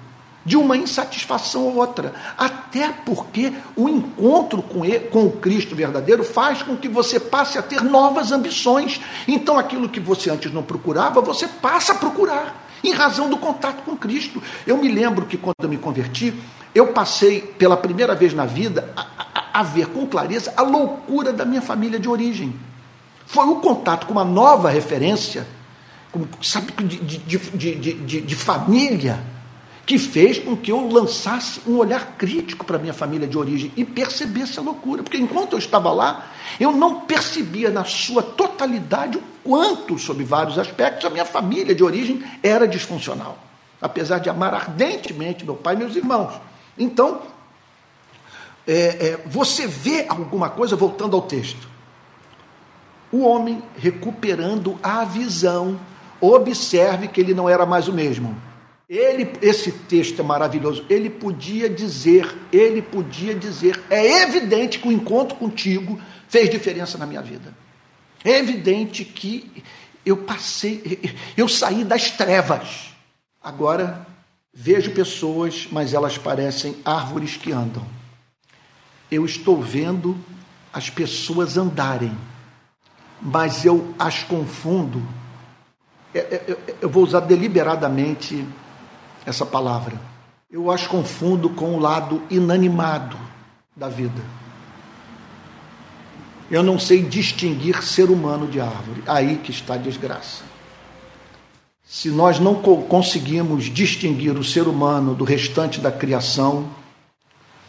de 0.46 0.56
uma 0.56 0.76
insatisfação 0.76 1.64
ou 1.64 1.76
outra. 1.76 2.14
Até 2.38 2.92
porque 3.04 3.52
o 3.74 3.88
encontro 3.88 4.62
com, 4.62 4.84
ele, 4.84 5.00
com 5.00 5.24
o 5.26 5.32
Cristo 5.32 5.74
verdadeiro 5.74 6.22
faz 6.22 6.62
com 6.62 6.76
que 6.76 6.88
você 6.88 7.18
passe 7.18 7.58
a 7.58 7.62
ter 7.62 7.82
novas 7.82 8.30
ambições. 8.30 9.00
Então, 9.26 9.58
aquilo 9.58 9.88
que 9.88 9.98
você 9.98 10.30
antes 10.30 10.52
não 10.52 10.62
procurava, 10.62 11.20
você 11.20 11.48
passa 11.48 11.92
a 11.92 11.96
procurar, 11.96 12.68
em 12.84 12.92
razão 12.92 13.28
do 13.28 13.36
contato 13.36 13.82
com 13.82 13.96
Cristo. 13.96 14.40
Eu 14.64 14.76
me 14.76 14.88
lembro 14.88 15.26
que 15.26 15.36
quando 15.36 15.56
eu 15.60 15.68
me 15.68 15.76
converti, 15.76 16.32
eu 16.72 16.92
passei 16.92 17.40
pela 17.40 17.76
primeira 17.76 18.14
vez 18.14 18.32
na 18.32 18.46
vida 18.46 18.92
a, 18.96 19.00
a, 19.02 19.60
a 19.60 19.62
ver 19.64 19.88
com 19.88 20.06
clareza 20.06 20.54
a 20.56 20.62
loucura 20.62 21.32
da 21.32 21.44
minha 21.44 21.62
família 21.62 21.98
de 21.98 22.08
origem. 22.08 22.54
Foi 23.26 23.46
o 23.46 23.56
contato 23.56 24.06
com 24.06 24.12
uma 24.12 24.24
nova 24.24 24.70
referência, 24.70 25.44
sabe, 26.40 26.72
de, 26.84 26.98
de, 26.98 27.38
de, 27.38 27.94
de, 27.94 28.20
de 28.20 28.36
família, 28.36 29.18
que 29.86 29.98
fez 29.98 30.40
com 30.40 30.56
que 30.56 30.72
eu 30.72 30.88
lançasse 30.88 31.60
um 31.64 31.76
olhar 31.76 32.16
crítico 32.18 32.66
para 32.66 32.76
minha 32.76 32.92
família 32.92 33.28
de 33.28 33.38
origem 33.38 33.72
e 33.76 33.84
percebesse 33.84 34.58
a 34.58 34.62
loucura. 34.62 35.04
Porque 35.04 35.16
enquanto 35.16 35.52
eu 35.52 35.60
estava 35.60 35.92
lá, 35.92 36.26
eu 36.58 36.72
não 36.72 37.02
percebia 37.02 37.70
na 37.70 37.84
sua 37.84 38.20
totalidade 38.20 39.16
o 39.16 39.22
quanto, 39.44 39.96
sob 39.96 40.24
vários 40.24 40.58
aspectos, 40.58 41.04
a 41.04 41.10
minha 41.10 41.24
família 41.24 41.72
de 41.72 41.84
origem 41.84 42.24
era 42.42 42.66
disfuncional. 42.66 43.38
Apesar 43.80 44.18
de 44.18 44.28
amar 44.28 44.52
ardentemente 44.54 45.44
meu 45.44 45.54
pai 45.54 45.76
e 45.76 45.78
meus 45.78 45.94
irmãos. 45.94 46.34
Então, 46.76 47.22
é, 48.66 48.72
é, 48.72 49.20
você 49.24 49.68
vê 49.68 50.04
alguma 50.08 50.50
coisa, 50.50 50.74
voltando 50.74 51.14
ao 51.14 51.22
texto. 51.22 51.68
O 53.12 53.20
homem 53.20 53.62
recuperando 53.76 54.76
a 54.82 55.04
visão, 55.04 55.78
observe 56.20 57.06
que 57.06 57.20
ele 57.20 57.34
não 57.34 57.48
era 57.48 57.64
mais 57.64 57.86
o 57.86 57.92
mesmo 57.92 58.36
ele, 58.88 59.32
esse 59.42 59.72
texto 59.72 60.20
é 60.20 60.22
maravilhoso. 60.22 60.84
Ele 60.88 61.10
podia 61.10 61.68
dizer, 61.68 62.32
ele 62.52 62.80
podia 62.80 63.34
dizer, 63.34 63.82
é 63.90 64.22
evidente 64.22 64.78
que 64.78 64.88
o 64.88 64.92
encontro 64.92 65.36
contigo 65.36 66.00
fez 66.28 66.48
diferença 66.48 66.96
na 66.96 67.06
minha 67.06 67.22
vida. 67.22 67.52
É 68.24 68.38
evidente 68.38 69.04
que 69.04 69.62
eu 70.04 70.16
passei, 70.16 71.00
eu 71.36 71.48
saí 71.48 71.84
das 71.84 72.10
trevas. 72.10 72.94
Agora 73.42 74.06
vejo 74.54 74.92
pessoas, 74.92 75.68
mas 75.70 75.92
elas 75.92 76.16
parecem 76.16 76.76
árvores 76.84 77.36
que 77.36 77.52
andam. 77.52 77.84
Eu 79.10 79.24
estou 79.24 79.60
vendo 79.60 80.16
as 80.72 80.90
pessoas 80.90 81.56
andarem, 81.56 82.16
mas 83.20 83.64
eu 83.64 83.94
as 83.98 84.22
confundo. 84.22 85.02
É, 86.14 86.42
eu, 86.46 86.58
é, 86.66 86.74
eu 86.82 86.88
vou 86.88 87.02
usar 87.02 87.20
deliberadamente 87.20 88.46
essa 89.26 89.44
palavra. 89.44 90.00
Eu 90.50 90.70
as 90.70 90.86
confundo 90.86 91.50
com 91.50 91.74
o 91.74 91.80
lado 91.80 92.22
inanimado 92.30 93.18
da 93.76 93.88
vida. 93.88 94.22
Eu 96.48 96.62
não 96.62 96.78
sei 96.78 97.02
distinguir 97.02 97.82
ser 97.82 98.08
humano 98.08 98.46
de 98.46 98.60
árvore. 98.60 99.02
Aí 99.06 99.36
que 99.38 99.50
está 99.50 99.74
a 99.74 99.78
desgraça. 99.78 100.44
Se 101.84 102.08
nós 102.08 102.38
não 102.38 102.54
conseguimos 102.54 103.64
distinguir 103.64 104.38
o 104.38 104.44
ser 104.44 104.68
humano 104.68 105.14
do 105.14 105.24
restante 105.24 105.80
da 105.80 105.90
criação, 105.90 106.68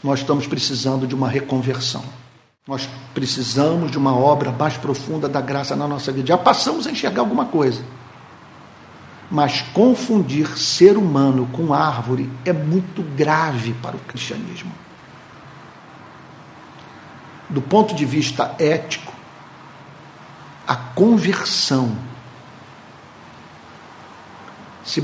nós 0.04 0.20
estamos 0.20 0.46
precisando 0.46 1.08
de 1.08 1.16
uma 1.16 1.28
reconversão. 1.28 2.04
Nós 2.68 2.88
precisamos 3.14 3.90
de 3.90 3.98
uma 3.98 4.16
obra 4.16 4.52
mais 4.52 4.78
profunda 4.78 5.28
da 5.28 5.42
graça 5.42 5.76
na 5.76 5.88
nossa 5.88 6.12
vida. 6.12 6.28
Já 6.28 6.38
passamos 6.38 6.86
a 6.86 6.92
enxergar 6.92 7.22
alguma 7.22 7.46
coisa 7.46 7.82
mas 9.30 9.62
confundir 9.62 10.58
ser 10.58 10.98
humano 10.98 11.48
com 11.52 11.74
árvore 11.74 12.30
é 12.46 12.54
muito 12.54 13.02
grave 13.16 13.74
para 13.74 13.96
o 13.96 14.00
cristianismo. 14.00 14.72
Do 17.50 17.62
ponto 17.62 17.94
de 17.94 18.06
vista 18.06 18.56
ético, 18.60 19.14
a 20.68 20.76
conversão 20.76 21.98
se, 24.84 25.02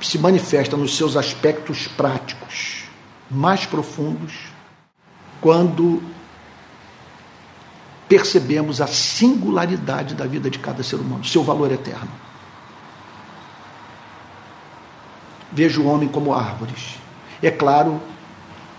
se 0.00 0.18
manifesta 0.18 0.76
nos 0.76 0.96
seus 0.96 1.16
aspectos 1.16 1.86
práticos 1.86 2.84
mais 3.30 3.64
profundos 3.64 4.32
quando 5.40 6.02
percebemos 8.08 8.80
a 8.80 8.86
singularidade 8.86 10.14
da 10.14 10.26
vida 10.26 10.50
de 10.50 10.58
cada 10.58 10.82
ser 10.82 10.96
humano, 10.96 11.24
seu 11.24 11.42
valor 11.42 11.72
eterno. 11.72 12.10
Vejo 15.52 15.82
o 15.82 15.86
homem 15.86 16.08
como 16.08 16.34
árvores. 16.34 16.96
É 17.42 17.50
claro 17.50 18.00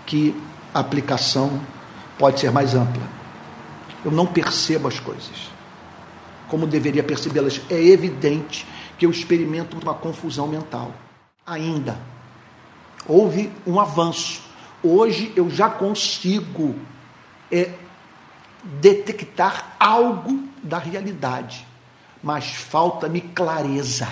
que 0.04 0.34
a 0.72 0.80
aplicação 0.80 1.60
pode 2.18 2.40
ser 2.40 2.50
mais 2.50 2.74
ampla. 2.74 3.02
Eu 4.04 4.10
não 4.10 4.26
percebo 4.26 4.88
as 4.88 4.98
coisas 5.00 5.54
como 6.48 6.66
deveria 6.66 7.02
percebê-las. 7.02 7.60
É 7.70 7.82
evidente 7.82 8.66
que 8.98 9.06
eu 9.06 9.10
experimento 9.10 9.76
uma 9.76 9.94
confusão 9.94 10.46
mental. 10.46 10.92
Ainda. 11.46 11.98
Houve 13.06 13.52
um 13.66 13.80
avanço. 13.80 14.42
Hoje 14.82 15.32
eu 15.34 15.50
já 15.50 15.68
consigo 15.68 16.74
é, 17.50 17.72
detectar 18.80 19.74
algo 19.80 20.44
da 20.62 20.78
realidade, 20.78 21.66
mas 22.22 22.54
falta-me 22.54 23.20
clareza 23.20 24.08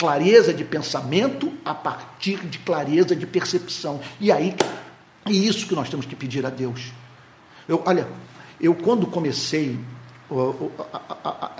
clareza 0.00 0.54
de 0.54 0.64
pensamento 0.64 1.52
a 1.62 1.74
partir 1.74 2.38
de 2.46 2.58
clareza 2.60 3.14
de 3.14 3.26
percepção. 3.26 4.00
E 4.18 4.32
aí, 4.32 4.56
é 5.26 5.30
isso 5.30 5.66
que 5.66 5.74
nós 5.74 5.90
temos 5.90 6.06
que 6.06 6.16
pedir 6.16 6.46
a 6.46 6.48
Deus. 6.48 6.90
Eu, 7.68 7.82
olha, 7.84 8.08
eu 8.58 8.74
quando 8.74 9.06
comecei 9.06 9.78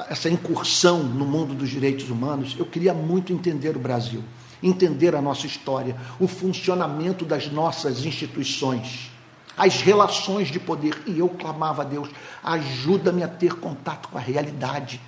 essa 0.09 0.31
incursão 0.31 1.03
no 1.03 1.27
mundo 1.27 1.53
dos 1.53 1.69
direitos 1.69 2.09
humanos, 2.09 2.57
eu 2.59 2.65
queria 2.65 2.95
muito 2.95 3.31
entender 3.31 3.77
o 3.77 3.79
Brasil, 3.79 4.25
entender 4.63 5.15
a 5.15 5.21
nossa 5.21 5.47
história, 5.47 5.95
o 6.19 6.27
funcionamento 6.27 7.27
das 7.27 7.53
nossas 7.53 8.07
instituições, 8.07 9.11
as 9.55 9.83
relações 9.83 10.49
de 10.49 10.59
poder. 10.59 10.97
E 11.07 11.19
eu 11.19 11.29
clamava 11.29 11.83
a 11.83 11.85
Deus: 11.85 12.09
ajuda-me 12.43 13.23
a 13.23 13.29
ter 13.29 13.57
contato 13.57 14.09
com 14.09 14.17
a 14.17 14.21
realidade. 14.21 14.99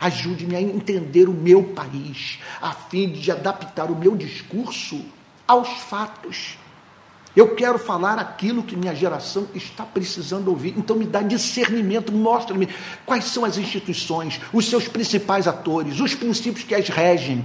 Ajude-me 0.00 0.54
a 0.54 0.60
entender 0.60 1.28
o 1.28 1.32
meu 1.32 1.64
país, 1.64 2.38
a 2.60 2.72
fim 2.72 3.10
de 3.10 3.30
adaptar 3.32 3.90
o 3.90 3.96
meu 3.96 4.16
discurso 4.16 5.04
aos 5.46 5.68
fatos. 5.68 6.56
Eu 7.34 7.54
quero 7.54 7.78
falar 7.78 8.18
aquilo 8.18 8.62
que 8.62 8.76
minha 8.76 8.94
geração 8.94 9.48
está 9.54 9.84
precisando 9.84 10.48
ouvir. 10.48 10.74
Então 10.76 10.96
me 10.96 11.04
dá 11.04 11.22
discernimento, 11.22 12.12
mostra-me 12.12 12.68
quais 13.06 13.26
são 13.26 13.44
as 13.44 13.56
instituições, 13.56 14.40
os 14.52 14.68
seus 14.68 14.88
principais 14.88 15.46
atores, 15.46 16.00
os 16.00 16.14
princípios 16.14 16.64
que 16.64 16.74
as 16.74 16.88
regem, 16.88 17.44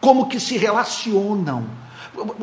como 0.00 0.28
que 0.28 0.40
se 0.40 0.56
relacionam. 0.56 1.66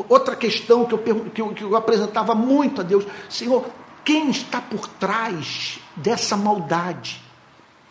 Outra 0.08 0.34
questão 0.34 0.84
que 0.84 0.94
eu, 0.94 0.98
que 0.98 1.42
eu, 1.42 1.48
que 1.54 1.62
eu 1.62 1.76
apresentava 1.76 2.34
muito 2.34 2.80
a 2.80 2.84
Deus, 2.84 3.04
Senhor, 3.28 3.66
quem 4.04 4.30
está 4.30 4.60
por 4.60 4.88
trás 4.88 5.78
dessa 5.94 6.36
maldade? 6.36 7.20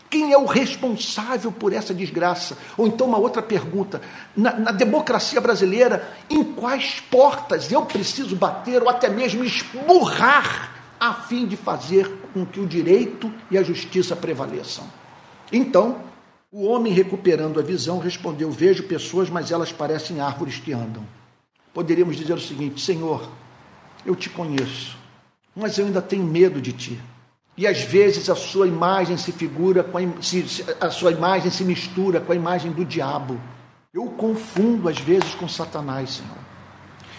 Quem 0.10 0.34
é 0.34 0.38
o 0.38 0.45
responsável 0.45 1.51
por 1.51 1.72
essa 1.72 1.93
desgraça? 1.93 2.57
Ou 2.76 2.88
então, 2.88 3.07
uma 3.07 3.20
outra 3.20 3.41
pergunta: 3.41 4.01
na, 4.36 4.53
na, 4.53 4.72
democracia 4.72 5.39
brasileira, 5.39 6.18
em 6.30 6.43
quais 6.43 6.99
portas 6.99 7.72
eu 7.72 7.86
preciso 7.86 8.36
bater 8.36 8.82
ou 8.82 8.89
até 8.89 9.07
mesmo 9.07 9.43
esburrar 9.43 10.76
a 10.99 11.14
fim 11.14 11.45
de 11.45 11.55
fazer 11.55 12.10
com 12.34 12.45
que 12.45 12.60
o 12.60 12.66
direito 12.66 13.32
e 13.51 13.57
a 13.57 13.64
justiça 13.64 14.16
prevaleçam? 14.16 14.86
Então, 15.51 15.97
o 16.51 16.66
homem, 16.66 16.91
recuperando 16.91 17.60
a 17.60 17.64
visão, 17.64 17.99
respondeu: 17.99 18.49
Vejo 18.49 18.84
pessoas, 18.84 19.30
mas 19.30 19.51
elas 19.51 19.72
parecem 19.72 20.20
árvores 20.20 20.57
que 20.57 20.74
andam. 20.74 21.05
Poderíamos 21.72 22.16
dizer 22.16 22.34
o 22.34 22.41
seguinte: 22.41 22.82
Senhor, 22.82 23.30
eu 24.03 24.16
te 24.16 24.28
conheço, 24.28 24.97
mas 25.55 25.78
eu 25.78 25.86
ainda 25.86 26.01
tenho 26.01 26.24
medo 26.24 26.60
de 26.60 26.74
ti. 26.74 26.99
E 27.60 27.68
às 27.68 27.82
vezes 27.82 28.30
a 28.30 28.36
sua 28.36 28.70
imagem 28.70 29.18
se 29.18 29.34
figura 29.34 29.84
com 29.84 29.97
a, 29.97 30.22
se, 30.22 30.66
a 30.80 30.89
sua 30.89 31.12
imagem 31.12 31.51
se 31.51 31.66
mistura 31.66 32.22
com 32.22 32.32
a 32.32 32.36
imagem 32.36 32.72
do 32.72 32.86
diabo. 32.86 33.38
Eu 33.93 34.05
o 34.05 34.12
confundo 34.12 34.88
às 34.88 34.97
vezes 34.97 35.36
com 35.36 35.45
Satanás, 35.45 36.12
Senhor. 36.12 36.38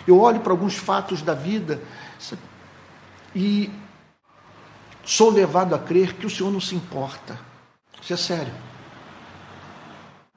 Eu 0.07 0.18
olho 0.18 0.41
para 0.41 0.51
alguns 0.51 0.78
fatos 0.78 1.20
da 1.20 1.34
vida 1.34 1.82
e 3.36 3.70
sou 5.05 5.28
levado 5.28 5.74
a 5.74 5.78
crer 5.78 6.14
que 6.14 6.24
o 6.24 6.30
Senhor 6.30 6.51
não 6.51 6.59
se 6.59 6.74
importa. 6.74 7.38
Isso 8.01 8.14
é 8.14 8.16
sério. 8.16 8.55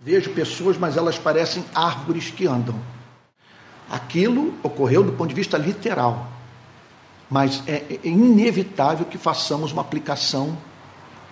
Vejo 0.01 0.31
pessoas, 0.31 0.77
mas 0.77 0.97
elas 0.97 1.17
parecem 1.17 1.63
árvores 1.73 2.29
que 2.29 2.45
andam. 2.45 2.75
Aquilo 3.89 4.53
ocorreu 4.63 5.01
do 5.01 5.13
ponto 5.13 5.29
de 5.29 5.35
vista 5.35 5.57
literal 5.57 6.29
mas 7.33 7.63
é, 7.65 7.83
é 7.89 8.07
inevitável 8.07 9.07
que 9.07 9.17
façamos 9.17 9.71
uma 9.71 9.81
aplicação 9.81 10.55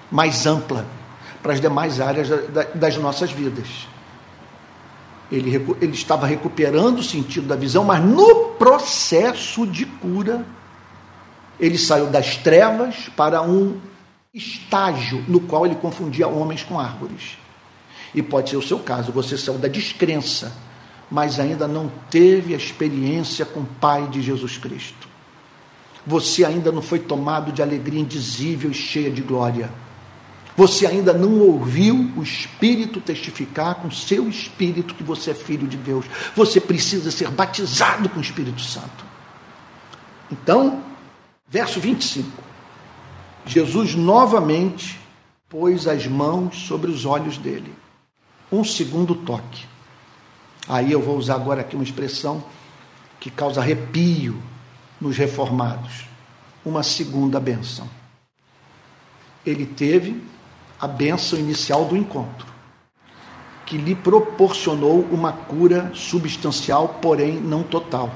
mais 0.09 0.47
ampla 0.47 0.83
para 1.43 1.53
as 1.53 1.61
demais 1.61 2.01
áreas 2.01 2.27
das 2.73 2.97
nossas 2.97 3.31
vidas. 3.31 3.67
Ele, 5.31 5.55
ele 5.79 5.93
estava 5.93 6.25
recuperando 6.25 6.97
o 6.97 7.03
sentido 7.03 7.45
da 7.45 7.55
visão, 7.55 7.83
mas 7.83 8.03
no 8.03 8.45
processo 8.57 9.67
de 9.67 9.85
cura, 9.85 10.43
ele 11.59 11.77
saiu 11.77 12.07
das 12.07 12.35
trevas 12.35 13.07
para 13.15 13.43
um 13.43 13.79
estágio 14.33 15.23
no 15.27 15.41
qual 15.41 15.67
ele 15.67 15.75
confundia 15.75 16.27
homens 16.27 16.63
com 16.63 16.79
árvores. 16.79 17.37
E 18.15 18.23
pode 18.23 18.49
ser 18.49 18.57
o 18.57 18.61
seu 18.63 18.79
caso, 18.79 19.11
você 19.11 19.37
saiu 19.37 19.59
da 19.59 19.67
descrença, 19.67 20.51
mas 21.11 21.39
ainda 21.39 21.67
não 21.67 21.91
teve 22.09 22.55
a 22.55 22.57
experiência 22.57 23.45
com 23.45 23.59
o 23.59 23.67
Pai 23.79 24.07
de 24.07 24.19
Jesus 24.19 24.57
Cristo 24.57 25.10
você 26.05 26.43
ainda 26.43 26.71
não 26.71 26.81
foi 26.81 26.99
tomado 26.99 27.51
de 27.51 27.61
alegria 27.61 27.99
indizível 27.99 28.71
e 28.71 28.73
cheia 28.73 29.11
de 29.11 29.21
glória. 29.21 29.71
Você 30.57 30.85
ainda 30.85 31.13
não 31.13 31.39
ouviu 31.39 32.11
o 32.15 32.23
Espírito 32.23 32.99
testificar 32.99 33.75
com 33.75 33.89
seu 33.89 34.27
Espírito 34.27 34.93
que 34.95 35.03
você 35.03 35.31
é 35.31 35.33
filho 35.33 35.67
de 35.67 35.77
Deus. 35.77 36.05
Você 36.35 36.59
precisa 36.59 37.09
ser 37.09 37.29
batizado 37.29 38.09
com 38.09 38.17
o 38.19 38.21
Espírito 38.21 38.61
Santo. 38.61 39.05
Então, 40.31 40.83
verso 41.47 41.79
25. 41.79 42.29
Jesus 43.45 43.95
novamente 43.95 44.99
pôs 45.47 45.87
as 45.87 46.05
mãos 46.07 46.67
sobre 46.67 46.91
os 46.91 47.05
olhos 47.05 47.37
dele. 47.37 47.73
Um 48.51 48.63
segundo 48.63 49.15
toque. 49.15 49.65
Aí 50.67 50.91
eu 50.91 51.01
vou 51.01 51.17
usar 51.17 51.35
agora 51.35 51.61
aqui 51.61 51.75
uma 51.75 51.83
expressão 51.83 52.43
que 53.19 53.29
causa 53.29 53.61
arrepio 53.61 54.41
nos 55.01 55.17
reformados 55.17 56.11
uma 56.63 56.83
segunda 56.83 57.39
benção. 57.39 57.87
Ele 59.45 59.65
teve 59.65 60.23
a 60.79 60.87
benção 60.87 61.39
inicial 61.39 61.85
do 61.85 61.97
encontro, 61.97 62.45
que 63.65 63.77
lhe 63.77 63.95
proporcionou 63.95 65.07
uma 65.11 65.31
cura 65.31 65.91
substancial, 65.93 66.99
porém 67.01 67.33
não 67.33 67.63
total. 67.63 68.11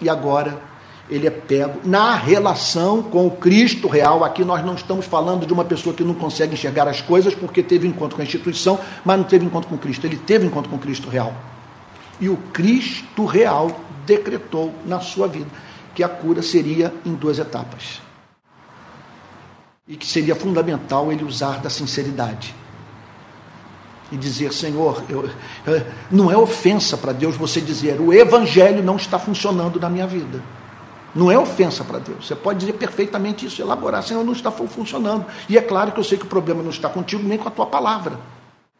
E 0.00 0.08
agora 0.08 0.62
ele 1.10 1.26
é 1.26 1.30
pego 1.30 1.80
na 1.84 2.14
relação 2.14 3.02
com 3.02 3.26
o 3.26 3.32
Cristo 3.32 3.88
real. 3.88 4.24
Aqui 4.24 4.44
nós 4.44 4.64
não 4.64 4.74
estamos 4.74 5.04
falando 5.04 5.44
de 5.44 5.52
uma 5.52 5.64
pessoa 5.64 5.94
que 5.94 6.04
não 6.04 6.14
consegue 6.14 6.54
enxergar 6.54 6.86
as 6.86 7.02
coisas 7.02 7.34
porque 7.34 7.62
teve 7.62 7.86
encontro 7.86 8.16
com 8.16 8.22
a 8.22 8.24
instituição, 8.24 8.78
mas 9.04 9.18
não 9.18 9.24
teve 9.24 9.44
encontro 9.44 9.68
com 9.68 9.76
Cristo. 9.76 10.06
Ele 10.06 10.16
teve 10.16 10.46
encontro 10.46 10.70
com 10.70 10.78
Cristo 10.78 11.08
real. 11.08 11.34
E 12.20 12.28
o 12.28 12.36
Cristo 12.52 13.26
real 13.26 13.74
decretou 14.10 14.74
na 14.84 14.98
sua 14.98 15.28
vida 15.28 15.46
que 15.94 16.02
a 16.02 16.08
cura 16.08 16.42
seria 16.42 16.92
em 17.06 17.14
duas 17.14 17.38
etapas. 17.38 18.00
E 19.86 19.96
que 19.96 20.06
seria 20.06 20.34
fundamental 20.34 21.12
ele 21.12 21.24
usar 21.24 21.60
da 21.60 21.70
sinceridade. 21.70 22.54
E 24.10 24.16
dizer, 24.16 24.52
Senhor, 24.52 25.04
eu, 25.08 25.30
eu, 25.66 25.86
não 26.10 26.30
é 26.30 26.36
ofensa 26.36 26.96
para 26.96 27.12
Deus 27.12 27.36
você 27.36 27.60
dizer, 27.60 28.00
o 28.00 28.12
evangelho 28.12 28.82
não 28.82 28.96
está 28.96 29.18
funcionando 29.18 29.78
na 29.78 29.88
minha 29.88 30.06
vida. 30.06 30.42
Não 31.14 31.30
é 31.30 31.38
ofensa 31.38 31.84
para 31.84 31.98
Deus. 31.98 32.26
Você 32.26 32.34
pode 32.34 32.60
dizer 32.60 32.72
perfeitamente 32.72 33.46
isso, 33.46 33.62
elaborar, 33.62 34.02
Senhor, 34.02 34.24
não 34.24 34.32
está 34.32 34.50
funcionando. 34.50 35.24
E 35.48 35.56
é 35.56 35.62
claro 35.62 35.92
que 35.92 36.00
eu 36.00 36.04
sei 36.04 36.18
que 36.18 36.24
o 36.24 36.28
problema 36.28 36.62
não 36.62 36.70
está 36.70 36.88
contigo 36.88 37.22
nem 37.22 37.38
com 37.38 37.48
a 37.48 37.52
tua 37.52 37.66
palavra. 37.66 38.18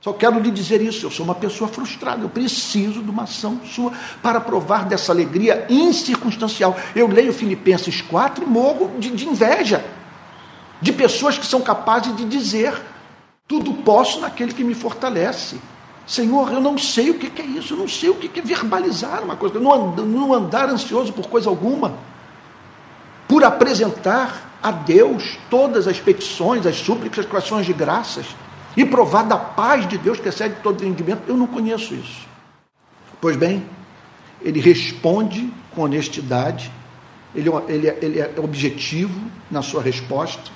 Só 0.01 0.15
quero 0.15 0.41
lhe 0.41 0.51
dizer 0.51 0.81
isso, 0.81 1.05
eu 1.05 1.11
sou 1.11 1.25
uma 1.27 1.35
pessoa 1.35 1.69
frustrada, 1.69 2.23
eu 2.23 2.29
preciso 2.31 3.03
de 3.03 3.11
uma 3.11 3.25
ação 3.25 3.61
sua 3.67 3.93
para 4.23 4.41
provar 4.41 4.87
dessa 4.87 5.13
alegria 5.13 5.67
incircunstancial. 5.69 6.75
Eu 6.97 7.07
leio 7.07 7.35
Filipenses 7.35 8.01
4 8.01 8.43
e 8.43 8.47
morro 8.47 8.99
de, 8.99 9.11
de 9.11 9.29
inveja 9.29 9.85
de 10.81 10.91
pessoas 10.91 11.37
que 11.37 11.45
são 11.45 11.61
capazes 11.61 12.17
de 12.17 12.25
dizer: 12.25 12.81
tudo 13.47 13.75
posso 13.75 14.21
naquele 14.21 14.55
que 14.55 14.65
me 14.65 14.75
fortalece. 14.75 15.61
Senhor, 16.07 16.51
eu 16.51 16.63
não 16.63 16.79
sei 16.79 17.11
o 17.11 17.19
que 17.19 17.41
é 17.41 17.45
isso, 17.45 17.75
eu 17.75 17.79
não 17.79 17.87
sei 17.87 18.09
o 18.09 18.15
que 18.15 18.41
é 18.41 18.43
verbalizar 18.43 19.23
uma 19.23 19.37
coisa, 19.37 19.61
não, 19.61 19.95
não 19.95 20.33
andar 20.33 20.71
ansioso 20.71 21.13
por 21.13 21.29
coisa 21.29 21.51
alguma, 21.51 21.93
por 23.29 23.45
apresentar 23.45 24.51
a 24.63 24.71
Deus 24.71 25.39
todas 25.51 25.87
as 25.87 26.01
petições, 26.01 26.67
as 26.67 26.77
súplicas, 26.77 27.21
as 27.21 27.31
corações 27.31 27.67
de 27.67 27.75
graças 27.75 28.25
e 28.77 28.85
provar 28.85 29.25
da 29.25 29.37
paz 29.37 29.89
de 29.89 29.99
Deus 29.99 30.21
que 30.21 30.29
excede 30.29 30.57
todo 30.63 30.85
entendimento. 30.85 31.23
Eu 31.27 31.37
não 31.37 31.47
conheço 31.47 31.95
isso. 31.95 32.27
Pois 33.21 33.37
bem, 33.37 33.65
ele 34.41 34.61
responde 34.61 35.53
com 35.75 35.83
honestidade, 35.83 36.71
ele, 37.35 37.49
é 37.49 37.63
ele, 37.69 37.89
é, 37.89 37.99
ele 38.01 38.21
é 38.21 38.35
objetivo 38.39 39.21
na 39.51 39.63
sua 39.63 39.83
resposta, 39.83 40.51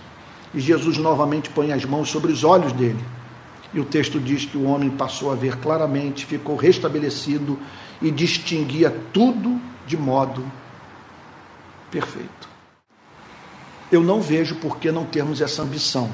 e 0.54 0.60
Jesus 0.60 0.96
novamente 0.98 1.50
põe 1.50 1.72
as 1.72 1.84
mãos 1.84 2.08
sobre 2.08 2.32
os 2.32 2.44
olhos 2.44 2.72
dele. 2.72 3.02
E 3.72 3.80
o 3.80 3.84
texto 3.84 4.20
diz 4.20 4.44
que 4.44 4.56
o 4.56 4.64
homem 4.64 4.88
passou 4.88 5.32
a 5.32 5.34
ver 5.34 5.56
claramente, 5.58 6.24
ficou 6.24 6.54
restabelecido 6.54 7.58
e 8.00 8.10
distinguia 8.10 8.94
tudo 9.12 9.60
de 9.86 9.96
modo 9.96 10.44
perfeito. 11.90 12.48
Eu 13.90 14.02
não 14.02 14.20
vejo 14.20 14.56
por 14.56 14.78
que 14.78 14.90
não 14.90 15.04
termos 15.04 15.40
essa 15.40 15.62
ambição 15.62 16.10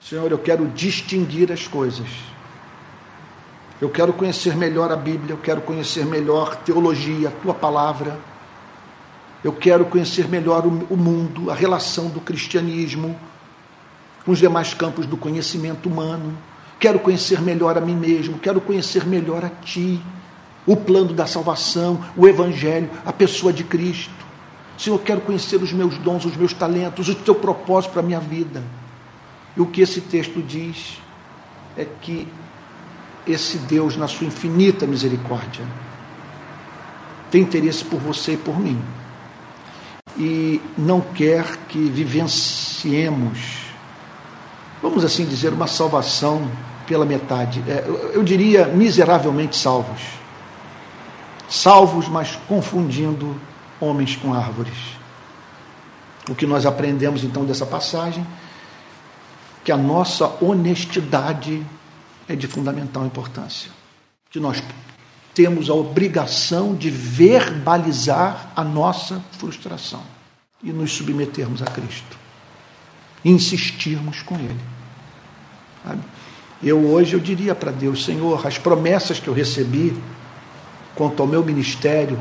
Senhor, 0.00 0.30
eu 0.30 0.38
quero 0.38 0.66
distinguir 0.68 1.52
as 1.52 1.66
coisas. 1.66 2.06
Eu 3.80 3.88
quero 3.88 4.12
conhecer 4.12 4.56
melhor 4.56 4.90
a 4.90 4.96
Bíblia, 4.96 5.34
eu 5.34 5.38
quero 5.38 5.60
conhecer 5.60 6.04
melhor 6.04 6.56
teologia, 6.56 7.28
a 7.28 7.32
tua 7.32 7.54
palavra. 7.54 8.18
Eu 9.42 9.52
quero 9.52 9.84
conhecer 9.84 10.28
melhor 10.28 10.66
o, 10.66 10.96
mundo, 10.96 11.50
a 11.50 11.54
relação 11.54 12.08
do 12.08 12.20
cristianismo 12.20 13.18
com 14.24 14.32
os 14.32 14.38
demais 14.38 14.74
campos 14.74 15.06
do 15.06 15.16
conhecimento 15.16 15.88
humano. 15.88 16.36
Quero 16.80 16.98
conhecer 16.98 17.40
melhor 17.40 17.78
a 17.78 17.80
mim 17.80 17.94
mesmo, 17.94 18.38
quero 18.38 18.60
conhecer 18.60 19.06
melhor 19.06 19.44
a 19.44 19.48
ti, 19.48 20.00
o 20.66 20.76
plano 20.76 21.12
da 21.12 21.26
salvação, 21.26 22.04
o 22.16 22.26
evangelho, 22.26 22.90
a 23.04 23.12
pessoa 23.12 23.52
de 23.52 23.64
Cristo. 23.64 24.26
Senhor, 24.76 24.98
quero 25.00 25.20
conhecer 25.20 25.56
os 25.56 25.72
meus 25.72 25.98
dons, 25.98 26.24
os 26.24 26.36
meus 26.36 26.52
talentos, 26.52 27.08
o 27.08 27.14
teu 27.14 27.34
propósito 27.34 27.92
para 27.92 28.00
a 28.00 28.04
minha 28.04 28.20
vida. 28.20 28.62
E 29.58 29.60
o 29.60 29.66
que 29.66 29.80
esse 29.80 30.00
texto 30.00 30.40
diz 30.40 31.02
é 31.76 31.84
que 31.84 32.28
esse 33.26 33.58
Deus, 33.58 33.96
na 33.96 34.06
sua 34.06 34.28
infinita 34.28 34.86
misericórdia, 34.86 35.64
tem 37.28 37.42
interesse 37.42 37.84
por 37.84 37.98
você 37.98 38.34
e 38.34 38.36
por 38.36 38.58
mim. 38.58 38.80
E 40.16 40.62
não 40.78 41.00
quer 41.00 41.56
que 41.68 41.78
vivenciemos, 41.90 43.66
vamos 44.80 45.04
assim 45.04 45.26
dizer, 45.26 45.52
uma 45.52 45.66
salvação 45.66 46.48
pela 46.86 47.04
metade. 47.04 47.62
É, 47.66 47.84
eu 48.14 48.22
diria 48.22 48.66
miseravelmente 48.66 49.56
salvos. 49.56 50.00
Salvos, 51.48 52.08
mas 52.08 52.38
confundindo 52.46 53.34
homens 53.80 54.14
com 54.14 54.32
árvores. 54.32 54.76
O 56.28 56.34
que 56.34 56.46
nós 56.46 56.64
aprendemos 56.64 57.24
então 57.24 57.44
dessa 57.44 57.66
passagem? 57.66 58.24
Que 59.68 59.72
a 59.72 59.76
nossa 59.76 60.42
honestidade 60.42 61.62
é 62.26 62.34
de 62.34 62.46
fundamental 62.46 63.04
importância. 63.04 63.70
Que 64.30 64.40
nós 64.40 64.62
temos 65.34 65.68
a 65.68 65.74
obrigação 65.74 66.74
de 66.74 66.88
verbalizar 66.88 68.50
a 68.56 68.64
nossa 68.64 69.22
frustração 69.32 70.00
e 70.64 70.72
nos 70.72 70.94
submetermos 70.94 71.60
a 71.60 71.66
Cristo. 71.66 72.16
Insistirmos 73.22 74.22
com 74.22 74.36
Ele. 74.36 74.58
Sabe? 75.84 76.00
Eu 76.62 76.86
hoje 76.86 77.12
eu 77.12 77.20
diria 77.20 77.54
para 77.54 77.70
Deus, 77.70 78.06
Senhor, 78.06 78.46
as 78.46 78.56
promessas 78.56 79.20
que 79.20 79.28
eu 79.28 79.34
recebi 79.34 79.94
quanto 80.94 81.20
ao 81.20 81.28
meu 81.28 81.44
ministério 81.44 82.18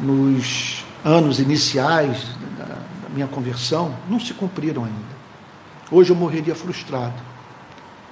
nos 0.00 0.84
anos 1.04 1.40
iniciais 1.40 2.28
da, 2.56 2.64
da 2.64 3.08
minha 3.12 3.26
conversão 3.26 3.92
não 4.08 4.20
se 4.20 4.32
cumpriram 4.32 4.84
ainda. 4.84 5.13
Hoje 5.94 6.10
eu 6.10 6.16
morreria 6.16 6.56
frustrado, 6.56 7.14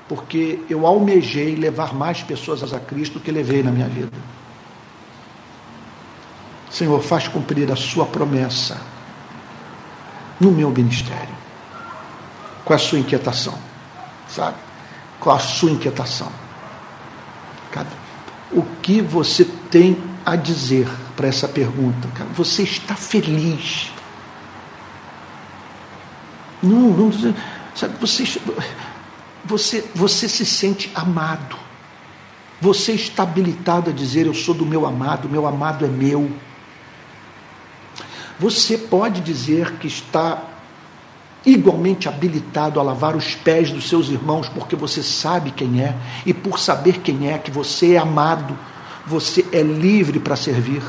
porque 0.09 0.61
eu 0.71 0.87
almejei 0.87 1.57
levar 1.57 1.93
mais 1.93 2.23
pessoas 2.23 2.73
a 2.73 2.79
Cristo 2.79 3.19
que 3.19 3.33
levei 3.33 3.61
na 3.61 3.73
minha 3.73 3.89
vida. 3.89 4.17
Senhor, 6.71 7.03
faz 7.03 7.27
cumprir 7.27 7.73
a 7.73 7.75
sua 7.75 8.07
promessa 8.07 8.81
no 10.39 10.53
meu 10.53 10.71
ministério, 10.71 11.35
com 12.65 12.73
a 12.73 12.79
sua 12.79 13.01
inquietação, 13.01 13.59
sabe? 14.29 14.59
com 15.19 15.33
a 15.33 15.41
sua 15.41 15.73
inquietação. 15.73 16.31
O 18.53 18.63
que 18.81 19.01
você 19.01 19.45
tem 19.45 20.01
a 20.25 20.37
dizer 20.37 20.89
para 21.17 21.27
essa 21.27 21.49
pergunta? 21.49 22.07
Você 22.35 22.63
está 22.63 22.95
feliz? 22.95 23.91
Não, 26.63 26.91
não 26.91 27.11
sabe, 27.75 27.95
você, 28.01 28.25
você, 29.45 29.85
você 29.95 30.29
se 30.29 30.45
sente 30.45 30.91
amado. 30.95 31.57
Você 32.61 32.93
está 32.93 33.25
habilitado 33.25 33.91
a 33.91 33.93
dizer: 33.93 34.27
Eu 34.27 34.35
sou 34.35 34.55
do 34.55 34.65
meu 34.65 34.87
amado, 34.87 35.29
meu 35.29 35.47
amado 35.47 35.85
é 35.85 35.89
meu. 35.89 36.31
Você 38.39 38.79
pode 38.79 39.21
dizer 39.21 39.73
que 39.75 39.87
está 39.87 40.43
igualmente 41.45 42.09
habilitado 42.09 42.79
a 42.79 42.83
lavar 42.83 43.17
os 43.17 43.35
pés 43.35 43.71
dos 43.71 43.89
seus 43.89 44.09
irmãos, 44.09 44.49
porque 44.49 44.77
você 44.77 45.03
sabe 45.03 45.51
quem 45.51 45.83
é, 45.83 45.97
e 46.25 46.33
por 46.33 46.59
saber 46.59 47.01
quem 47.01 47.31
é, 47.31 47.39
que 47.39 47.51
você 47.51 47.95
é 47.95 47.99
amado, 47.99 48.57
você 49.07 49.45
é 49.53 49.63
livre 49.63 50.21
para 50.21 50.37
servir. 50.37 50.83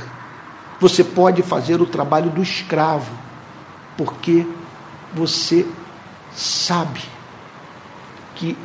Você 0.79 1.03
pode 1.03 1.41
fazer 1.41 1.81
o 1.81 1.85
trabalho 1.85 2.29
do 2.29 2.41
escravo, 2.41 3.11
porque 3.97 4.45
você 5.13 5.65
sabe 6.35 7.01
que 8.35 8.57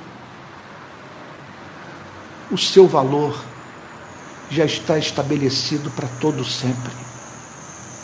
o 2.50 2.56
seu 2.58 2.86
valor 2.88 3.38
já 4.50 4.64
está 4.64 4.98
estabelecido 4.98 5.90
para 5.90 6.08
todo 6.20 6.44
sempre 6.44 7.08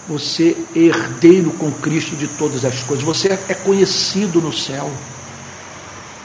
você 0.07 0.55
é 0.77 0.79
herdeiro 0.79 1.51
com 1.53 1.73
Cristo 1.73 2.15
de 2.17 2.29
todas 2.29 2.65
as 2.65 2.83
coisas. 2.83 3.05
Você 3.05 3.29
é 3.49 3.55
conhecido 3.55 4.41
no 4.41 4.53
céu. 4.53 4.91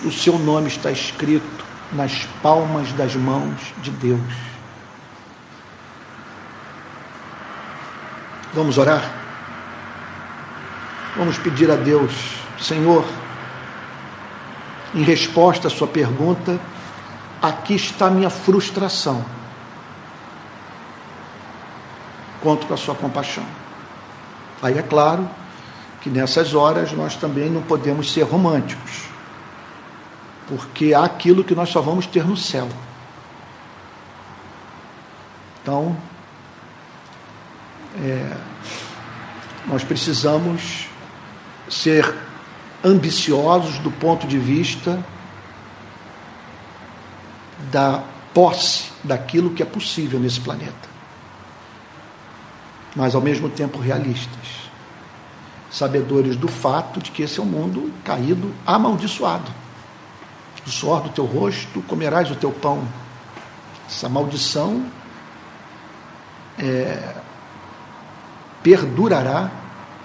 O 0.04 0.12
seu 0.12 0.38
nome 0.38 0.68
está 0.68 0.92
escrito 0.92 1.66
nas 1.94 2.26
palmas 2.42 2.92
das 2.94 3.16
mãos 3.16 3.56
de 3.82 3.92
Deus. 3.92 4.20
Vamos 8.54 8.78
orar? 8.78 9.18
Vamos 11.16 11.38
pedir 11.38 11.70
a 11.72 11.76
Deus, 11.76 12.14
Senhor, 12.60 13.06
em 14.94 15.04
resposta 15.04 15.68
à 15.68 15.72
sua 15.72 15.88
pergunta, 15.88 16.60
aqui 17.42 17.76
está 17.76 18.10
minha 18.10 18.30
frustração. 18.30 19.24
Conto 22.42 22.68
com 22.68 22.74
a 22.74 22.78
sua 22.78 22.96
compaixão. 22.96 23.46
Aí 24.62 24.78
é 24.78 24.82
claro 24.82 25.30
que 26.02 26.10
nessas 26.10 26.54
horas 26.54 26.92
nós 26.92 27.16
também 27.16 27.50
não 27.50 27.62
podemos 27.62 28.12
ser 28.12 28.24
românticos, 28.24 29.04
porque 30.48 30.94
há 30.94 31.04
aquilo 31.04 31.44
que 31.44 31.54
nós 31.54 31.70
só 31.70 31.82
vamos 31.82 32.06
ter 32.06 32.26
no 32.26 32.38
céu. 32.38 32.68
Então, 35.62 35.96
é, 38.02 38.38
nós 39.68 39.84
precisamos 39.84 40.88
ser 41.70 42.29
ambiciosos 42.84 43.80
do 43.80 43.92
ponto 43.92 44.28
de 44.28 44.38
vista 44.38 45.04
da 47.72 48.04
posse 48.34 48.92
daquilo 49.04 49.52
que 49.52 49.62
é 49.62 49.66
possível 49.66 50.20
nesse 50.20 50.40
planeta 50.40 50.90
mas 52.96 53.16
ao 53.16 53.22
mesmo 53.22 53.50
tempo 53.50 53.80
realistas, 53.80 54.70
sabedores 55.72 56.36
do 56.36 56.48
fato 56.48 57.00
de 57.00 57.12
que 57.12 57.24
esse 57.24 57.40
é 57.40 57.44
um 57.44 57.46
mundo 57.46 57.92
caído, 58.04 58.54
amaldiçoado. 58.66 59.52
Do 60.66 60.72
suor 60.72 61.02
do 61.02 61.10
teu 61.10 61.26
rosto 61.26 61.82
comerás 61.84 62.30
o 62.32 62.36
teu 62.36 62.52
pão. 62.52 62.88
Essa 63.88 64.10
maldição 64.10 64.86
é, 66.58 67.16
perdurará 68.62 69.50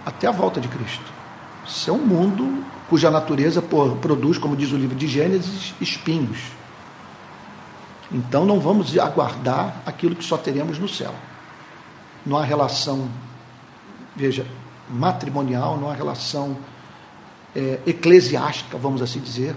até 0.04 0.26
a 0.26 0.30
volta 0.30 0.60
de 0.60 0.68
Cristo. 0.68 1.13
Isso 1.66 1.90
é 1.90 1.92
um 1.92 1.98
mundo 1.98 2.64
cuja 2.88 3.10
natureza 3.10 3.62
produz, 3.62 4.38
como 4.38 4.56
diz 4.56 4.72
o 4.72 4.76
livro 4.76 4.96
de 4.96 5.06
Gênesis, 5.06 5.74
espinhos. 5.80 6.38
Então 8.12 8.44
não 8.44 8.60
vamos 8.60 8.96
aguardar 8.98 9.82
aquilo 9.86 10.14
que 10.14 10.24
só 10.24 10.36
teremos 10.36 10.78
no 10.78 10.88
céu 10.88 11.14
não 12.24 12.38
há 12.38 12.44
relação, 12.44 13.08
veja, 14.16 14.46
matrimonial, 14.88 15.76
não 15.76 15.90
há 15.90 15.94
relação 15.94 16.56
é, 17.54 17.80
eclesiástica, 17.86 18.78
vamos 18.78 19.02
assim 19.02 19.20
dizer, 19.20 19.54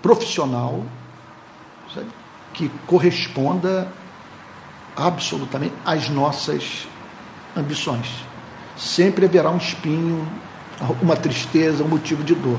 profissional, 0.00 0.84
sabe, 1.92 2.06
que 2.52 2.70
corresponda 2.86 3.90
absolutamente 4.96 5.74
às 5.84 6.08
nossas 6.08 6.86
ambições. 7.56 8.08
Sempre 8.76 9.26
haverá 9.26 9.50
um 9.50 9.56
espinho, 9.56 10.26
uma 11.02 11.16
tristeza, 11.16 11.82
um 11.84 11.88
motivo 11.88 12.22
de 12.22 12.34
dor. 12.34 12.58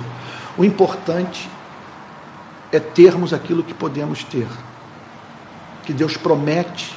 O 0.57 0.65
importante 0.65 1.49
é 2.71 2.79
termos 2.79 3.33
aquilo 3.33 3.63
que 3.63 3.73
podemos 3.73 4.23
ter, 4.23 4.47
que 5.85 5.93
Deus 5.93 6.17
promete 6.17 6.93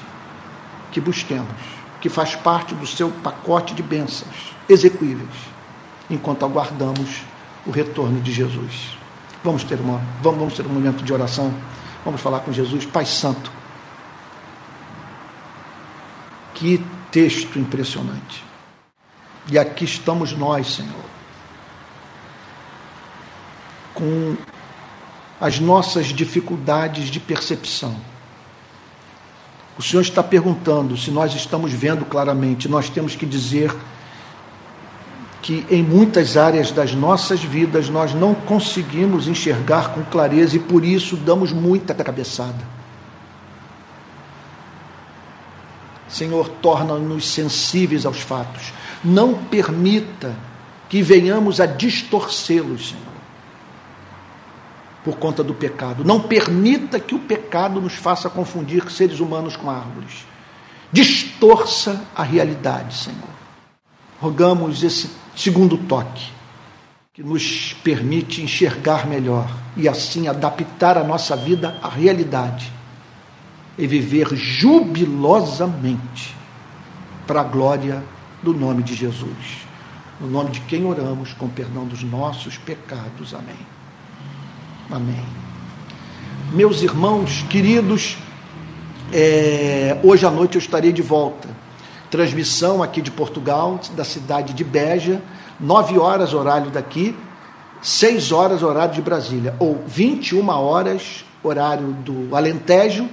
que 0.91 1.01
busquemos 1.01 1.81
que 2.01 2.09
faz 2.09 2.35
parte 2.35 2.75
do 2.75 2.87
seu 2.87 3.11
pacote 3.11 3.75
de 3.75 3.83
bênçãos 3.83 4.55
execuíveis, 4.69 5.29
enquanto 6.09 6.45
aguardamos 6.45 7.23
o 7.67 7.71
retorno 7.71 8.21
de 8.21 8.33
Jesus. 8.33 8.97
Vamos 9.45 9.65
ter, 9.65 9.79
uma, 9.79 10.01
vamos, 10.23 10.39
vamos 10.39 10.55
ter 10.55 10.67
um 10.67 10.71
momento 10.71 11.05
de 11.05 11.13
oração, 11.13 11.53
vamos 12.05 12.21
falar 12.21 12.41
com 12.41 12.53
Jesus, 12.53 12.87
Pai 12.87 13.05
Santo. 13.05 13.53
Que 16.55 16.85
texto 17.11 17.59
impressionante. 17.59 18.45
E 19.51 19.59
aqui 19.59 19.85
estamos 19.85 20.33
nós, 20.33 20.75
Senhor, 20.75 21.10
com 24.01 24.37
as 25.39 25.61
nossas 25.61 26.07
dificuldades 26.07 27.11
de 27.11 27.21
percepção 27.21 27.97
o 29.81 29.83
Senhor 29.83 30.03
está 30.03 30.23
perguntando 30.23 30.95
se 30.95 31.11
nós 31.11 31.35
estamos 31.35 31.73
vendo 31.73 32.05
claramente. 32.05 32.69
Nós 32.69 32.91
temos 32.91 33.17
que 33.17 33.25
dizer 33.25 33.75
que 35.41 35.65
em 35.71 35.83
muitas 35.83 36.37
áreas 36.37 36.71
das 36.71 36.95
nossas 36.95 37.43
vidas 37.43 37.89
nós 37.89 38.13
não 38.13 38.35
conseguimos 38.35 39.27
enxergar 39.27 39.95
com 39.95 40.05
clareza 40.05 40.57
e 40.57 40.59
por 40.59 40.85
isso 40.85 41.17
damos 41.17 41.51
muita 41.51 41.95
cabeçada. 41.95 42.63
Senhor, 46.07 46.51
torna-nos 46.61 47.27
sensíveis 47.27 48.05
aos 48.05 48.21
fatos. 48.21 48.75
Não 49.03 49.33
permita 49.33 50.37
que 50.91 51.01
venhamos 51.01 51.59
a 51.59 51.65
distorcê-los, 51.65 52.91
Senhor 52.91 53.10
por 55.05 55.17
conta 55.17 55.43
do 55.43 55.55
pecado. 55.55 56.05
Não 56.05 56.21
permita 56.21 57.01
que 57.01 57.15
o 57.15 57.19
pecado 57.19 57.81
nos 57.81 57.95
faça 57.95 58.29
confundir 58.29 58.91
seres 58.91 59.21
humanos 59.21 59.57
com 59.57 59.71
árvores. 59.71 60.27
Distorça 60.93 62.05
a 62.15 62.23
realidade, 62.23 62.97
Senhor. 62.97 63.31
Rogamos 64.21 64.83
esse 64.83 65.11
segundo 65.35 65.79
toque, 65.79 66.31
que 67.15 67.23
nos 67.23 67.73
permite 67.83 68.43
enxergar 68.43 69.07
melhor 69.07 69.49
e 69.77 69.89
assim 69.89 70.29
adaptar 70.29 70.99
a 70.99 71.05
nossa 71.05 71.35
vida 71.37 71.79
à 71.83 71.89
realidade 71.89 72.71
e 73.79 73.87
viver 73.87 74.35
jubilosamente 74.35 76.37
para 77.27 77.41
a 77.41 77.45
glória 77.45 78.05
do 78.43 78.53
nome 78.53 78.83
de 78.83 78.95
Jesus. 78.95 79.71
No 80.21 80.29
nome 80.29 80.51
de 80.51 80.61
quem 80.61 80.85
oramos, 80.85 81.33
com 81.33 81.49
perdão 81.49 81.87
dos 81.87 82.03
nossos 82.03 82.59
pecados. 82.59 83.33
Amém. 83.33 83.80
Amém. 84.93 85.25
Meus 86.53 86.83
irmãos 86.83 87.45
queridos, 87.49 88.17
é, 89.13 89.97
hoje 90.03 90.27
à 90.27 90.31
noite 90.33 90.57
eu 90.57 90.59
estarei 90.59 90.93
de 90.93 91.01
volta. 91.01 91.49
Transmissão 92.11 92.83
aqui 92.83 93.01
de 93.01 93.09
Portugal, 93.09 93.79
da 93.95 94.03
cidade 94.03 94.53
de 94.53 94.65
Beja, 94.65 95.23
9 95.61 95.97
horas 95.97 96.35
horário 96.35 96.73
daqui, 96.73 97.15
6 97.81 98.33
horas 98.33 98.65
horário 98.65 98.93
de 98.93 99.01
Brasília, 99.01 99.55
ou 99.61 99.81
21 99.87 100.49
horas 100.49 101.25
horário 101.41 101.93
do 102.05 102.35
Alentejo 102.35 103.09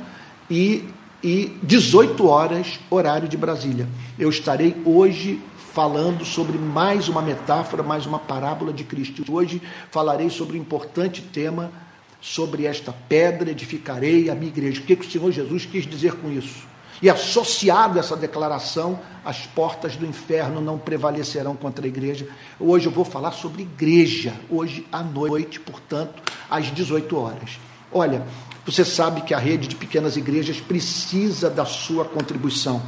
e, 0.50 0.84
e 1.24 1.56
18 1.62 2.28
horas 2.28 2.80
horário 2.90 3.28
de 3.28 3.38
Brasília. 3.38 3.88
Eu 4.18 4.32
estarei 4.32 4.76
hoje 4.84 5.40
falando 5.78 6.26
sobre 6.26 6.58
mais 6.58 7.08
uma 7.08 7.22
metáfora, 7.22 7.84
mais 7.84 8.08
uma 8.08 8.18
parábola 8.18 8.74
de 8.74 8.84
Cristo. 8.84 9.24
Hoje 9.32 9.62
falarei 9.92 10.28
sobre 10.28 10.58
um 10.58 10.62
importante 10.62 11.22
tema, 11.22 11.72
sobre 12.20 12.66
esta 12.66 12.92
pedra 12.92 13.52
edificarei 13.52 14.28
a 14.28 14.34
minha 14.34 14.48
igreja. 14.48 14.82
O 14.82 14.84
que, 14.84 14.96
que 14.96 15.06
o 15.06 15.12
Senhor 15.12 15.32
Jesus 15.32 15.68
quis 15.68 15.86
dizer 15.86 16.14
com 16.14 16.32
isso? 16.32 16.66
E 17.00 17.08
associado 17.08 17.98
a 17.98 18.00
essa 18.00 18.18
declaração, 18.18 19.00
as 19.24 19.46
portas 19.46 19.96
do 19.96 20.04
inferno 20.04 20.62
não 20.62 20.80
prevalecerão 20.80 21.56
contra 21.56 21.86
a 21.86 21.88
igreja. 21.88 22.28
Hoje 22.60 22.88
eu 22.88 22.92
vou 22.92 23.06
falar 23.06 23.34
sobre 23.34 23.62
igreja, 23.62 24.34
hoje 24.50 24.84
à 24.92 25.04
noite, 25.04 25.60
portanto, 25.60 26.24
às 26.50 26.74
18 26.74 27.16
horas. 27.16 27.60
Olha, 27.92 28.26
você 28.66 28.84
sabe 28.84 29.22
que 29.22 29.34
a 29.34 29.38
rede 29.38 29.68
de 29.68 29.76
pequenas 29.76 30.18
igrejas 30.18 30.60
precisa 30.60 31.52
da 31.52 31.66
sua 31.66 32.04
contribuição. 32.04 32.82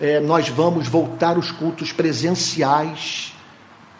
É, 0.00 0.20
nós 0.20 0.48
vamos 0.48 0.88
voltar 0.88 1.38
os 1.38 1.50
cultos 1.50 1.90
presenciais, 1.90 3.32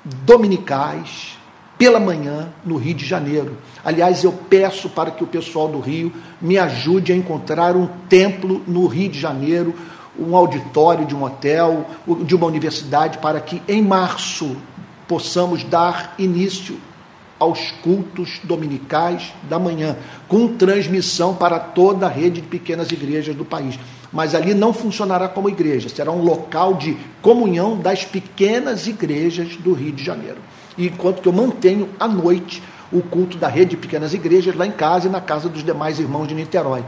dominicais, 0.04 1.36
pela 1.78 2.00
manhã, 2.00 2.48
no 2.64 2.76
Rio 2.76 2.94
de 2.94 3.04
Janeiro. 3.04 3.56
Aliás, 3.84 4.24
eu 4.24 4.32
peço 4.32 4.88
para 4.88 5.10
que 5.10 5.22
o 5.22 5.26
pessoal 5.26 5.68
do 5.68 5.80
Rio 5.80 6.12
me 6.40 6.58
ajude 6.58 7.12
a 7.12 7.16
encontrar 7.16 7.76
um 7.76 7.86
templo 8.08 8.62
no 8.66 8.86
Rio 8.86 9.10
de 9.10 9.18
Janeiro, 9.18 9.74
um 10.18 10.34
auditório 10.34 11.04
de 11.04 11.14
um 11.14 11.24
hotel, 11.24 11.86
de 12.24 12.34
uma 12.34 12.46
universidade, 12.46 13.18
para 13.18 13.40
que 13.40 13.62
em 13.68 13.82
março 13.82 14.56
possamos 15.06 15.64
dar 15.64 16.14
início 16.18 16.78
aos 17.38 17.70
cultos 17.82 18.40
dominicais 18.42 19.32
da 19.48 19.58
manhã, 19.58 19.96
com 20.26 20.56
transmissão 20.56 21.34
para 21.34 21.58
toda 21.58 22.06
a 22.06 22.08
rede 22.08 22.40
de 22.40 22.46
pequenas 22.46 22.90
igrejas 22.90 23.36
do 23.36 23.44
país. 23.44 23.78
Mas 24.12 24.34
ali 24.34 24.54
não 24.54 24.72
funcionará 24.72 25.28
como 25.28 25.48
igreja, 25.48 25.88
será 25.88 26.10
um 26.10 26.22
local 26.22 26.74
de 26.74 26.96
comunhão 27.20 27.76
das 27.76 28.04
pequenas 28.04 28.86
igrejas 28.86 29.56
do 29.56 29.72
Rio 29.72 29.92
de 29.92 30.04
Janeiro. 30.04 30.38
E 30.78 30.86
enquanto 30.86 31.20
que 31.20 31.28
eu 31.28 31.32
mantenho 31.32 31.88
à 31.98 32.06
noite 32.06 32.62
o 32.92 33.02
culto 33.02 33.36
da 33.36 33.48
rede 33.48 33.70
de 33.70 33.76
pequenas 33.76 34.14
igrejas 34.14 34.54
lá 34.54 34.66
em 34.66 34.72
casa 34.72 35.08
e 35.08 35.10
na 35.10 35.20
casa 35.20 35.48
dos 35.48 35.64
demais 35.64 35.98
irmãos 35.98 36.26
de 36.26 36.34
Niterói. 36.34 36.84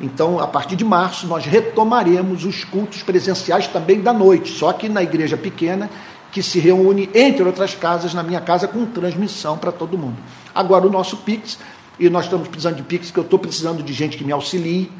Então, 0.00 0.40
a 0.40 0.46
partir 0.46 0.76
de 0.76 0.84
março, 0.84 1.26
nós 1.26 1.44
retomaremos 1.44 2.44
os 2.44 2.64
cultos 2.64 3.02
presenciais 3.02 3.68
também 3.68 4.00
da 4.00 4.12
noite, 4.12 4.50
só 4.50 4.72
que 4.72 4.88
na 4.88 5.02
igreja 5.02 5.36
pequena 5.36 5.90
que 6.32 6.42
se 6.42 6.58
reúne, 6.58 7.10
entre 7.14 7.44
outras 7.44 7.74
casas, 7.74 8.14
na 8.14 8.22
minha 8.22 8.40
casa, 8.40 8.66
com 8.66 8.86
transmissão 8.86 9.58
para 9.58 9.70
todo 9.70 9.98
mundo. 9.98 10.16
Agora, 10.54 10.86
o 10.86 10.90
nosso 10.90 11.18
Pix, 11.18 11.58
e 12.00 12.08
nós 12.08 12.24
estamos 12.24 12.48
precisando 12.48 12.76
de 12.76 12.82
Pix, 12.82 13.10
que 13.10 13.18
eu 13.18 13.22
estou 13.22 13.38
precisando 13.38 13.82
de 13.82 13.92
gente 13.92 14.16
que 14.16 14.24
me 14.24 14.32
auxilie. 14.32 14.90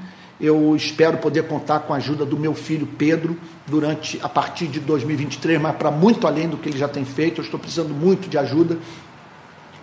Eu 0.43 0.74
espero 0.74 1.18
poder 1.18 1.47
contar 1.47 1.78
com 1.80 1.95
a 1.95 1.99
ajuda 1.99 2.26
do 2.26 2.36
meu 2.36 2.53
filho 2.53 2.84
Pedro 2.84 3.38
durante 3.64 4.18
a 4.20 4.28
partir 4.28 4.66
de 4.66 4.80
2023, 4.80 5.61
mas 5.61 5.76
para 5.76 5.88
muito 5.88 6.26
além 6.26 6.49
do 6.49 6.57
que 6.57 6.68
ele 6.68 6.76
já 6.76 6.88
tem 6.88 7.05
feito. 7.05 7.40
Eu 7.40 7.45
estou 7.45 7.61
precisando 7.61 7.95
muito 7.95 8.28
de 8.28 8.36
ajuda. 8.36 8.76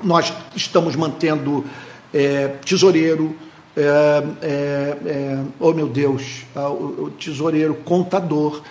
Nós 0.04 0.34
estamos 0.54 0.98
mantendo 0.98 1.64
é, 2.14 2.50
tesoureiro, 2.66 3.38
é, 3.78 4.24
é, 4.42 4.98
é 5.06 5.44
oh 5.62 5.72
meu 5.72 5.88
Deus, 5.88 6.46
o, 6.54 7.04
o 7.04 7.14
tesoureiro, 7.18 7.76
contador. 7.76 8.62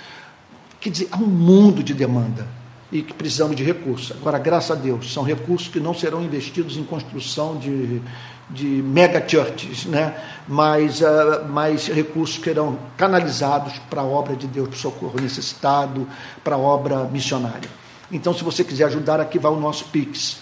Quer 0.79 0.91
dizer, 0.91 1.09
há 1.11 1.17
um 1.17 1.27
mundo 1.27 1.83
de 1.83 1.95
demanda 1.95 2.47
e 2.93 3.01
que 3.01 3.15
precisamos 3.15 3.57
de 3.57 3.65
recursos. 3.65 4.13
Agora, 4.13 4.39
graças 4.39 4.71
a 4.71 4.75
Deus, 4.75 5.11
são 5.11 5.23
recursos 5.23 5.69
que 5.69 5.81
não 5.81 5.95
serão 5.95 6.23
investidos 6.23 6.77
em 6.77 6.85
construção 6.85 7.57
de, 7.57 8.03
de 8.51 8.67
mega 8.67 9.23
churches, 9.27 9.85
né? 9.85 10.15
mas, 10.49 11.01
uh, 11.01 11.45
mas 11.49 11.87
recursos 11.89 12.39
que 12.39 12.45
serão 12.45 12.79
canalizados 12.97 13.75
para 13.91 14.01
a 14.01 14.05
obra 14.05 14.35
de 14.35 14.47
Deus, 14.47 14.69
para 14.69 14.77
o 14.77 14.79
socorro 14.79 15.21
necessitado, 15.21 16.09
para 16.43 16.57
a 16.57 16.59
obra 16.59 17.05
missionária. 17.05 17.69
Então, 18.11 18.33
se 18.33 18.43
você 18.43 18.65
quiser 18.65 18.87
ajudar, 18.87 19.21
aqui 19.21 19.39
vai 19.39 19.53
o 19.53 19.61
nosso 19.61 19.85
Pix. 19.87 20.39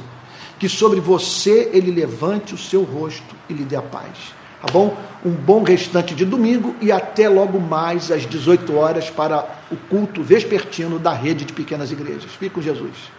Que 0.59 0.67
sobre 0.67 0.99
você 0.99 1.69
ele 1.73 1.91
levante 1.91 2.53
o 2.53 2.57
seu 2.57 2.83
rosto 2.83 3.35
e 3.49 3.53
lhe 3.53 3.63
dê 3.63 3.77
a 3.77 3.81
paz. 3.81 4.33
Tá 4.61 4.71
bom? 4.71 4.97
Um 5.25 5.31
bom 5.31 5.63
restante 5.63 6.13
de 6.15 6.25
domingo 6.25 6.75
e 6.81 6.91
até 6.91 7.29
logo 7.29 7.59
mais 7.59 8.11
às 8.11 8.25
18 8.25 8.75
horas 8.75 9.09
para 9.09 9.45
o 9.71 9.75
culto 9.75 10.23
vespertino 10.23 10.99
da 10.99 11.13
rede 11.13 11.45
de 11.45 11.53
pequenas 11.53 11.91
igrejas. 11.91 12.31
Fique 12.31 12.55
com 12.55 12.61
Jesus. 12.61 13.13